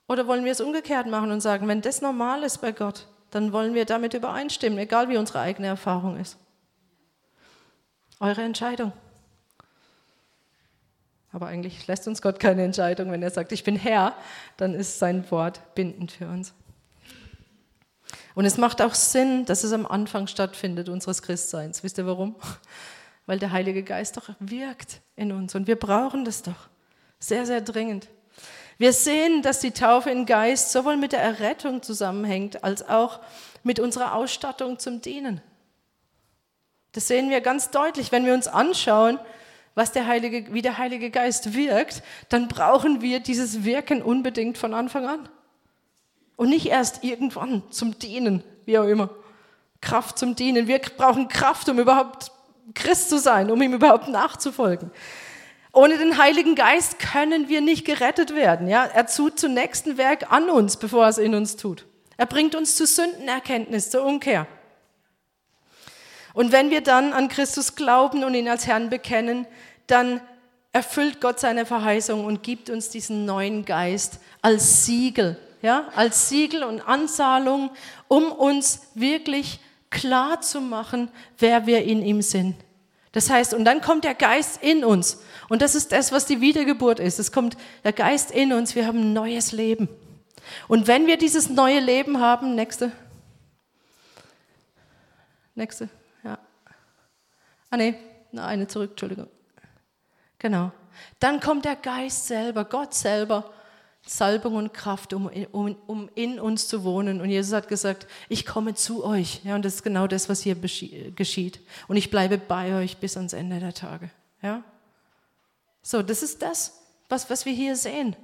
Oder 0.07 0.27
wollen 0.27 0.45
wir 0.45 0.53
es 0.53 0.61
umgekehrt 0.61 1.07
machen 1.07 1.31
und 1.31 1.41
sagen, 1.41 1.67
wenn 1.67 1.81
das 1.81 2.01
normal 2.01 2.43
ist 2.43 2.59
bei 2.61 2.71
Gott, 2.71 3.07
dann 3.31 3.51
wollen 3.51 3.73
wir 3.73 3.85
damit 3.85 4.13
übereinstimmen, 4.13 4.79
egal 4.79 5.09
wie 5.09 5.17
unsere 5.17 5.39
eigene 5.39 5.67
Erfahrung 5.67 6.17
ist. 6.17 6.37
Eure 8.19 8.43
Entscheidung. 8.43 8.93
Aber 11.33 11.47
eigentlich 11.47 11.85
lässt 11.87 12.07
uns 12.07 12.21
Gott 12.21 12.39
keine 12.39 12.63
Entscheidung. 12.63 13.11
Wenn 13.11 13.21
er 13.21 13.29
sagt, 13.29 13.51
ich 13.51 13.65
bin 13.65 13.75
Herr, 13.75 14.15
dann 14.55 14.73
ist 14.73 14.99
sein 14.99 15.29
Wort 15.31 15.59
bindend 15.75 16.13
für 16.13 16.27
uns. 16.27 16.53
Und 18.35 18.45
es 18.45 18.57
macht 18.57 18.81
auch 18.81 18.93
Sinn, 18.93 19.45
dass 19.45 19.63
es 19.63 19.71
am 19.71 19.85
Anfang 19.85 20.27
stattfindet 20.27 20.89
unseres 20.89 21.21
Christseins. 21.21 21.83
Wisst 21.83 21.97
ihr 21.97 22.05
warum? 22.05 22.35
Weil 23.25 23.39
der 23.39 23.51
Heilige 23.51 23.81
Geist 23.81 24.17
doch 24.17 24.29
wirkt 24.39 25.01
in 25.15 25.31
uns 25.31 25.55
und 25.55 25.65
wir 25.65 25.79
brauchen 25.79 26.25
das 26.25 26.43
doch. 26.43 26.69
Sehr, 27.17 27.45
sehr 27.45 27.61
dringend. 27.61 28.07
Wir 28.77 28.91
sehen, 28.91 29.41
dass 29.41 29.61
die 29.61 29.71
Taufe 29.71 30.11
in 30.11 30.25
Geist 30.25 30.71
sowohl 30.71 30.97
mit 30.97 31.13
der 31.13 31.21
Errettung 31.21 31.81
zusammenhängt, 31.81 32.63
als 32.63 32.87
auch 32.87 33.21
mit 33.63 33.79
unserer 33.79 34.13
Ausstattung 34.13 34.77
zum 34.79 35.01
Dienen. 35.01 35.41
Das 36.91 37.07
sehen 37.07 37.29
wir 37.29 37.41
ganz 37.41 37.71
deutlich, 37.71 38.11
wenn 38.11 38.25
wir 38.25 38.33
uns 38.33 38.47
anschauen, 38.47 39.17
was 39.75 39.91
der 39.91 40.07
Heilige, 40.07 40.53
wie 40.53 40.61
der 40.61 40.77
Heilige 40.77 41.09
Geist 41.09 41.53
wirkt, 41.53 42.03
dann 42.29 42.47
brauchen 42.47 43.01
wir 43.01 43.19
dieses 43.19 43.63
Wirken 43.63 44.01
unbedingt 44.01 44.57
von 44.57 44.73
Anfang 44.73 45.05
an. 45.05 45.29
Und 46.35 46.49
nicht 46.49 46.67
erst 46.67 47.03
irgendwann 47.03 47.63
zum 47.71 47.97
Dienen, 47.97 48.43
wie 48.65 48.77
auch 48.77 48.87
immer. 48.87 49.09
Kraft 49.81 50.17
zum 50.17 50.35
Dienen. 50.35 50.67
Wir 50.67 50.79
brauchen 50.79 51.27
Kraft, 51.27 51.69
um 51.69 51.79
überhaupt 51.79 52.31
Christ 52.73 53.09
zu 53.09 53.19
sein, 53.19 53.51
um 53.51 53.61
ihm 53.61 53.73
überhaupt 53.73 54.07
nachzufolgen. 54.07 54.91
Ohne 55.71 55.97
den 55.97 56.17
Heiligen 56.17 56.55
Geist 56.55 56.99
können 56.99 57.49
wir 57.49 57.61
nicht 57.61 57.85
gerettet 57.85 58.33
werden. 58.33 58.67
Ja? 58.67 58.85
Er 58.85 59.07
tut 59.07 59.39
zunächst 59.39 59.85
ein 59.85 59.97
Werk 59.97 60.31
an 60.31 60.49
uns, 60.49 60.77
bevor 60.77 61.03
er 61.03 61.09
es 61.09 61.17
in 61.17 61.35
uns 61.35 61.57
tut. 61.57 61.85
Er 62.17 62.25
bringt 62.25 62.55
uns 62.55 62.75
zu 62.75 62.85
Sündenerkenntnis, 62.85 63.89
zur 63.89 64.05
Umkehr. 64.05 64.47
Und 66.33 66.51
wenn 66.51 66.69
wir 66.69 66.81
dann 66.81 67.13
an 67.13 67.29
Christus 67.29 67.75
glauben 67.75 68.23
und 68.23 68.33
ihn 68.33 68.47
als 68.47 68.67
Herrn 68.67 68.89
bekennen, 68.89 69.47
dann 69.87 70.21
erfüllt 70.71 71.21
Gott 71.21 71.39
seine 71.39 71.65
Verheißung 71.65 72.25
und 72.25 72.43
gibt 72.43 72.69
uns 72.69 72.89
diesen 72.89 73.25
neuen 73.25 73.63
Geist 73.63 74.19
als 74.41 74.85
Siegel, 74.85 75.37
ja, 75.61 75.87
als 75.95 76.29
Siegel 76.29 76.63
und 76.63 76.81
Anzahlung, 76.81 77.71
um 78.07 78.31
uns 78.31 78.87
wirklich 78.93 79.59
klar 79.89 80.41
zu 80.41 80.61
machen, 80.61 81.09
wer 81.37 81.65
wir 81.65 81.83
in 81.83 82.01
ihm 82.01 82.21
sind. 82.21 82.55
Das 83.11 83.29
heißt, 83.29 83.53
und 83.53 83.63
dann 83.63 83.81
kommt 83.81 84.03
der 84.03 84.15
Geist 84.15 84.61
in 84.61 84.83
uns. 84.83 85.23
Und 85.47 85.61
das 85.61 85.73
ist 85.73 85.91
das, 85.91 86.11
was 86.11 86.25
die 86.25 86.41
Wiedergeburt 86.41 86.99
ist. 86.99 87.17
Es 87.17 87.31
kommt 87.31 87.55
der 87.83 87.93
Geist 87.93 88.31
in 88.31 88.51
uns. 88.51 88.75
Wir 88.75 88.87
haben 88.87 88.99
ein 88.99 89.13
neues 89.13 89.53
Leben. 89.53 89.87
Und 90.67 90.87
wenn 90.87 91.07
wir 91.07 91.17
dieses 91.17 91.49
neue 91.49 91.79
Leben 91.79 92.19
haben, 92.19 92.55
nächste, 92.55 92.91
nächste, 95.55 95.89
Ah 97.75 97.77
nee, 97.77 97.93
eine 98.37 98.67
zurück, 98.67 98.91
Entschuldigung. 98.91 99.27
Genau. 100.39 100.71
Dann 101.19 101.41
kommt 101.41 101.65
der 101.65 101.75
Geist 101.75 102.27
selber, 102.27 102.63
Gott 102.63 102.93
selber, 102.93 103.51
Salbung 104.05 104.55
und 104.55 104.73
Kraft, 104.73 105.13
um, 105.13 105.29
um, 105.51 105.75
um 105.87 106.09
in 106.13 106.39
uns 106.39 106.67
zu 106.67 106.83
wohnen. 106.83 107.21
Und 107.21 107.29
Jesus 107.29 107.53
hat 107.53 107.67
gesagt, 107.67 108.05
ich 108.29 108.45
komme 108.45 108.75
zu 108.75 109.03
euch. 109.03 109.41
Ja, 109.43 109.55
und 109.55 109.65
das 109.65 109.75
ist 109.75 109.83
genau 109.83 110.05
das, 110.05 110.29
was 110.29 110.41
hier 110.41 110.55
geschieht. 110.55 111.59
Und 111.87 111.97
ich 111.97 112.11
bleibe 112.11 112.37
bei 112.37 112.75
euch 112.75 112.97
bis 112.97 113.17
ans 113.17 113.33
Ende 113.33 113.59
der 113.59 113.73
Tage. 113.73 114.11
Ja? 114.43 114.63
So, 115.81 116.03
das 116.03 116.21
ist 116.21 116.43
das, 116.43 116.79
was, 117.09 117.29
was 117.31 117.45
wir 117.45 117.53
hier 117.53 117.75
sehen. 117.75 118.15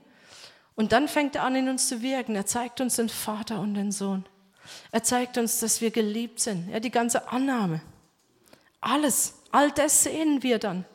Und 0.76 0.92
dann 0.92 1.08
fängt 1.08 1.36
er 1.36 1.44
an, 1.44 1.56
in 1.56 1.68
uns 1.68 1.88
zu 1.88 2.02
wirken. 2.04 2.36
Er 2.36 2.46
zeigt 2.46 2.80
uns 2.80 2.98
den 2.98 3.10
Vater 3.10 3.60
und 3.60 3.74
den 3.74 3.92
Sohn. 3.92 4.26
Er 4.92 5.02
zeigt 5.02 5.38
uns, 5.40 5.60
dass 5.60 5.82
wir 5.82 5.90
geliebt 5.90 6.40
sind. 6.40 6.70
Ja, 6.70 6.80
die 6.80 6.92
ganze 6.92 7.28
Annahme. 7.28 7.82
Alles, 8.80 9.34
all 9.52 9.72
das 9.72 10.04
sehen 10.04 10.44
wir 10.44 10.60
dann 10.60 10.86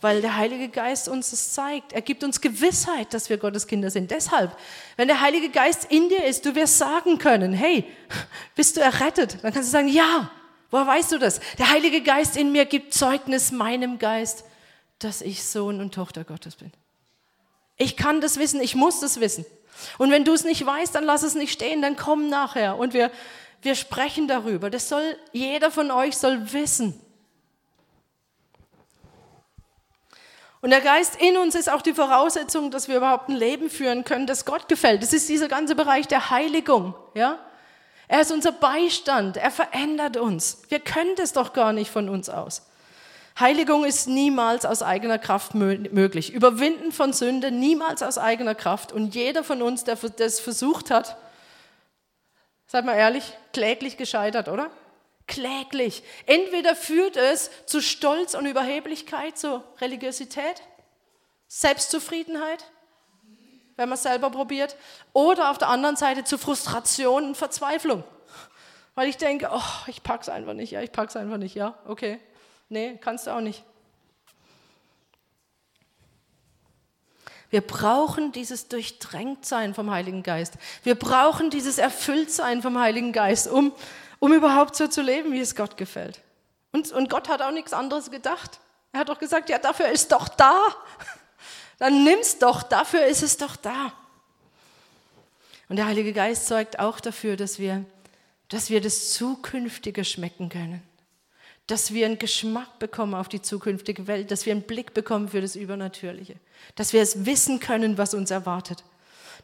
weil 0.00 0.20
der 0.20 0.36
Heilige 0.36 0.68
Geist 0.68 1.08
uns 1.08 1.30
das 1.30 1.52
zeigt. 1.52 1.92
Er 1.92 2.02
gibt 2.02 2.22
uns 2.22 2.40
Gewissheit, 2.40 3.14
dass 3.14 3.30
wir 3.30 3.38
Gottes 3.38 3.66
Kinder 3.66 3.90
sind. 3.90 4.10
Deshalb, 4.10 4.56
wenn 4.96 5.08
der 5.08 5.20
Heilige 5.20 5.48
Geist 5.48 5.86
in 5.90 6.08
dir 6.08 6.24
ist, 6.24 6.44
du 6.44 6.54
wirst 6.54 6.78
sagen 6.78 7.18
können, 7.18 7.52
hey, 7.52 7.84
bist 8.54 8.76
du 8.76 8.80
errettet? 8.80 9.38
Dann 9.42 9.52
kannst 9.52 9.68
du 9.68 9.72
sagen, 9.72 9.88
ja. 9.88 10.30
Woher 10.70 10.86
weißt 10.86 11.12
du 11.12 11.18
das? 11.18 11.40
Der 11.58 11.70
Heilige 11.70 12.02
Geist 12.02 12.36
in 12.36 12.52
mir 12.52 12.66
gibt 12.66 12.92
Zeugnis 12.92 13.52
meinem 13.52 13.98
Geist, 13.98 14.44
dass 14.98 15.22
ich 15.22 15.44
Sohn 15.44 15.80
und 15.80 15.94
Tochter 15.94 16.24
Gottes 16.24 16.56
bin. 16.56 16.72
Ich 17.76 17.96
kann 17.96 18.20
das 18.20 18.38
wissen, 18.38 18.60
ich 18.60 18.74
muss 18.74 19.00
das 19.00 19.20
wissen. 19.20 19.46
Und 19.98 20.10
wenn 20.10 20.24
du 20.24 20.32
es 20.32 20.44
nicht 20.44 20.64
weißt, 20.64 20.94
dann 20.94 21.04
lass 21.04 21.22
es 21.22 21.34
nicht 21.34 21.52
stehen, 21.52 21.82
dann 21.82 21.96
komm 21.96 22.28
nachher 22.28 22.78
und 22.78 22.94
wir, 22.94 23.10
wir 23.62 23.74
sprechen 23.74 24.26
darüber. 24.26 24.70
Das 24.70 24.88
soll, 24.88 25.16
jeder 25.32 25.70
von 25.70 25.90
euch 25.90 26.16
soll 26.16 26.52
wissen. 26.52 27.00
Und 30.66 30.70
der 30.70 30.80
Geist 30.80 31.14
in 31.22 31.36
uns 31.36 31.54
ist 31.54 31.70
auch 31.70 31.80
die 31.80 31.94
Voraussetzung, 31.94 32.72
dass 32.72 32.88
wir 32.88 32.96
überhaupt 32.96 33.28
ein 33.28 33.36
Leben 33.36 33.70
führen 33.70 34.02
können, 34.02 34.26
das 34.26 34.44
Gott 34.44 34.68
gefällt. 34.68 35.00
Das 35.00 35.12
ist 35.12 35.28
dieser 35.28 35.46
ganze 35.46 35.76
Bereich 35.76 36.08
der 36.08 36.30
Heiligung. 36.30 36.96
Ja? 37.14 37.38
Er 38.08 38.22
ist 38.22 38.32
unser 38.32 38.50
Beistand. 38.50 39.36
Er 39.36 39.52
verändert 39.52 40.16
uns. 40.16 40.62
Wir 40.68 40.80
können 40.80 41.14
das 41.18 41.32
doch 41.32 41.52
gar 41.52 41.72
nicht 41.72 41.88
von 41.88 42.08
uns 42.08 42.28
aus. 42.28 42.66
Heiligung 43.38 43.84
ist 43.84 44.08
niemals 44.08 44.66
aus 44.66 44.82
eigener 44.82 45.18
Kraft 45.18 45.54
möglich. 45.54 46.32
Überwinden 46.32 46.90
von 46.90 47.12
Sünde 47.12 47.52
niemals 47.52 48.02
aus 48.02 48.18
eigener 48.18 48.56
Kraft. 48.56 48.90
Und 48.90 49.14
jeder 49.14 49.44
von 49.44 49.62
uns, 49.62 49.84
der 49.84 49.94
das 49.94 50.40
versucht 50.40 50.90
hat, 50.90 51.16
seid 52.66 52.84
mal 52.84 52.96
ehrlich, 52.96 53.34
kläglich 53.52 53.96
gescheitert, 53.96 54.48
oder? 54.48 54.72
Kläglich. 55.26 56.02
Entweder 56.26 56.76
führt 56.76 57.16
es 57.16 57.50
zu 57.66 57.80
Stolz 57.80 58.34
und 58.34 58.46
Überheblichkeit, 58.46 59.36
zu 59.36 59.62
Religiosität, 59.80 60.62
Selbstzufriedenheit, 61.48 62.64
wenn 63.76 63.88
man 63.88 63.96
es 63.96 64.02
selber 64.02 64.30
probiert, 64.30 64.76
oder 65.12 65.50
auf 65.50 65.58
der 65.58 65.68
anderen 65.68 65.96
Seite 65.96 66.24
zu 66.24 66.38
Frustration 66.38 67.24
und 67.24 67.36
Verzweiflung. 67.36 68.04
Weil 68.94 69.08
ich 69.08 69.16
denke, 69.16 69.50
oh, 69.52 69.88
ich 69.88 70.02
pack's 70.02 70.28
einfach 70.28 70.54
nicht, 70.54 70.70
ja, 70.70 70.80
ich 70.80 70.92
pack's 70.92 71.16
einfach 71.16 71.36
nicht, 71.36 71.54
ja, 71.54 71.76
okay. 71.86 72.18
Nee, 72.68 72.98
kannst 73.00 73.26
du 73.26 73.32
auch 73.32 73.40
nicht. 73.40 73.62
Wir 77.50 77.60
brauchen 77.60 78.32
dieses 78.32 78.68
Durchdrängtsein 78.68 79.74
vom 79.74 79.90
Heiligen 79.90 80.22
Geist. 80.22 80.54
Wir 80.82 80.96
brauchen 80.96 81.50
dieses 81.50 81.78
Erfülltsein 81.78 82.60
vom 82.60 82.78
Heiligen 82.78 83.12
Geist, 83.12 83.48
um 83.48 83.72
um 84.18 84.32
überhaupt 84.32 84.76
so 84.76 84.86
zu 84.86 85.02
leben, 85.02 85.32
wie 85.32 85.40
es 85.40 85.54
Gott 85.54 85.76
gefällt. 85.76 86.20
Und, 86.72 86.92
und 86.92 87.10
Gott 87.10 87.28
hat 87.28 87.42
auch 87.42 87.52
nichts 87.52 87.72
anderes 87.72 88.10
gedacht. 88.10 88.60
Er 88.92 89.00
hat 89.00 89.08
doch 89.08 89.18
gesagt, 89.18 89.48
ja, 89.48 89.58
dafür 89.58 89.88
ist 89.88 90.12
doch 90.12 90.28
da. 90.28 90.60
Dann 91.78 92.04
nimm's 92.04 92.38
doch, 92.38 92.62
dafür 92.62 93.04
ist 93.06 93.22
es 93.22 93.36
doch 93.36 93.56
da. 93.56 93.92
Und 95.68 95.76
der 95.76 95.86
Heilige 95.86 96.12
Geist 96.12 96.46
sorgt 96.46 96.78
auch 96.78 97.00
dafür, 97.00 97.36
dass 97.36 97.58
wir, 97.58 97.84
dass 98.48 98.70
wir 98.70 98.80
das 98.80 99.10
Zukünftige 99.10 100.04
schmecken 100.04 100.48
können. 100.48 100.82
Dass 101.66 101.92
wir 101.92 102.06
einen 102.06 102.18
Geschmack 102.18 102.78
bekommen 102.78 103.14
auf 103.14 103.28
die 103.28 103.42
zukünftige 103.42 104.06
Welt, 104.06 104.30
dass 104.30 104.46
wir 104.46 104.52
einen 104.52 104.62
Blick 104.62 104.94
bekommen 104.94 105.28
für 105.28 105.40
das 105.40 105.56
Übernatürliche. 105.56 106.36
Dass 106.76 106.92
wir 106.92 107.02
es 107.02 107.26
wissen 107.26 107.58
können, 107.58 107.98
was 107.98 108.14
uns 108.14 108.30
erwartet. 108.30 108.84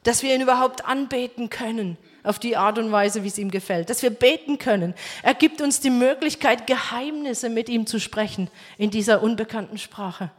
Dass 0.04 0.22
wir 0.22 0.34
ihn 0.34 0.40
überhaupt 0.40 0.84
anbeten 0.84 1.50
können 1.50 1.98
auf 2.22 2.38
die 2.38 2.56
Art 2.56 2.78
und 2.78 2.92
Weise, 2.92 3.24
wie 3.24 3.28
es 3.28 3.38
ihm 3.38 3.50
gefällt, 3.50 3.90
dass 3.90 4.02
wir 4.02 4.10
beten 4.10 4.58
können. 4.58 4.94
Er 5.22 5.34
gibt 5.34 5.60
uns 5.60 5.80
die 5.80 5.90
Möglichkeit, 5.90 6.66
Geheimnisse 6.66 7.48
mit 7.48 7.68
ihm 7.68 7.86
zu 7.86 7.98
sprechen 7.98 8.50
in 8.78 8.90
dieser 8.90 9.22
unbekannten 9.22 9.78
Sprache. 9.78 10.30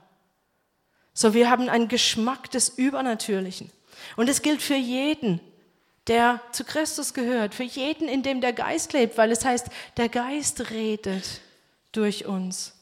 So, 1.14 1.34
wir 1.34 1.50
haben 1.50 1.70
einen 1.70 1.88
Geschmack 1.88 2.50
des 2.52 2.70
Übernatürlichen. 2.70 3.72
Und 4.16 4.30
es 4.30 4.42
gilt 4.42 4.62
für 4.62 4.76
jeden, 4.76 5.40
der 6.08 6.42
zu 6.52 6.64
Christus 6.64 7.14
gehört, 7.14 7.56
für 7.56 7.64
jeden, 7.64 8.08
in 8.08 8.24
dem 8.24 8.42
der 8.42 8.54
Geist 8.54 8.94
lebt, 8.94 9.18
weil 9.18 9.32
es 9.32 9.46
heißt, 9.46 9.68
der 9.98 10.10
Geist 10.10 10.72
redet 10.72 11.42
durch 11.92 12.26
uns. 12.26 12.74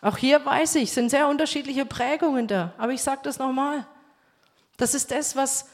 Auch 0.00 0.16
hier 0.16 0.44
weiß 0.44 0.76
ich, 0.76 0.92
sind 0.92 1.10
sehr 1.10 1.28
unterschiedliche 1.28 1.84
Prägungen 1.84 2.46
da, 2.46 2.72
aber 2.78 2.92
ich 2.92 3.02
sage 3.02 3.20
das 3.22 3.38
nochmal. 3.38 3.86
Das 4.78 4.94
ist 4.94 5.10
das, 5.10 5.36
was 5.36 5.66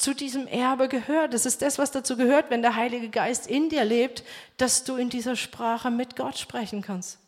zu 0.00 0.14
diesem 0.14 0.46
Erbe 0.46 0.88
gehört. 0.88 1.34
Das 1.34 1.44
ist 1.44 1.60
das, 1.60 1.78
was 1.78 1.90
dazu 1.90 2.16
gehört, 2.16 2.50
wenn 2.50 2.62
der 2.62 2.74
Heilige 2.74 3.10
Geist 3.10 3.46
in 3.46 3.68
dir 3.68 3.84
lebt, 3.84 4.24
dass 4.56 4.84
du 4.84 4.96
in 4.96 5.10
dieser 5.10 5.36
Sprache 5.36 5.90
mit 5.90 6.16
Gott 6.16 6.38
sprechen 6.38 6.80
kannst. 6.80 7.18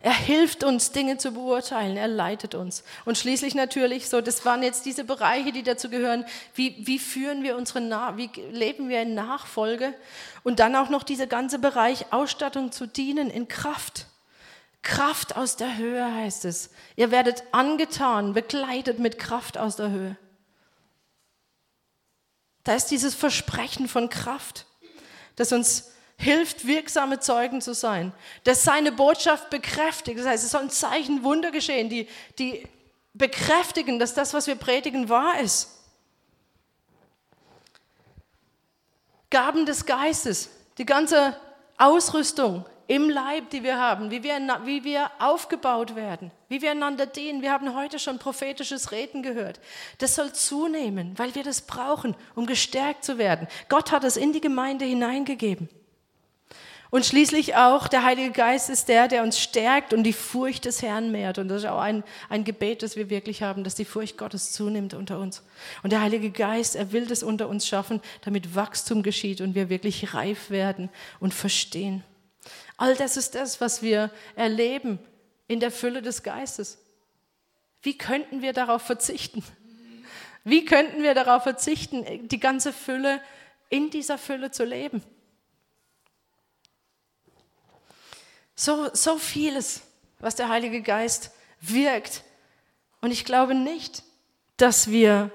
Er 0.00 0.14
hilft 0.14 0.64
uns, 0.64 0.90
Dinge 0.90 1.16
zu 1.16 1.32
beurteilen. 1.32 1.96
Er 1.96 2.08
leitet 2.08 2.54
uns. 2.54 2.84
Und 3.04 3.18
schließlich 3.18 3.54
natürlich 3.54 4.08
so, 4.08 4.20
das 4.20 4.44
waren 4.44 4.62
jetzt 4.62 4.84
diese 4.84 5.04
Bereiche, 5.04 5.52
die 5.52 5.62
dazu 5.62 5.88
gehören. 5.90 6.24
Wie, 6.54 6.86
wie 6.86 6.98
führen 6.98 7.42
wir 7.42 7.56
unsere, 7.56 7.80
Na 7.80 8.16
wie 8.16 8.30
leben 8.50 8.88
wir 8.88 9.02
in 9.02 9.14
Nachfolge? 9.14 9.94
Und 10.42 10.60
dann 10.60 10.74
auch 10.76 10.88
noch 10.88 11.02
dieser 11.04 11.28
ganze 11.28 11.58
Bereich 11.58 12.12
Ausstattung 12.12 12.70
zu 12.72 12.86
dienen 12.86 13.30
in 13.30 13.46
Kraft. 13.46 14.06
Kraft 14.82 15.36
aus 15.36 15.56
der 15.56 15.76
Höhe 15.76 16.12
heißt 16.14 16.44
es. 16.44 16.70
Ihr 16.96 17.10
werdet 17.10 17.44
angetan, 17.52 18.34
begleitet 18.34 18.98
mit 18.98 19.18
Kraft 19.18 19.56
aus 19.56 19.76
der 19.76 19.90
Höhe. 19.90 20.16
Da 22.64 22.74
ist 22.74 22.86
dieses 22.86 23.14
Versprechen 23.14 23.88
von 23.88 24.08
Kraft, 24.08 24.66
das 25.36 25.52
uns 25.52 25.92
hilft, 26.16 26.66
wirksame 26.66 27.18
Zeugen 27.18 27.60
zu 27.60 27.74
sein, 27.74 28.12
das 28.44 28.62
seine 28.62 28.92
Botschaft 28.92 29.50
bekräftigt. 29.50 30.18
Das 30.18 30.26
heißt, 30.26 30.44
es 30.44 30.50
sollen 30.50 30.70
Zeichen, 30.70 31.24
Wunder 31.24 31.50
geschehen, 31.50 31.88
die, 31.88 32.08
die 32.38 32.66
bekräftigen, 33.14 33.98
dass 33.98 34.14
das, 34.14 34.32
was 34.34 34.46
wir 34.46 34.54
predigen, 34.54 35.08
wahr 35.08 35.40
ist. 35.40 35.78
Gaben 39.30 39.66
des 39.66 39.86
Geistes, 39.86 40.50
die 40.78 40.86
ganze 40.86 41.36
Ausrüstung, 41.78 42.66
im 42.92 43.08
Leib, 43.08 43.48
die 43.48 43.62
wir 43.62 43.78
haben, 43.78 44.10
wie 44.10 44.22
wir, 44.22 44.38
wie 44.66 44.84
wir 44.84 45.10
aufgebaut 45.18 45.96
werden, 45.96 46.30
wie 46.50 46.60
wir 46.60 46.72
einander 46.72 47.06
dienen. 47.06 47.40
Wir 47.40 47.50
haben 47.50 47.74
heute 47.74 47.98
schon 47.98 48.18
prophetisches 48.18 48.92
Reden 48.92 49.22
gehört. 49.22 49.60
Das 49.96 50.14
soll 50.14 50.34
zunehmen, 50.34 51.14
weil 51.16 51.34
wir 51.34 51.42
das 51.42 51.62
brauchen, 51.62 52.14
um 52.34 52.44
gestärkt 52.44 53.02
zu 53.02 53.16
werden. 53.16 53.48
Gott 53.70 53.92
hat 53.92 54.04
es 54.04 54.18
in 54.18 54.34
die 54.34 54.42
Gemeinde 54.42 54.84
hineingegeben. 54.84 55.70
Und 56.90 57.06
schließlich 57.06 57.56
auch 57.56 57.88
der 57.88 58.04
Heilige 58.04 58.30
Geist 58.30 58.68
ist 58.68 58.88
der, 58.88 59.08
der 59.08 59.22
uns 59.22 59.40
stärkt 59.40 59.94
und 59.94 60.02
die 60.02 60.12
Furcht 60.12 60.66
des 60.66 60.82
Herrn 60.82 61.10
mehrt. 61.10 61.38
Und 61.38 61.48
das 61.48 61.62
ist 61.62 61.70
auch 61.70 61.80
ein, 61.80 62.04
ein 62.28 62.44
Gebet, 62.44 62.82
das 62.82 62.96
wir 62.96 63.08
wirklich 63.08 63.42
haben, 63.42 63.64
dass 63.64 63.74
die 63.74 63.86
Furcht 63.86 64.18
Gottes 64.18 64.52
zunimmt 64.52 64.92
unter 64.92 65.18
uns. 65.18 65.42
Und 65.82 65.92
der 65.92 66.02
Heilige 66.02 66.30
Geist, 66.30 66.76
er 66.76 66.92
will 66.92 67.06
das 67.06 67.22
unter 67.22 67.48
uns 67.48 67.66
schaffen, 67.66 68.02
damit 68.20 68.54
Wachstum 68.54 69.02
geschieht 69.02 69.40
und 69.40 69.54
wir 69.54 69.70
wirklich 69.70 70.12
reif 70.12 70.50
werden 70.50 70.90
und 71.20 71.32
verstehen. 71.32 72.04
All 72.76 72.96
das 72.96 73.16
ist 73.16 73.34
das, 73.34 73.60
was 73.60 73.82
wir 73.82 74.10
erleben 74.34 74.98
in 75.46 75.60
der 75.60 75.70
Fülle 75.70 76.02
des 76.02 76.22
Geistes. 76.22 76.78
Wie 77.82 77.98
könnten 77.98 78.42
wir 78.42 78.52
darauf 78.52 78.82
verzichten? 78.82 79.44
Wie 80.44 80.64
könnten 80.64 81.02
wir 81.02 81.14
darauf 81.14 81.42
verzichten, 81.42 82.28
die 82.28 82.40
ganze 82.40 82.72
Fülle 82.72 83.20
in 83.68 83.90
dieser 83.90 84.18
Fülle 84.18 84.50
zu 84.50 84.64
leben? 84.64 85.02
So, 88.54 88.90
so 88.92 89.18
vieles, 89.18 89.82
was 90.18 90.34
der 90.34 90.48
Heilige 90.48 90.82
Geist 90.82 91.30
wirkt. 91.60 92.22
Und 93.00 93.10
ich 93.10 93.24
glaube 93.24 93.54
nicht, 93.54 94.02
dass 94.56 94.90
wir 94.90 95.30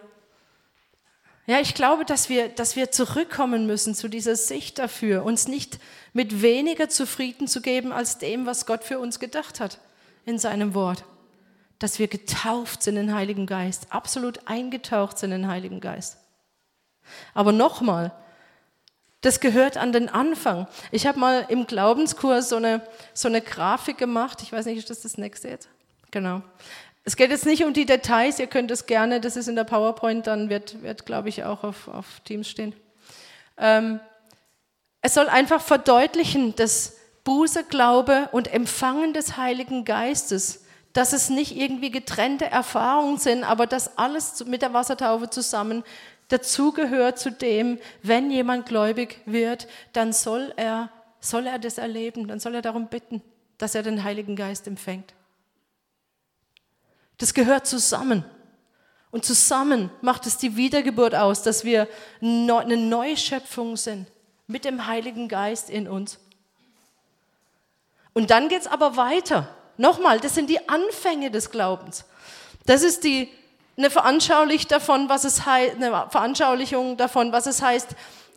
ja, 1.47 1.59
ich 1.59 1.73
glaube, 1.73 2.05
dass 2.05 2.29
wir, 2.29 2.49
dass 2.49 2.75
wir 2.75 2.91
zurückkommen 2.91 3.65
müssen 3.65 3.95
zu 3.95 4.09
dieser 4.09 4.35
Sicht 4.35 4.77
dafür, 4.77 5.23
uns 5.23 5.47
nicht 5.47 5.79
mit 6.13 6.41
weniger 6.41 6.89
zufrieden 6.89 7.47
zu 7.47 7.61
geben 7.61 7.91
als 7.91 8.17
dem, 8.17 8.45
was 8.45 8.65
Gott 8.65 8.83
für 8.83 8.99
uns 8.99 9.19
gedacht 9.19 9.59
hat 9.59 9.79
in 10.25 10.37
seinem 10.37 10.73
Wort. 10.75 11.05
Dass 11.79 11.99
wir 11.99 12.07
getauft 12.07 12.83
sind 12.83 12.97
in 12.97 13.07
den 13.07 13.15
Heiligen 13.15 13.45
Geist, 13.45 13.87
absolut 13.91 14.41
eingetaucht 14.45 15.17
sind 15.17 15.31
in 15.31 15.43
den 15.43 15.51
Heiligen 15.51 15.79
Geist. 15.79 16.17
Aber 17.33 17.51
nochmal, 17.51 18.11
Das 19.21 19.39
gehört 19.39 19.77
an 19.77 19.91
den 19.91 20.09
Anfang. 20.09 20.67
Ich 20.91 21.07
habe 21.07 21.19
mal 21.19 21.45
im 21.49 21.65
Glaubenskurs 21.65 22.49
so 22.49 22.57
eine, 22.57 22.81
so 23.13 23.27
eine 23.27 23.41
Grafik 23.41 23.97
gemacht. 23.97 24.43
Ich 24.43 24.51
weiß 24.51 24.65
nicht, 24.67 24.77
ist 24.77 24.89
das 24.89 25.01
das 25.01 25.17
nächste 25.17 25.49
jetzt? 25.49 25.69
Genau. 26.11 26.43
Es 27.08 27.16
geht 27.16 27.30
jetzt 27.30 27.45
nicht 27.45 27.64
um 27.64 27.72
die 27.72 27.86
Details, 27.86 28.38
ihr 28.38 28.47
könnt 28.47 28.70
es 28.70 28.86
gerne, 28.86 29.22
das 29.22 29.38
ist 29.38 29.47
in 29.47 29.55
der 29.55 29.64
PowerPoint, 29.64 30.28
dann 30.28 30.49
wird, 30.49 30.84
wird 30.84 31.05
glaube 31.05 31.30
ich, 31.30 31.45
auch 31.45 31.64
auf, 31.64 31.88
auf 31.88 32.20
Teams 32.26 32.49
stehen. 32.49 32.76
Ähm, 33.58 34.01
es 35.01 35.14
soll 35.14 35.30
einfach 35.30 35.62
verdeutlichen, 35.62 36.53
dass 36.58 36.97
Buße, 37.24 37.64
Glaube 37.64 38.28
und 38.34 38.53
Empfangen 38.53 39.14
des 39.14 39.38
Heiligen 39.38 39.86
Geistes, 39.86 40.66
dass 40.91 41.14
es 41.14 41.30
nicht 41.30 41.55
irgendwie 41.55 41.91
getrennte 41.91 42.43
Erfahrungen 42.43 43.20
sind, 43.20 43.45
aber 43.45 43.68
dass 43.68 43.97
alles 43.97 44.43
mit 44.45 44.62
der 44.62 44.74
Wassertaufe 44.74 45.30
zusammen 45.30 45.86
dazugehört 46.28 47.20
zu 47.20 47.32
dem, 47.32 47.80
wenn 48.03 48.30
jemand 48.32 48.66
gläubig 48.66 49.22
wird, 49.26 49.70
dann 49.93 50.12
soll 50.12 50.51
er, 50.58 50.89
soll 51.22 51.47
er 51.47 51.58
das 51.58 51.78
erleben, 51.78 52.28
dann 52.28 52.41
soll 52.41 52.53
er 52.55 52.62
darum 52.62 52.88
bitten, 52.88 53.22
dass 53.60 53.76
er 53.76 53.84
den 53.84 54.03
Heiligen 54.03 54.36
Geist 54.36 54.68
empfängt. 54.68 55.14
Das 57.18 57.34
gehört 57.34 57.65
zusammen. 57.68 58.24
Und 59.11 59.26
zusammen 59.26 59.89
macht 60.01 60.28
es 60.28 60.38
die 60.38 60.55
Wiedergeburt 60.55 61.15
aus, 61.15 61.41
dass 61.41 61.63
wir 61.63 61.88
eine 62.22 62.78
Neuschöpfung 62.78 63.78
sind 63.78 64.07
mit 64.47 64.65
dem 64.65 64.88
Heiligen 64.88 65.28
Geist 65.28 65.70
in 65.70 65.88
uns. 65.88 66.20
Und 68.13 68.32
dann 68.32 68.49
geht 68.49 68.61
es 68.61 68.68
aber 68.68 68.97
weiter. 68.97 69.49
Nochmal, 69.78 70.20
das 70.20 70.36
sind 70.36 70.49
die 70.49 70.68
Anfänge 70.70 71.30
des 71.30 71.51
Glaubens. 71.51 72.05
Das 72.65 72.82
ist 72.82 73.03
die, 73.03 73.30
eine, 73.78 73.89
Veranschaulichung 73.89 74.68
davon, 74.70 75.09
was 75.09 75.24
es 75.24 75.45
heißt, 75.45 75.76
eine 75.76 76.07
Veranschaulichung 76.09 76.97
davon, 76.97 77.32
was 77.32 77.45
es 77.45 77.61
heißt, 77.61 77.89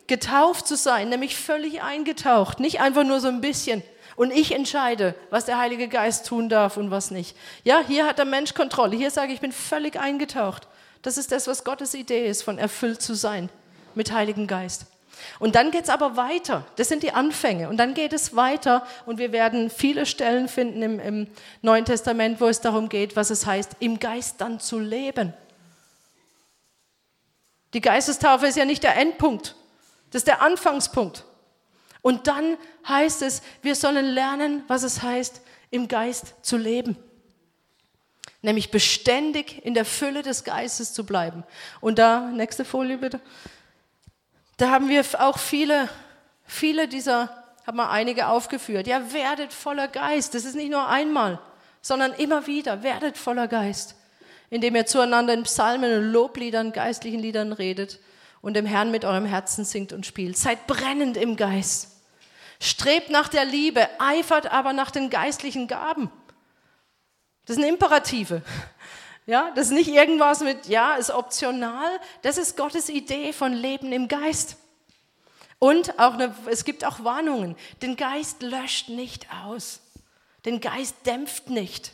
getauft 0.07 0.67
zu 0.67 0.75
sein, 0.75 1.09
nämlich 1.09 1.35
völlig 1.35 1.81
eingetaucht, 1.81 2.59
nicht 2.59 2.79
einfach 2.79 3.03
nur 3.03 3.19
so 3.19 3.27
ein 3.27 3.41
bisschen. 3.41 3.81
Und 4.21 4.29
ich 4.29 4.51
entscheide, 4.51 5.15
was 5.31 5.45
der 5.45 5.57
Heilige 5.57 5.87
Geist 5.87 6.27
tun 6.27 6.47
darf 6.47 6.77
und 6.77 6.91
was 6.91 7.09
nicht. 7.09 7.35
Ja, 7.63 7.81
hier 7.87 8.05
hat 8.05 8.19
der 8.19 8.25
Mensch 8.25 8.53
Kontrolle. 8.53 8.95
Hier 8.95 9.09
sage 9.09 9.29
ich, 9.29 9.37
ich 9.37 9.41
bin 9.41 9.51
völlig 9.51 9.99
eingetaucht. 9.99 10.67
Das 11.01 11.17
ist 11.17 11.31
das, 11.31 11.47
was 11.47 11.63
Gottes 11.63 11.95
Idee 11.95 12.27
ist, 12.27 12.43
von 12.43 12.59
erfüllt 12.59 13.01
zu 13.01 13.15
sein 13.15 13.49
mit 13.95 14.11
Heiligen 14.11 14.45
Geist. 14.45 14.85
Und 15.39 15.55
dann 15.55 15.71
geht 15.71 15.85
es 15.85 15.89
aber 15.89 16.17
weiter. 16.17 16.67
Das 16.75 16.87
sind 16.87 17.01
die 17.01 17.13
Anfänge. 17.13 17.67
Und 17.67 17.77
dann 17.77 17.95
geht 17.95 18.13
es 18.13 18.35
weiter 18.35 18.85
und 19.07 19.17
wir 19.17 19.31
werden 19.31 19.71
viele 19.71 20.05
Stellen 20.05 20.47
finden 20.47 20.83
im, 20.83 20.99
im 20.99 21.27
Neuen 21.63 21.85
Testament, 21.85 22.39
wo 22.39 22.45
es 22.45 22.61
darum 22.61 22.89
geht, 22.89 23.15
was 23.15 23.31
es 23.31 23.47
heißt, 23.47 23.77
im 23.79 23.99
Geist 23.99 24.39
dann 24.39 24.59
zu 24.59 24.77
leben. 24.77 25.33
Die 27.73 27.81
Geistestaufe 27.81 28.45
ist 28.45 28.55
ja 28.55 28.65
nicht 28.65 28.83
der 28.83 28.97
Endpunkt. 28.97 29.55
Das 30.11 30.19
ist 30.19 30.27
der 30.27 30.43
Anfangspunkt. 30.43 31.23
Und 32.01 32.27
dann 32.27 32.57
heißt 32.87 33.21
es, 33.21 33.41
wir 33.61 33.75
sollen 33.75 34.05
lernen, 34.05 34.63
was 34.67 34.83
es 34.83 35.01
heißt, 35.01 35.41
im 35.69 35.87
Geist 35.87 36.33
zu 36.41 36.57
leben. 36.57 36.97
Nämlich 38.41 38.71
beständig 38.71 39.63
in 39.63 39.75
der 39.75 39.85
Fülle 39.85 40.23
des 40.23 40.43
Geistes 40.43 40.93
zu 40.93 41.05
bleiben. 41.05 41.43
Und 41.79 41.99
da, 41.99 42.31
nächste 42.31 42.65
Folie 42.65 42.97
bitte. 42.97 43.19
Da 44.57 44.71
haben 44.71 44.89
wir 44.89 45.03
auch 45.19 45.37
viele, 45.37 45.89
viele 46.45 46.87
dieser, 46.87 47.29
haben 47.67 47.77
wir 47.77 47.91
einige 47.91 48.27
aufgeführt. 48.27 48.87
Ja, 48.87 49.13
werdet 49.13 49.53
voller 49.53 49.87
Geist. 49.87 50.33
Das 50.33 50.43
ist 50.43 50.55
nicht 50.55 50.71
nur 50.71 50.87
einmal, 50.87 51.39
sondern 51.81 52.13
immer 52.13 52.47
wieder. 52.47 52.81
Werdet 52.81 53.17
voller 53.17 53.47
Geist. 53.47 53.95
Indem 54.49 54.75
ihr 54.75 54.87
zueinander 54.87 55.33
in 55.33 55.43
Psalmen 55.43 55.99
und 55.99 56.11
Lobliedern, 56.11 56.71
geistlichen 56.71 57.19
Liedern 57.19 57.53
redet 57.53 57.99
und 58.41 58.55
dem 58.55 58.65
Herrn 58.65 58.91
mit 58.91 59.05
eurem 59.05 59.25
Herzen 59.25 59.65
singt 59.65 59.93
und 59.93 60.05
spielt. 60.05 60.37
Seid 60.37 60.67
brennend 60.67 61.17
im 61.17 61.35
Geist. 61.35 61.89
Strebt 62.59 63.09
nach 63.09 63.27
der 63.27 63.45
Liebe, 63.45 63.87
eifert 63.99 64.51
aber 64.51 64.73
nach 64.73 64.91
den 64.91 65.09
geistlichen 65.09 65.67
Gaben. 65.67 66.11
Das 67.45 67.55
sind 67.55 67.65
Imperative. 67.65 68.41
Ja, 69.27 69.51
das 69.55 69.67
ist 69.67 69.73
nicht 69.73 69.89
irgendwas 69.89 70.41
mit, 70.41 70.67
ja, 70.67 70.95
ist 70.95 71.11
optional. 71.11 71.89
Das 72.21 72.37
ist 72.37 72.57
Gottes 72.57 72.89
Idee 72.89 73.33
von 73.33 73.53
Leben 73.53 73.91
im 73.91 74.07
Geist. 74.07 74.57
Und 75.59 75.99
auch 75.99 76.15
eine, 76.15 76.35
es 76.47 76.65
gibt 76.65 76.83
auch 76.83 77.03
Warnungen. 77.03 77.55
Den 77.83 77.95
Geist 77.95 78.41
löscht 78.41 78.89
nicht 78.89 79.27
aus. 79.45 79.79
Den 80.43 80.59
Geist 80.59 80.95
dämpft 81.05 81.49
nicht. 81.49 81.93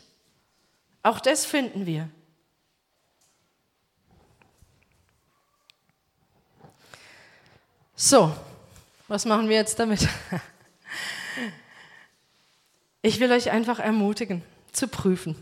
Auch 1.02 1.20
das 1.20 1.44
finden 1.44 1.84
wir. 1.84 2.08
So, 8.00 8.32
was 9.08 9.24
machen 9.24 9.48
wir 9.48 9.56
jetzt 9.56 9.78
damit? 9.78 10.08
Ich 13.00 13.20
will 13.20 13.30
euch 13.30 13.52
einfach 13.52 13.78
ermutigen, 13.78 14.42
zu 14.72 14.88
prüfen. 14.88 15.36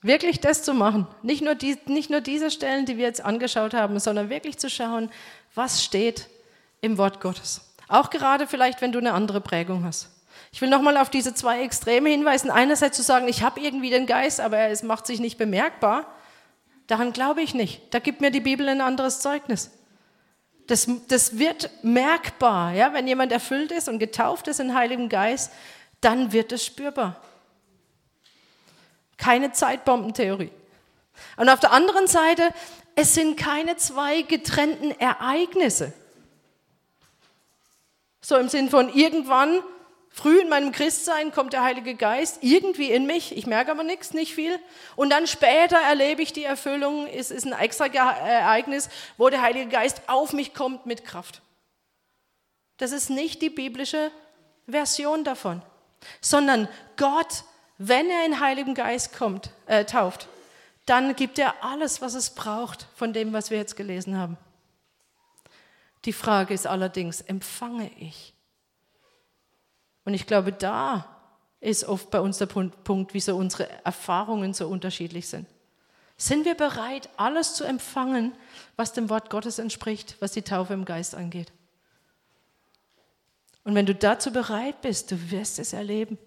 Wirklich 0.00 0.40
das 0.40 0.62
zu 0.62 0.72
machen. 0.72 1.06
Nicht 1.22 1.42
nur, 1.42 1.54
die, 1.54 1.76
nicht 1.84 2.08
nur 2.08 2.22
diese 2.22 2.50
Stellen, 2.50 2.86
die 2.86 2.96
wir 2.96 3.04
jetzt 3.04 3.22
angeschaut 3.22 3.74
haben, 3.74 4.00
sondern 4.00 4.30
wirklich 4.30 4.58
zu 4.58 4.70
schauen, 4.70 5.10
was 5.54 5.84
steht 5.84 6.28
im 6.80 6.96
Wort 6.96 7.20
Gottes. 7.20 7.60
Auch 7.86 8.08
gerade 8.08 8.46
vielleicht, 8.46 8.80
wenn 8.80 8.92
du 8.92 8.98
eine 8.98 9.12
andere 9.12 9.42
Prägung 9.42 9.84
hast. 9.84 10.08
Ich 10.52 10.62
will 10.62 10.70
nochmal 10.70 10.96
auf 10.96 11.10
diese 11.10 11.34
zwei 11.34 11.62
Extreme 11.62 12.08
hinweisen. 12.08 12.50
Einerseits 12.50 12.96
zu 12.96 13.02
sagen, 13.02 13.28
ich 13.28 13.42
habe 13.42 13.60
irgendwie 13.60 13.90
den 13.90 14.06
Geist, 14.06 14.40
aber 14.40 14.58
es 14.68 14.82
macht 14.82 15.06
sich 15.06 15.20
nicht 15.20 15.36
bemerkbar. 15.36 16.06
Daran 16.86 17.12
glaube 17.12 17.42
ich 17.42 17.52
nicht. 17.52 17.82
Da 17.92 17.98
gibt 17.98 18.22
mir 18.22 18.30
die 18.30 18.40
Bibel 18.40 18.66
ein 18.70 18.80
anderes 18.80 19.20
Zeugnis. 19.20 19.70
Das, 20.70 20.86
das 21.08 21.36
wird 21.36 21.68
merkbar. 21.82 22.72
Ja? 22.74 22.92
Wenn 22.92 23.08
jemand 23.08 23.32
erfüllt 23.32 23.72
ist 23.72 23.88
und 23.88 23.98
getauft 23.98 24.46
ist 24.46 24.60
in 24.60 24.72
Heiligen 24.72 25.08
Geist, 25.08 25.50
dann 26.00 26.30
wird 26.30 26.52
es 26.52 26.64
spürbar. 26.64 27.20
Keine 29.16 29.50
Zeitbombentheorie. 29.50 30.52
Und 31.36 31.48
auf 31.48 31.58
der 31.58 31.72
anderen 31.72 32.06
Seite, 32.06 32.54
es 32.94 33.14
sind 33.14 33.36
keine 33.36 33.78
zwei 33.78 34.22
getrennten 34.22 34.92
Ereignisse. 34.92 35.92
So 38.20 38.36
im 38.36 38.48
Sinn 38.48 38.70
von 38.70 38.94
irgendwann 38.94 39.58
Früh 40.12 40.40
in 40.40 40.48
meinem 40.48 40.72
Christsein 40.72 41.30
kommt 41.30 41.52
der 41.52 41.62
Heilige 41.62 41.94
Geist 41.94 42.38
irgendwie 42.42 42.90
in 42.90 43.06
mich, 43.06 43.36
ich 43.36 43.46
merke 43.46 43.70
aber 43.70 43.84
nichts, 43.84 44.12
nicht 44.12 44.34
viel. 44.34 44.58
Und 44.96 45.10
dann 45.10 45.28
später 45.28 45.78
erlebe 45.78 46.20
ich 46.20 46.32
die 46.32 46.42
Erfüllung, 46.42 47.06
es 47.06 47.30
ist 47.30 47.46
ein 47.46 47.52
extra 47.52 47.86
Ereignis, 47.86 48.90
wo 49.16 49.28
der 49.30 49.40
Heilige 49.40 49.68
Geist 49.68 50.02
auf 50.08 50.32
mich 50.32 50.52
kommt 50.52 50.84
mit 50.84 51.04
Kraft. 51.04 51.42
Das 52.76 52.90
ist 52.90 53.08
nicht 53.08 53.40
die 53.40 53.50
biblische 53.50 54.10
Version 54.66 55.22
davon, 55.22 55.62
sondern 56.20 56.68
Gott, 56.96 57.44
wenn 57.78 58.10
er 58.10 58.26
in 58.26 58.40
Heiligen 58.40 58.74
Geist 58.74 59.16
kommt, 59.16 59.50
äh, 59.66 59.84
tauft, 59.84 60.28
dann 60.86 61.14
gibt 61.14 61.38
er 61.38 61.62
alles, 61.62 62.02
was 62.02 62.14
es 62.14 62.30
braucht 62.30 62.88
von 62.96 63.12
dem, 63.12 63.32
was 63.32 63.50
wir 63.50 63.58
jetzt 63.58 63.76
gelesen 63.76 64.18
haben. 64.18 64.36
Die 66.04 66.12
Frage 66.12 66.52
ist 66.52 66.66
allerdings, 66.66 67.20
empfange 67.20 67.90
ich? 67.98 68.34
Und 70.10 70.14
ich 70.14 70.26
glaube, 70.26 70.50
da 70.50 71.06
ist 71.60 71.84
oft 71.84 72.10
bei 72.10 72.18
uns 72.18 72.38
der 72.38 72.46
Punkt, 72.46 73.14
wieso 73.14 73.36
unsere 73.36 73.68
Erfahrungen 73.84 74.54
so 74.54 74.66
unterschiedlich 74.66 75.28
sind. 75.28 75.46
Sind 76.16 76.44
wir 76.44 76.56
bereit, 76.56 77.08
alles 77.16 77.54
zu 77.54 77.62
empfangen, 77.62 78.32
was 78.74 78.92
dem 78.92 79.08
Wort 79.08 79.30
Gottes 79.30 79.60
entspricht, 79.60 80.16
was 80.18 80.32
die 80.32 80.42
Taufe 80.42 80.74
im 80.74 80.84
Geist 80.84 81.14
angeht? 81.14 81.52
Und 83.62 83.76
wenn 83.76 83.86
du 83.86 83.94
dazu 83.94 84.32
bereit 84.32 84.80
bist, 84.80 85.12
du 85.12 85.30
wirst 85.30 85.60
es 85.60 85.72
erleben. 85.72 86.18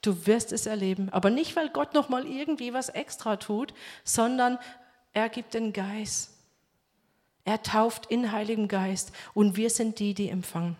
Du 0.00 0.26
wirst 0.26 0.50
es 0.50 0.64
erleben. 0.64 1.10
Aber 1.10 1.28
nicht, 1.28 1.56
weil 1.56 1.68
Gott 1.68 1.92
nochmal 1.92 2.26
irgendwie 2.26 2.72
was 2.72 2.88
extra 2.88 3.36
tut, 3.36 3.74
sondern 4.02 4.58
er 5.12 5.28
gibt 5.28 5.52
den 5.52 5.74
Geist. 5.74 6.30
Er 7.44 7.62
tauft 7.62 8.06
in 8.06 8.32
Heiligen 8.32 8.66
Geist 8.66 9.12
und 9.34 9.58
wir 9.58 9.68
sind 9.68 9.98
die, 9.98 10.14
die 10.14 10.30
empfangen. 10.30 10.78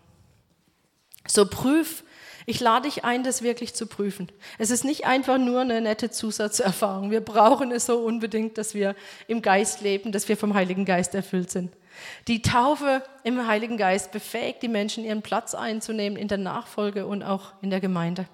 So 1.26 1.46
prüf, 1.46 2.04
ich 2.46 2.60
lade 2.60 2.88
dich 2.88 3.04
ein, 3.04 3.22
das 3.22 3.42
wirklich 3.42 3.74
zu 3.74 3.86
prüfen. 3.86 4.28
Es 4.58 4.70
ist 4.70 4.84
nicht 4.84 5.06
einfach 5.06 5.38
nur 5.38 5.60
eine 5.60 5.80
nette 5.80 6.10
Zusatzerfahrung. 6.10 7.10
Wir 7.10 7.20
brauchen 7.20 7.70
es 7.70 7.86
so 7.86 7.98
unbedingt, 7.98 8.58
dass 8.58 8.74
wir 8.74 8.96
im 9.28 9.42
Geist 9.42 9.80
leben, 9.80 10.12
dass 10.12 10.28
wir 10.28 10.36
vom 10.36 10.54
Heiligen 10.54 10.84
Geist 10.84 11.14
erfüllt 11.14 11.50
sind. 11.50 11.72
Die 12.26 12.42
Taufe 12.42 13.02
im 13.22 13.46
Heiligen 13.46 13.76
Geist 13.76 14.12
befähigt 14.12 14.62
die 14.62 14.68
Menschen, 14.68 15.04
ihren 15.04 15.22
Platz 15.22 15.54
einzunehmen 15.54 16.18
in 16.18 16.28
der 16.28 16.38
Nachfolge 16.38 17.06
und 17.06 17.22
auch 17.22 17.52
in 17.62 17.70
der 17.70 17.80
Gemeinde. 17.80 18.26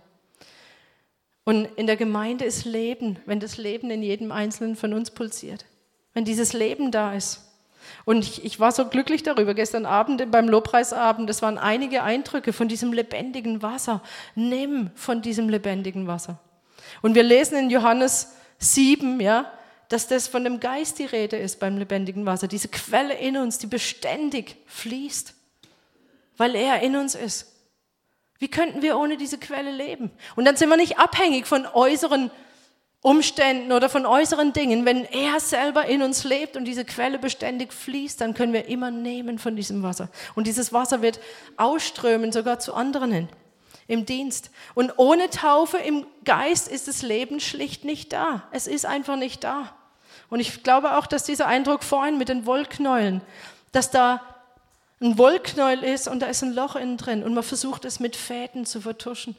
Und 1.45 1.65
in 1.77 1.87
der 1.87 1.97
Gemeinde 1.97 2.45
ist 2.45 2.65
Leben, 2.65 3.19
wenn 3.27 3.41
das 3.41 3.57
Leben 3.57 3.91
in 3.91 4.03
jedem 4.03 4.33
Einzelnen 4.33 4.77
von 4.77 4.93
uns 4.93 5.11
pulsiert. 5.11 5.65
Wenn 6.13 6.25
dieses 6.25 6.53
Leben 6.53 6.91
da 6.91 7.15
ist. 7.15 7.48
Und 8.05 8.25
ich, 8.25 8.45
ich, 8.45 8.61
war 8.61 8.73
so 8.73 8.87
glücklich 8.87 9.23
darüber. 9.23 9.55
Gestern 9.55 9.87
Abend 9.87 10.31
beim 10.31 10.49
Lobpreisabend, 10.49 11.29
das 11.29 11.43
waren 11.43 11.59
einige 11.59 12.03
Eindrücke 12.03 12.53
von 12.53 12.69
diesem 12.69 12.93
lebendigen 12.93 13.63
Wasser. 13.63 14.03
Nimm 14.35 14.91
von 14.95 15.23
diesem 15.23 15.49
lebendigen 15.49 16.07
Wasser. 16.07 16.39
Und 17.03 17.15
wir 17.15 17.23
lesen 17.23 17.57
in 17.57 17.71
Johannes 17.71 18.35
7, 18.59 19.21
ja, 19.21 19.53
dass 19.89 20.07
das 20.07 20.29
von 20.29 20.45
dem 20.45 20.61
Geist 20.61 20.99
die 20.99 21.07
Rede 21.07 21.37
ist 21.37 21.61
beim 21.61 21.79
lebendigen 21.79 22.27
Wasser. 22.27 22.49
Diese 22.49 22.69
Quelle 22.69 23.15
in 23.15 23.37
uns, 23.37 23.59
die 23.59 23.67
beständig 23.67 24.57
fließt. 24.67 25.35
weil 26.37 26.55
er 26.55 26.83
in 26.83 26.95
uns 26.95 27.17
ist. 27.17 27.53
Wie 28.39 28.49
könnten 28.49 28.83
wir 28.83 28.97
ohne 28.97 29.17
diese 29.17 29.39
Quelle 29.39 29.73
leben? 29.73 30.13
Und 30.37 30.45
dann 30.45 30.57
sind 30.57 30.69
wir 30.69 30.77
nicht 30.77 30.99
abhängig 30.99 31.47
von 31.47 31.67
äußeren 31.67 32.31
Umständen 33.01 33.73
oder 33.73 33.89
von 33.89 34.07
äußeren 34.07 34.53
Dingen. 34.53 34.85
Wenn 34.85 35.05
er 35.05 35.39
selber 35.39 35.87
in 35.87 36.03
uns 36.03 36.25
lebt 36.25 36.57
und 36.57 36.65
diese 36.65 36.85
Quelle 36.85 37.19
beständig 37.19 37.73
fließt, 37.73 38.21
dann 38.21 38.35
können 38.35 38.53
wir 38.53 38.67
immer 38.67 38.91
nehmen 38.91 39.39
von 39.39 39.55
diesem 39.55 39.83
Wasser. 39.83 40.09
Und 40.35 40.47
dieses 40.47 40.73
Wasser 40.73 41.01
wird 41.01 41.21
ausströmen, 41.57 42.33
sogar 42.33 42.59
zu 42.59 42.75
anderen 42.75 43.13
hin, 43.13 43.29
im 43.87 44.05
Dienst. 44.05 44.51
Und 44.75 44.95
ohne 44.97 45.31
Taufe 45.31 45.79
im 45.79 46.07
Geist 46.25 46.67
ist 46.67 46.89
das 46.89 47.03
Leben 47.03 47.39
schlicht 47.39 47.85
nicht 47.85 48.13
da. 48.13 48.49
Es 48.51 48.67
ist 48.67 48.85
einfach 48.85 49.17
nicht 49.17 49.45
da. 49.45 49.75
Und 50.29 50.41
ich 50.41 50.65
glaube 50.65 50.99
auch, 50.99 51.07
dass 51.07 51.23
dieser 51.23 51.47
Eindruck 51.47 51.85
vorhin 51.85 52.19
mit 52.19 52.29
den 52.29 52.47
Wollknäulen, 52.47 53.23
dass 53.71 53.91
da 53.91 54.21
ein 55.01 55.17
Wollknäuel 55.17 55.85
ist 55.85 56.09
und 56.09 56.21
da 56.21 56.27
ist 56.27 56.43
ein 56.43 56.53
Loch 56.53 56.75
innen 56.75 56.97
drin 56.97 57.23
und 57.23 57.33
man 57.33 57.45
versucht 57.45 57.85
es 57.85 58.01
mit 58.01 58.17
Fäden 58.17 58.67
zu 58.67 58.81
vertuschen. 58.81 59.37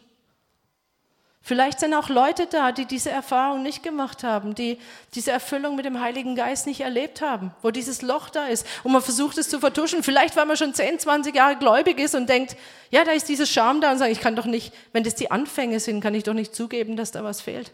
Vielleicht 1.50 1.80
sind 1.80 1.96
auch 1.96 2.10
Leute 2.10 2.46
da, 2.46 2.72
die 2.72 2.86
diese 2.86 3.10
Erfahrung 3.10 3.64
nicht 3.64 3.82
gemacht 3.82 4.24
haben, 4.24 4.54
die 4.54 4.78
diese 5.16 5.32
Erfüllung 5.32 5.76
mit 5.76 5.84
dem 5.84 6.00
Heiligen 6.00 6.36
Geist 6.36 6.68
nicht 6.68 6.82
erlebt 6.82 7.24
haben, 7.24 7.56
wo 7.64 7.72
dieses 7.72 8.04
Loch 8.04 8.30
da 8.30 8.46
ist 8.46 8.68
und 8.84 8.92
man 8.92 9.02
versucht 9.02 9.36
es 9.40 9.50
zu 9.50 9.60
vertuschen. 9.60 10.04
Vielleicht, 10.04 10.36
weil 10.36 10.46
man 10.46 10.58
schon 10.58 10.76
10, 10.76 11.00
20 11.00 11.34
Jahre 11.34 11.56
gläubig 11.56 12.00
ist 12.00 12.14
und 12.14 12.30
denkt, 12.30 12.56
ja, 12.92 13.04
da 13.04 13.14
ist 13.14 13.30
dieses 13.30 13.50
Scham 13.50 13.82
da 13.82 13.92
und 13.92 13.98
sagt, 13.98 14.12
ich 14.12 14.22
kann 14.22 14.36
doch 14.36 14.46
nicht, 14.46 14.72
wenn 14.94 15.04
das 15.04 15.16
die 15.16 15.32
Anfänge 15.32 15.80
sind, 15.80 16.02
kann 16.02 16.14
ich 16.14 16.22
doch 16.22 16.36
nicht 16.36 16.54
zugeben, 16.54 16.96
dass 16.96 17.12
da 17.12 17.24
was 17.24 17.42
fehlt. 17.42 17.72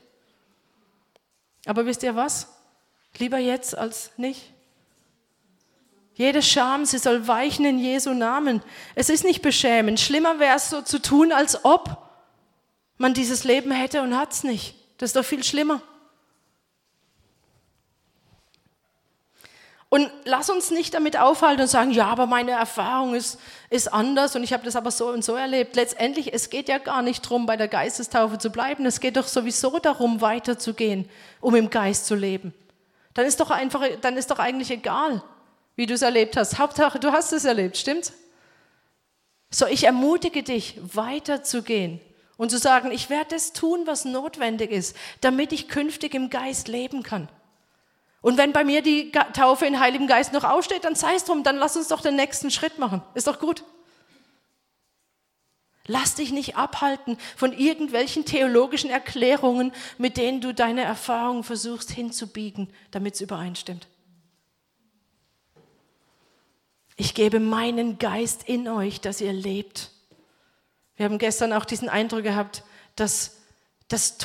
Aber 1.66 1.86
wisst 1.86 2.02
ihr 2.04 2.16
was? 2.16 2.48
Lieber 3.18 3.40
jetzt 3.40 3.78
als 3.78 4.12
nicht. 4.16 4.54
Jede 6.14 6.42
Scham, 6.42 6.86
sie 6.86 6.98
soll 6.98 7.28
weichen 7.28 7.66
in 7.66 7.78
Jesu 7.78 8.14
Namen. 8.14 8.62
Es 8.96 9.10
ist 9.10 9.26
nicht 9.26 9.42
beschämend. 9.42 10.00
Schlimmer 10.00 10.40
wäre 10.40 10.56
es 10.56 10.70
so 10.70 10.82
zu 10.82 11.02
tun, 11.02 11.34
als 11.34 11.66
ob 11.66 12.05
man 12.98 13.14
dieses 13.14 13.44
Leben 13.44 13.72
hätte 13.72 14.02
und 14.02 14.18
hat 14.18 14.34
es 14.34 14.44
nicht. 14.44 14.76
Das 14.98 15.10
ist 15.10 15.16
doch 15.16 15.26
viel 15.26 15.44
schlimmer. 15.44 15.82
Und 19.90 20.12
lass 20.26 20.50
uns 20.50 20.72
nicht 20.72 20.94
damit 20.94 21.18
aufhalten 21.18 21.62
und 21.62 21.68
sagen, 21.68 21.92
ja, 21.92 22.08
aber 22.08 22.26
meine 22.26 22.52
Erfahrung 22.52 23.16
ist, 23.16 23.40
ist 23.70 23.94
anders 23.94 24.36
und 24.36 24.44
ich 24.44 24.52
habe 24.52 24.66
das 24.66 24.76
aber 24.76 24.92
so 24.92 25.08
und 25.08 25.24
so 25.24 25.36
erlebt. 25.36 25.76
Letztendlich, 25.76 26.34
es 26.34 26.50
geht 26.50 26.68
ja 26.68 26.80
gar 26.80 27.02
nicht 27.02 27.24
darum, 27.24 27.46
bei 27.46 27.56
der 27.56 27.68
Geistestaufe 27.68 28.38
zu 28.38 28.50
bleiben. 28.50 28.86
Es 28.86 29.00
geht 29.00 29.16
doch 29.16 29.28
sowieso 29.28 29.80
darum, 29.80 30.20
weiterzugehen, 30.20 31.08
um 31.40 31.56
im 31.56 31.70
Geist 31.70 32.08
zu 32.08 32.16
leben. 32.16 32.54
Dann 33.14 33.26
ist 33.26 33.40
doch 33.40 33.52
einfach, 33.52 33.84
dann 34.02 34.18
ist 34.18 34.32
doch 34.32 34.40
eigentlich 34.40 34.72
egal, 34.72 35.24
wie 35.78 35.86
du 35.86 35.94
es 35.94 36.02
erlebt 36.02 36.36
hast. 36.36 36.58
Hauptsache, 36.58 37.00
du 37.00 37.12
hast 37.12 37.32
es 37.32 37.46
erlebt, 37.46 37.78
stimmt's? 37.78 38.12
So, 39.52 39.68
ich 39.68 39.86
ermutige 39.86 40.44
dich, 40.44 40.78
weiterzugehen 40.94 42.02
und 42.38 42.50
zu 42.50 42.58
sagen, 42.58 42.92
ich 42.92 43.10
werde 43.10 43.36
das 43.36 43.54
tun, 43.54 43.82
was 43.86 44.06
notwendig 44.06 44.72
ist, 44.72 44.96
damit 45.22 45.54
ich 45.54 45.68
künftig 45.68 46.14
im 46.14 46.30
Geist 46.30 46.68
leben 46.68 47.04
kann. 47.04 47.30
Und 48.22 48.38
wenn 48.38 48.54
bei 48.54 48.64
mir 48.64 48.82
die 48.82 49.12
Taufe 49.34 49.66
in 49.68 49.80
Heiligem 49.80 50.08
Geist 50.08 50.34
noch 50.34 50.44
aussteht, 50.44 50.84
dann 50.84 50.96
sei 50.96 51.14
es 51.16 51.26
drum, 51.26 51.44
dann 51.44 51.58
lass 51.58 51.78
uns 51.78 51.90
doch 51.90 52.02
den 52.02 52.16
nächsten 52.16 52.50
Schritt 52.50 52.80
machen. 52.80 53.04
Ist 53.14 53.28
doch 53.28 53.40
gut. 53.40 53.64
Lass 55.88 56.16
dich 56.16 56.32
nicht 56.32 56.58
abhalten 56.58 57.18
von 57.38 57.54
irgendwelchen 57.54 58.26
theologischen 58.26 58.90
Erklärungen, 58.90 59.72
mit 60.00 60.18
denen 60.18 60.42
du 60.42 60.54
deine 60.54 60.82
Erfahrungen 60.82 61.44
versuchst 61.44 61.92
hinzubiegen, 61.92 62.70
damit 62.90 63.14
es 63.14 63.22
übereinstimmt. 63.22 63.88
Ich 66.98 67.14
gebe 67.14 67.40
meinen 67.40 68.00
Geist 68.00 68.50
in 68.50 68.68
euch, 68.68 69.02
dass 69.02 69.22
ihr 69.22 69.34
lebt. 69.34 69.92
Wir 70.98 71.06
haben 71.06 71.18
gestern 71.18 71.54
auch 71.54 71.66
diesen 71.66 71.90
Eindruck 71.90 72.24
gehabt, 72.24 72.64
dass, 72.96 73.38
dass, 73.88 74.18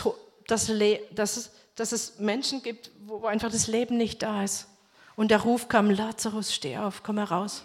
dass, 0.47 0.71
dass, 1.13 1.51
dass 1.75 1.93
es 1.93 2.19
Menschen 2.19 2.63
gibt, 2.63 2.91
wo 3.07 3.27
einfach 3.27 3.51
das 3.51 3.67
Leben 3.67 3.97
nicht 3.97 4.23
da 4.23 4.45
ist. 4.45 4.69
Und 5.17 5.31
der 5.31 5.41
Ruf 5.41 5.69
kam, 5.69 5.91
Lazarus, 5.91 6.55
steh 6.55 6.79
auf, 6.79 7.03
komm 7.03 7.19
heraus, 7.19 7.65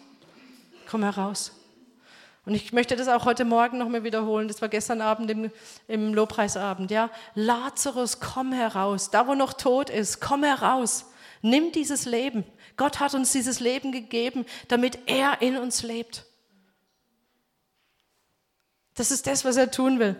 komm 0.89 1.03
heraus. 1.03 1.51
Und 2.45 2.53
ich 2.53 2.73
möchte 2.73 2.95
das 2.95 3.07
auch 3.07 3.25
heute 3.25 3.43
Morgen 3.43 3.77
nochmal 3.79 4.03
wiederholen. 4.03 4.47
Das 4.47 4.61
war 4.61 4.69
gestern 4.69 5.01
Abend 5.01 5.31
im, 5.31 5.51
im 5.87 6.13
Lobpreisabend. 6.13 6.91
Ja, 6.91 7.09
Lazarus, 7.33 8.19
komm 8.19 8.53
heraus. 8.53 9.09
Da, 9.09 9.27
wo 9.27 9.33
noch 9.33 9.53
tot 9.53 9.89
ist, 9.89 10.21
komm 10.21 10.43
heraus. 10.43 11.05
Nimm 11.41 11.71
dieses 11.71 12.05
Leben. 12.05 12.43
Gott 12.77 12.99
hat 12.99 13.15
uns 13.15 13.31
dieses 13.31 13.59
Leben 13.59 13.91
gegeben, 13.91 14.45
damit 14.67 14.99
er 15.07 15.41
in 15.41 15.57
uns 15.57 15.81
lebt. 15.81 16.25
Das 18.95 19.11
ist 19.11 19.27
das, 19.27 19.45
was 19.45 19.57
er 19.57 19.71
tun 19.71 19.99
will. 19.99 20.15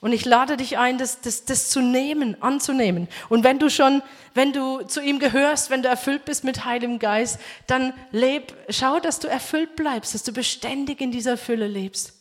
Und 0.00 0.12
ich 0.12 0.24
lade 0.24 0.56
dich 0.56 0.78
ein, 0.78 0.96
das, 0.96 1.20
das, 1.20 1.44
das 1.44 1.68
zu 1.68 1.80
nehmen, 1.80 2.40
anzunehmen. 2.42 3.06
Und 3.28 3.44
wenn 3.44 3.58
du 3.58 3.68
schon, 3.68 4.02
wenn 4.32 4.52
du 4.52 4.80
zu 4.82 5.02
ihm 5.02 5.18
gehörst, 5.18 5.68
wenn 5.68 5.82
du 5.82 5.90
erfüllt 5.90 6.24
bist 6.24 6.42
mit 6.42 6.64
Heiligem 6.64 6.98
Geist, 6.98 7.38
dann 7.66 7.92
leb, 8.10 8.54
schau, 8.70 8.98
dass 8.98 9.20
du 9.20 9.28
erfüllt 9.28 9.76
bleibst, 9.76 10.14
dass 10.14 10.22
du 10.22 10.32
beständig 10.32 11.02
in 11.02 11.12
dieser 11.12 11.36
Fülle 11.36 11.66
lebst. 11.66 12.14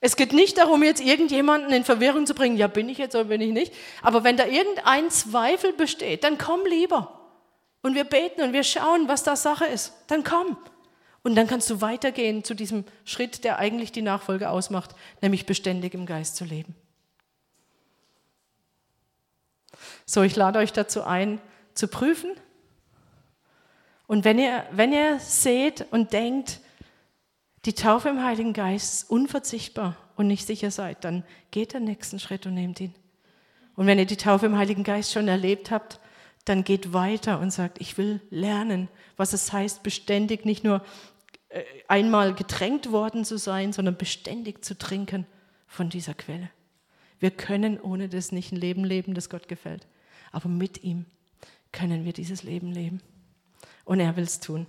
Es 0.00 0.14
geht 0.14 0.32
nicht 0.32 0.58
darum, 0.58 0.84
jetzt 0.84 1.00
irgendjemanden 1.00 1.72
in 1.72 1.82
Verwirrung 1.82 2.24
zu 2.24 2.34
bringen, 2.34 2.56
ja, 2.56 2.68
bin 2.68 2.88
ich 2.88 2.98
jetzt 2.98 3.16
oder 3.16 3.24
bin 3.24 3.40
ich 3.40 3.50
nicht. 3.50 3.72
Aber 4.00 4.22
wenn 4.22 4.36
da 4.36 4.46
irgendein 4.46 5.10
Zweifel 5.10 5.72
besteht, 5.72 6.22
dann 6.22 6.38
komm 6.38 6.60
lieber. 6.66 7.18
Und 7.82 7.96
wir 7.96 8.04
beten 8.04 8.42
und 8.42 8.52
wir 8.52 8.62
schauen, 8.62 9.08
was 9.08 9.24
da 9.24 9.34
Sache 9.34 9.66
ist. 9.66 9.92
Dann 10.06 10.22
komm. 10.22 10.56
Und 11.22 11.34
dann 11.34 11.46
kannst 11.46 11.68
du 11.68 11.80
weitergehen 11.80 12.44
zu 12.44 12.54
diesem 12.54 12.84
Schritt, 13.04 13.44
der 13.44 13.58
eigentlich 13.58 13.92
die 13.92 14.02
Nachfolge 14.02 14.50
ausmacht, 14.50 14.94
nämlich 15.20 15.46
beständig 15.46 15.94
im 15.94 16.06
Geist 16.06 16.36
zu 16.36 16.44
leben. 16.44 16.74
So, 20.06 20.22
ich 20.22 20.36
lade 20.36 20.58
euch 20.58 20.72
dazu 20.72 21.02
ein, 21.02 21.40
zu 21.74 21.88
prüfen. 21.88 22.32
Und 24.06 24.24
wenn 24.24 24.38
ihr, 24.38 24.64
wenn 24.72 24.92
ihr 24.92 25.18
seht 25.18 25.86
und 25.90 26.12
denkt, 26.12 26.60
die 27.64 27.74
Taufe 27.74 28.08
im 28.08 28.22
Heiligen 28.22 28.52
Geist 28.52 28.94
ist 28.94 29.10
unverzichtbar 29.10 29.96
und 30.16 30.26
nicht 30.26 30.46
sicher 30.46 30.70
seid, 30.70 31.04
dann 31.04 31.24
geht 31.50 31.74
den 31.74 31.84
nächsten 31.84 32.18
Schritt 32.18 32.46
und 32.46 32.54
nehmt 32.54 32.80
ihn. 32.80 32.94
Und 33.76 33.86
wenn 33.86 33.98
ihr 33.98 34.06
die 34.06 34.16
Taufe 34.16 34.46
im 34.46 34.56
Heiligen 34.56 34.84
Geist 34.84 35.12
schon 35.12 35.28
erlebt 35.28 35.70
habt, 35.70 36.00
dann 36.48 36.64
geht 36.64 36.92
weiter 36.92 37.40
und 37.40 37.50
sagt, 37.50 37.80
ich 37.80 37.98
will 37.98 38.20
lernen, 38.30 38.88
was 39.16 39.32
es 39.32 39.52
heißt, 39.52 39.82
beständig 39.82 40.44
nicht 40.44 40.64
nur 40.64 40.84
äh, 41.48 41.62
einmal 41.86 42.34
getränkt 42.34 42.90
worden 42.92 43.24
zu 43.24 43.38
sein, 43.38 43.72
sondern 43.72 43.96
beständig 43.96 44.64
zu 44.64 44.76
trinken 44.76 45.26
von 45.66 45.88
dieser 45.88 46.14
Quelle. 46.14 46.50
Wir 47.20 47.30
können 47.30 47.80
ohne 47.80 48.08
das 48.08 48.32
nicht 48.32 48.52
ein 48.52 48.56
Leben 48.56 48.84
leben, 48.84 49.14
das 49.14 49.28
Gott 49.28 49.48
gefällt. 49.48 49.86
Aber 50.30 50.48
mit 50.48 50.84
ihm 50.84 51.06
können 51.72 52.04
wir 52.04 52.12
dieses 52.12 52.42
Leben 52.42 52.72
leben. 52.72 53.00
Und 53.84 54.00
er 54.00 54.16
will 54.16 54.24
es 54.24 54.40
tun. 54.40 54.66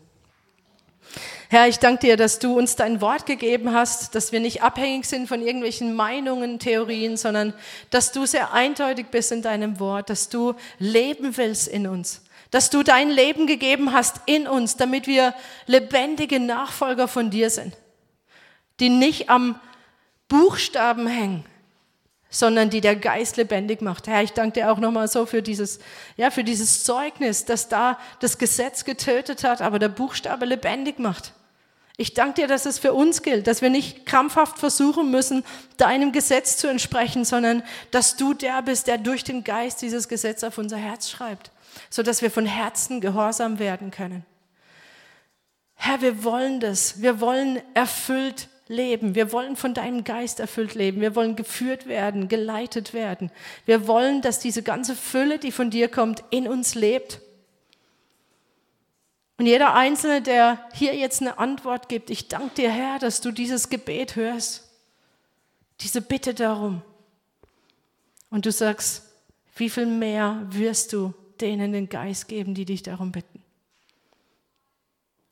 Herr, 1.49 1.67
ich 1.67 1.79
danke 1.79 2.05
dir, 2.05 2.17
dass 2.17 2.37
du 2.37 2.57
uns 2.57 2.75
dein 2.75 3.01
Wort 3.01 3.25
gegeben 3.25 3.73
hast, 3.73 4.13
dass 4.13 4.31
wir 4.31 4.39
nicht 4.39 4.61
abhängig 4.61 5.05
sind 5.05 5.27
von 5.27 5.41
irgendwelchen 5.41 5.95
Meinungen, 5.95 6.59
Theorien, 6.59 7.17
sondern 7.17 7.53
dass 7.89 8.11
du 8.11 8.27
sehr 8.27 8.53
eindeutig 8.53 9.07
bist 9.07 9.31
in 9.31 9.41
deinem 9.41 9.79
Wort, 9.79 10.11
dass 10.11 10.29
du 10.29 10.53
leben 10.77 11.37
willst 11.37 11.67
in 11.67 11.87
uns, 11.87 12.21
dass 12.51 12.69
du 12.69 12.83
dein 12.83 13.09
Leben 13.09 13.47
gegeben 13.47 13.93
hast 13.93 14.21
in 14.27 14.47
uns, 14.47 14.77
damit 14.77 15.07
wir 15.07 15.33
lebendige 15.65 16.39
Nachfolger 16.39 17.07
von 17.07 17.31
dir 17.31 17.49
sind, 17.49 17.75
die 18.79 18.89
nicht 18.89 19.29
am 19.29 19.59
Buchstaben 20.27 21.07
hängen, 21.07 21.43
sondern 22.29 22.69
die 22.69 22.81
der 22.81 22.95
Geist 22.95 23.37
lebendig 23.37 23.81
macht. 23.81 24.07
Herr, 24.07 24.23
ich 24.23 24.33
danke 24.33 24.59
dir 24.59 24.71
auch 24.71 24.77
nochmal 24.77 25.07
so 25.07 25.25
für 25.25 25.41
dieses, 25.41 25.79
ja, 26.15 26.31
für 26.31 26.43
dieses 26.43 26.83
Zeugnis, 26.83 27.45
dass 27.45 27.69
da 27.69 27.97
das 28.19 28.37
Gesetz 28.37 28.85
getötet 28.85 29.43
hat, 29.43 29.61
aber 29.61 29.79
der 29.79 29.89
Buchstabe 29.89 30.45
lebendig 30.45 30.99
macht. 30.99 31.33
Ich 31.97 32.13
danke 32.13 32.41
dir, 32.41 32.47
dass 32.47 32.65
es 32.65 32.79
für 32.79 32.93
uns 32.93 33.23
gilt, 33.23 33.47
dass 33.47 33.61
wir 33.61 33.69
nicht 33.69 34.05
krampfhaft 34.05 34.57
versuchen 34.57 35.11
müssen, 35.11 35.43
deinem 35.77 36.11
Gesetz 36.13 36.55
zu 36.55 36.67
entsprechen, 36.67 37.25
sondern 37.25 37.63
dass 37.91 38.15
du 38.15 38.33
der 38.33 38.61
bist, 38.61 38.87
der 38.87 38.97
durch 38.97 39.23
den 39.23 39.43
Geist 39.43 39.81
dieses 39.81 40.07
Gesetz 40.07 40.43
auf 40.43 40.57
unser 40.57 40.77
Herz 40.77 41.09
schreibt 41.09 41.51
so 41.89 42.03
dass 42.03 42.21
wir 42.21 42.31
von 42.31 42.45
Herzen 42.45 43.01
gehorsam 43.01 43.59
werden 43.59 43.91
können. 43.91 44.25
Herr, 45.75 46.01
wir 46.01 46.23
wollen 46.23 46.59
das. 46.59 47.01
Wir 47.01 47.21
wollen 47.21 47.61
erfüllt 47.73 48.48
leben. 48.69 49.15
Wir 49.15 49.33
wollen 49.33 49.57
von 49.57 49.73
deinem 49.73 50.05
Geist 50.05 50.39
erfüllt 50.39 50.75
leben. 50.75 51.01
Wir 51.01 51.15
wollen 51.15 51.35
geführt 51.35 51.87
werden, 51.87 52.29
geleitet 52.29 52.93
werden. 52.93 53.31
Wir 53.65 53.87
wollen, 53.87 54.21
dass 54.21 54.39
diese 54.39 54.63
ganze 54.63 54.95
Fülle, 54.95 55.39
die 55.39 55.51
von 55.51 55.69
dir 55.69 55.89
kommt, 55.89 56.23
in 56.29 56.47
uns 56.47 56.75
lebt. 56.75 57.19
Und 59.37 59.47
jeder 59.47 59.73
Einzelne, 59.73 60.21
der 60.21 60.63
hier 60.73 60.95
jetzt 60.95 61.21
eine 61.21 61.39
Antwort 61.39 61.89
gibt, 61.89 62.09
ich 62.09 62.27
danke 62.27 62.55
dir, 62.55 62.71
Herr, 62.71 62.99
dass 62.99 63.21
du 63.21 63.31
dieses 63.31 63.69
Gebet 63.69 64.15
hörst. 64.15 64.69
Diese 65.81 66.01
Bitte 66.01 66.33
darum. 66.33 66.81
Und 68.29 68.45
du 68.45 68.51
sagst, 68.51 69.03
wie 69.55 69.69
viel 69.69 69.87
mehr 69.87 70.45
wirst 70.49 70.93
du 70.93 71.13
denen 71.41 71.71
den 71.71 71.89
Geist 71.89 72.27
geben, 72.27 72.53
die 72.53 72.65
dich 72.65 72.83
darum 72.83 73.11
bitten. 73.11 73.41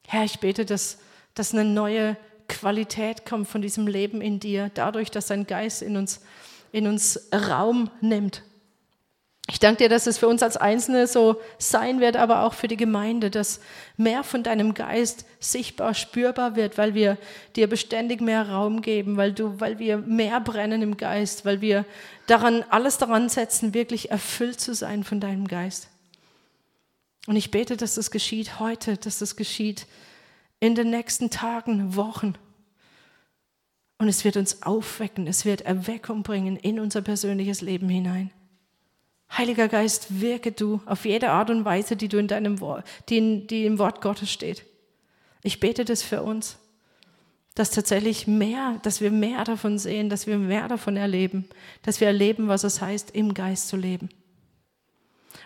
Herr, 0.08 0.24
ich 0.24 0.40
bete, 0.40 0.66
dass, 0.66 1.00
dass 1.34 1.54
eine 1.54 1.66
neue 1.66 2.16
Qualität 2.48 3.26
kommt 3.26 3.48
von 3.48 3.62
diesem 3.62 3.88
Leben 3.88 4.22
in 4.22 4.40
dir, 4.40 4.72
dadurch, 4.74 5.12
dass 5.12 5.28
dein 5.28 5.48
Geist 5.48 5.82
in 5.82 5.98
uns, 5.98 6.22
in 6.72 6.88
uns 6.88 7.30
Raum 7.34 7.90
nimmt. 8.02 8.44
Ich 9.50 9.60
danke 9.60 9.84
dir, 9.84 9.90
dass 9.90 10.08
es 10.08 10.18
für 10.18 10.28
uns 10.28 10.44
als 10.44 10.58
Einzelne 10.58 11.08
so 11.08 11.40
sein 11.58 12.02
wird, 12.02 12.18
aber 12.18 12.44
auch 12.44 12.54
für 12.54 12.68
die 12.68 12.76
Gemeinde, 12.76 13.30
dass 13.30 13.62
mehr 13.96 14.24
von 14.24 14.44
deinem 14.44 14.74
Geist 14.74 15.26
sichtbar, 15.40 15.94
spürbar 15.94 16.58
wird, 16.58 16.78
weil 16.78 16.94
wir 16.96 17.18
dir 17.56 17.68
beständig 17.68 18.20
mehr 18.20 18.50
Raum 18.50 18.82
geben, 18.82 19.16
weil, 19.16 19.32
du, 19.32 19.58
weil 19.62 19.80
wir 19.80 20.00
mehr 20.00 20.42
brennen 20.42 20.82
im 20.82 20.98
Geist, 20.98 21.46
weil 21.46 21.62
wir 21.62 21.86
daran, 22.28 22.66
alles 22.70 22.98
daran 22.98 23.30
setzen, 23.30 23.74
wirklich 23.74 24.12
erfüllt 24.12 24.60
zu 24.60 24.76
sein 24.76 25.06
von 25.06 25.22
deinem 25.22 25.48
Geist. 25.48 25.88
Und 27.26 27.38
ich 27.38 27.50
bete, 27.50 27.78
dass 27.78 27.96
das 27.96 28.12
geschieht 28.12 28.60
heute, 28.60 28.98
dass 28.98 29.20
das 29.20 29.38
geschieht 29.38 29.86
in 30.60 30.76
den 30.76 30.90
nächsten 30.90 31.30
Tagen, 31.30 31.96
Wochen. 31.96 32.36
Und 34.00 34.08
es 34.08 34.24
wird 34.24 34.38
uns 34.38 34.62
aufwecken, 34.64 35.28
es 35.28 35.46
wird 35.46 35.62
Erweckung 35.62 36.24
bringen 36.24 36.56
in 36.56 36.80
unser 36.80 37.02
persönliches 37.02 37.62
Leben 37.62 37.90
hinein. 37.90 38.32
Heiliger 39.36 39.68
Geist, 39.68 40.22
wirke 40.22 40.52
du 40.52 40.82
auf 40.86 41.06
jede 41.06 41.32
Art 41.32 41.50
und 41.50 41.66
Weise, 41.66 41.96
die, 41.96 42.08
du 42.08 42.18
in 42.18 42.28
deinem 42.28 42.62
Wort, 42.62 42.86
die, 43.10 43.18
in, 43.18 43.48
die 43.48 43.66
im 43.66 43.78
Wort 43.80 44.02
Gottes 44.02 44.32
steht. 44.32 44.64
Ich 45.44 45.60
bete 45.60 45.84
das 45.84 46.04
für 46.04 46.24
uns, 46.24 46.58
dass 47.56 47.72
tatsächlich 47.72 48.28
mehr, 48.28 48.80
dass 48.84 49.02
wir 49.02 49.12
mehr 49.12 49.44
davon 49.44 49.80
sehen, 49.80 50.10
dass 50.10 50.28
wir 50.28 50.38
mehr 50.38 50.68
davon 50.68 50.96
erleben, 50.96 51.50
dass 51.82 52.00
wir 52.00 52.08
erleben, 52.08 52.48
was 52.48 52.64
es 52.64 52.82
heißt, 52.82 53.12
im 53.12 53.34
Geist 53.34 53.68
zu 53.68 53.78
leben. 53.78 54.10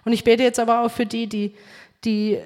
Und 0.04 0.12
ich 0.14 0.24
bete 0.24 0.44
jetzt 0.44 0.60
aber 0.60 0.82
auch 0.82 0.92
für 0.92 1.06
die, 1.06 1.28
die, 1.28 1.56
die 2.04 2.40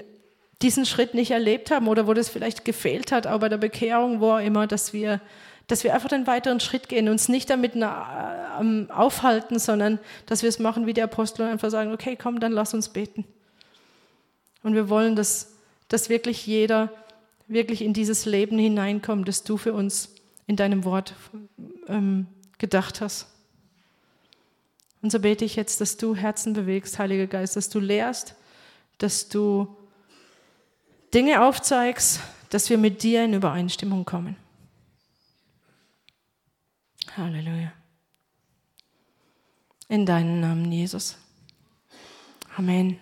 diesen 0.65 0.85
Schritt 0.85 1.13
nicht 1.13 1.31
erlebt 1.31 1.69
haben 1.69 1.87
oder 1.87 2.07
wo 2.07 2.13
das 2.13 2.27
vielleicht 2.27 2.65
gefehlt 2.65 3.11
hat, 3.11 3.27
auch 3.27 3.39
bei 3.39 3.49
der 3.49 3.57
Bekehrung, 3.57 4.21
auch 4.21 4.39
immer, 4.39 4.67
dass 4.67 4.93
wir 4.93 5.21
dass 5.67 5.83
wir 5.83 5.95
einfach 5.95 6.09
den 6.09 6.27
weiteren 6.27 6.59
Schritt 6.59 6.89
gehen, 6.89 7.09
uns 7.09 7.27
nicht 7.27 7.49
damit 7.49 7.75
äh, 7.75 7.87
aufhalten, 8.89 9.57
sondern 9.57 9.97
dass 10.27 10.43
wir 10.43 10.49
es 10.49 10.59
machen 10.59 10.85
wie 10.85 10.93
die 10.93 11.01
Apostel 11.01 11.41
und 11.41 11.47
einfach 11.47 11.71
sagen, 11.71 11.91
okay, 11.91 12.15
komm, 12.15 12.39
dann 12.39 12.51
lass 12.51 12.75
uns 12.75 12.89
beten. 12.89 13.25
Und 14.61 14.75
wir 14.75 14.89
wollen, 14.89 15.15
dass, 15.15 15.55
dass 15.87 16.09
wirklich 16.09 16.45
jeder 16.45 16.91
wirklich 17.47 17.81
in 17.81 17.93
dieses 17.93 18.25
Leben 18.25 18.59
hineinkommt, 18.59 19.27
das 19.27 19.43
du 19.43 19.57
für 19.57 19.73
uns 19.73 20.13
in 20.45 20.55
deinem 20.55 20.83
Wort 20.83 21.15
ähm, 21.87 22.27
gedacht 22.59 23.01
hast. 23.01 23.27
Und 25.01 25.11
so 25.11 25.19
bete 25.19 25.45
ich 25.45 25.55
jetzt, 25.55 25.81
dass 25.81 25.97
du 25.97 26.15
Herzen 26.15 26.53
bewegst, 26.53 26.99
Heiliger 26.99 27.27
Geist, 27.27 27.55
dass 27.55 27.69
du 27.69 27.79
lehrst, 27.79 28.35
dass 28.99 29.29
du 29.29 29.75
Dinge 31.15 31.41
aufzeigst, 31.41 32.19
dass 32.49 32.69
wir 32.69 32.77
mit 32.77 33.01
dir 33.01 33.23
in 33.23 33.33
Übereinstimmung 33.33 34.03
kommen. 34.03 34.35
Halleluja. 37.15 37.71
In 39.87 40.05
deinen 40.05 40.41
Namen, 40.41 40.69
Jesus. 40.69 41.17
Amen. 42.57 42.99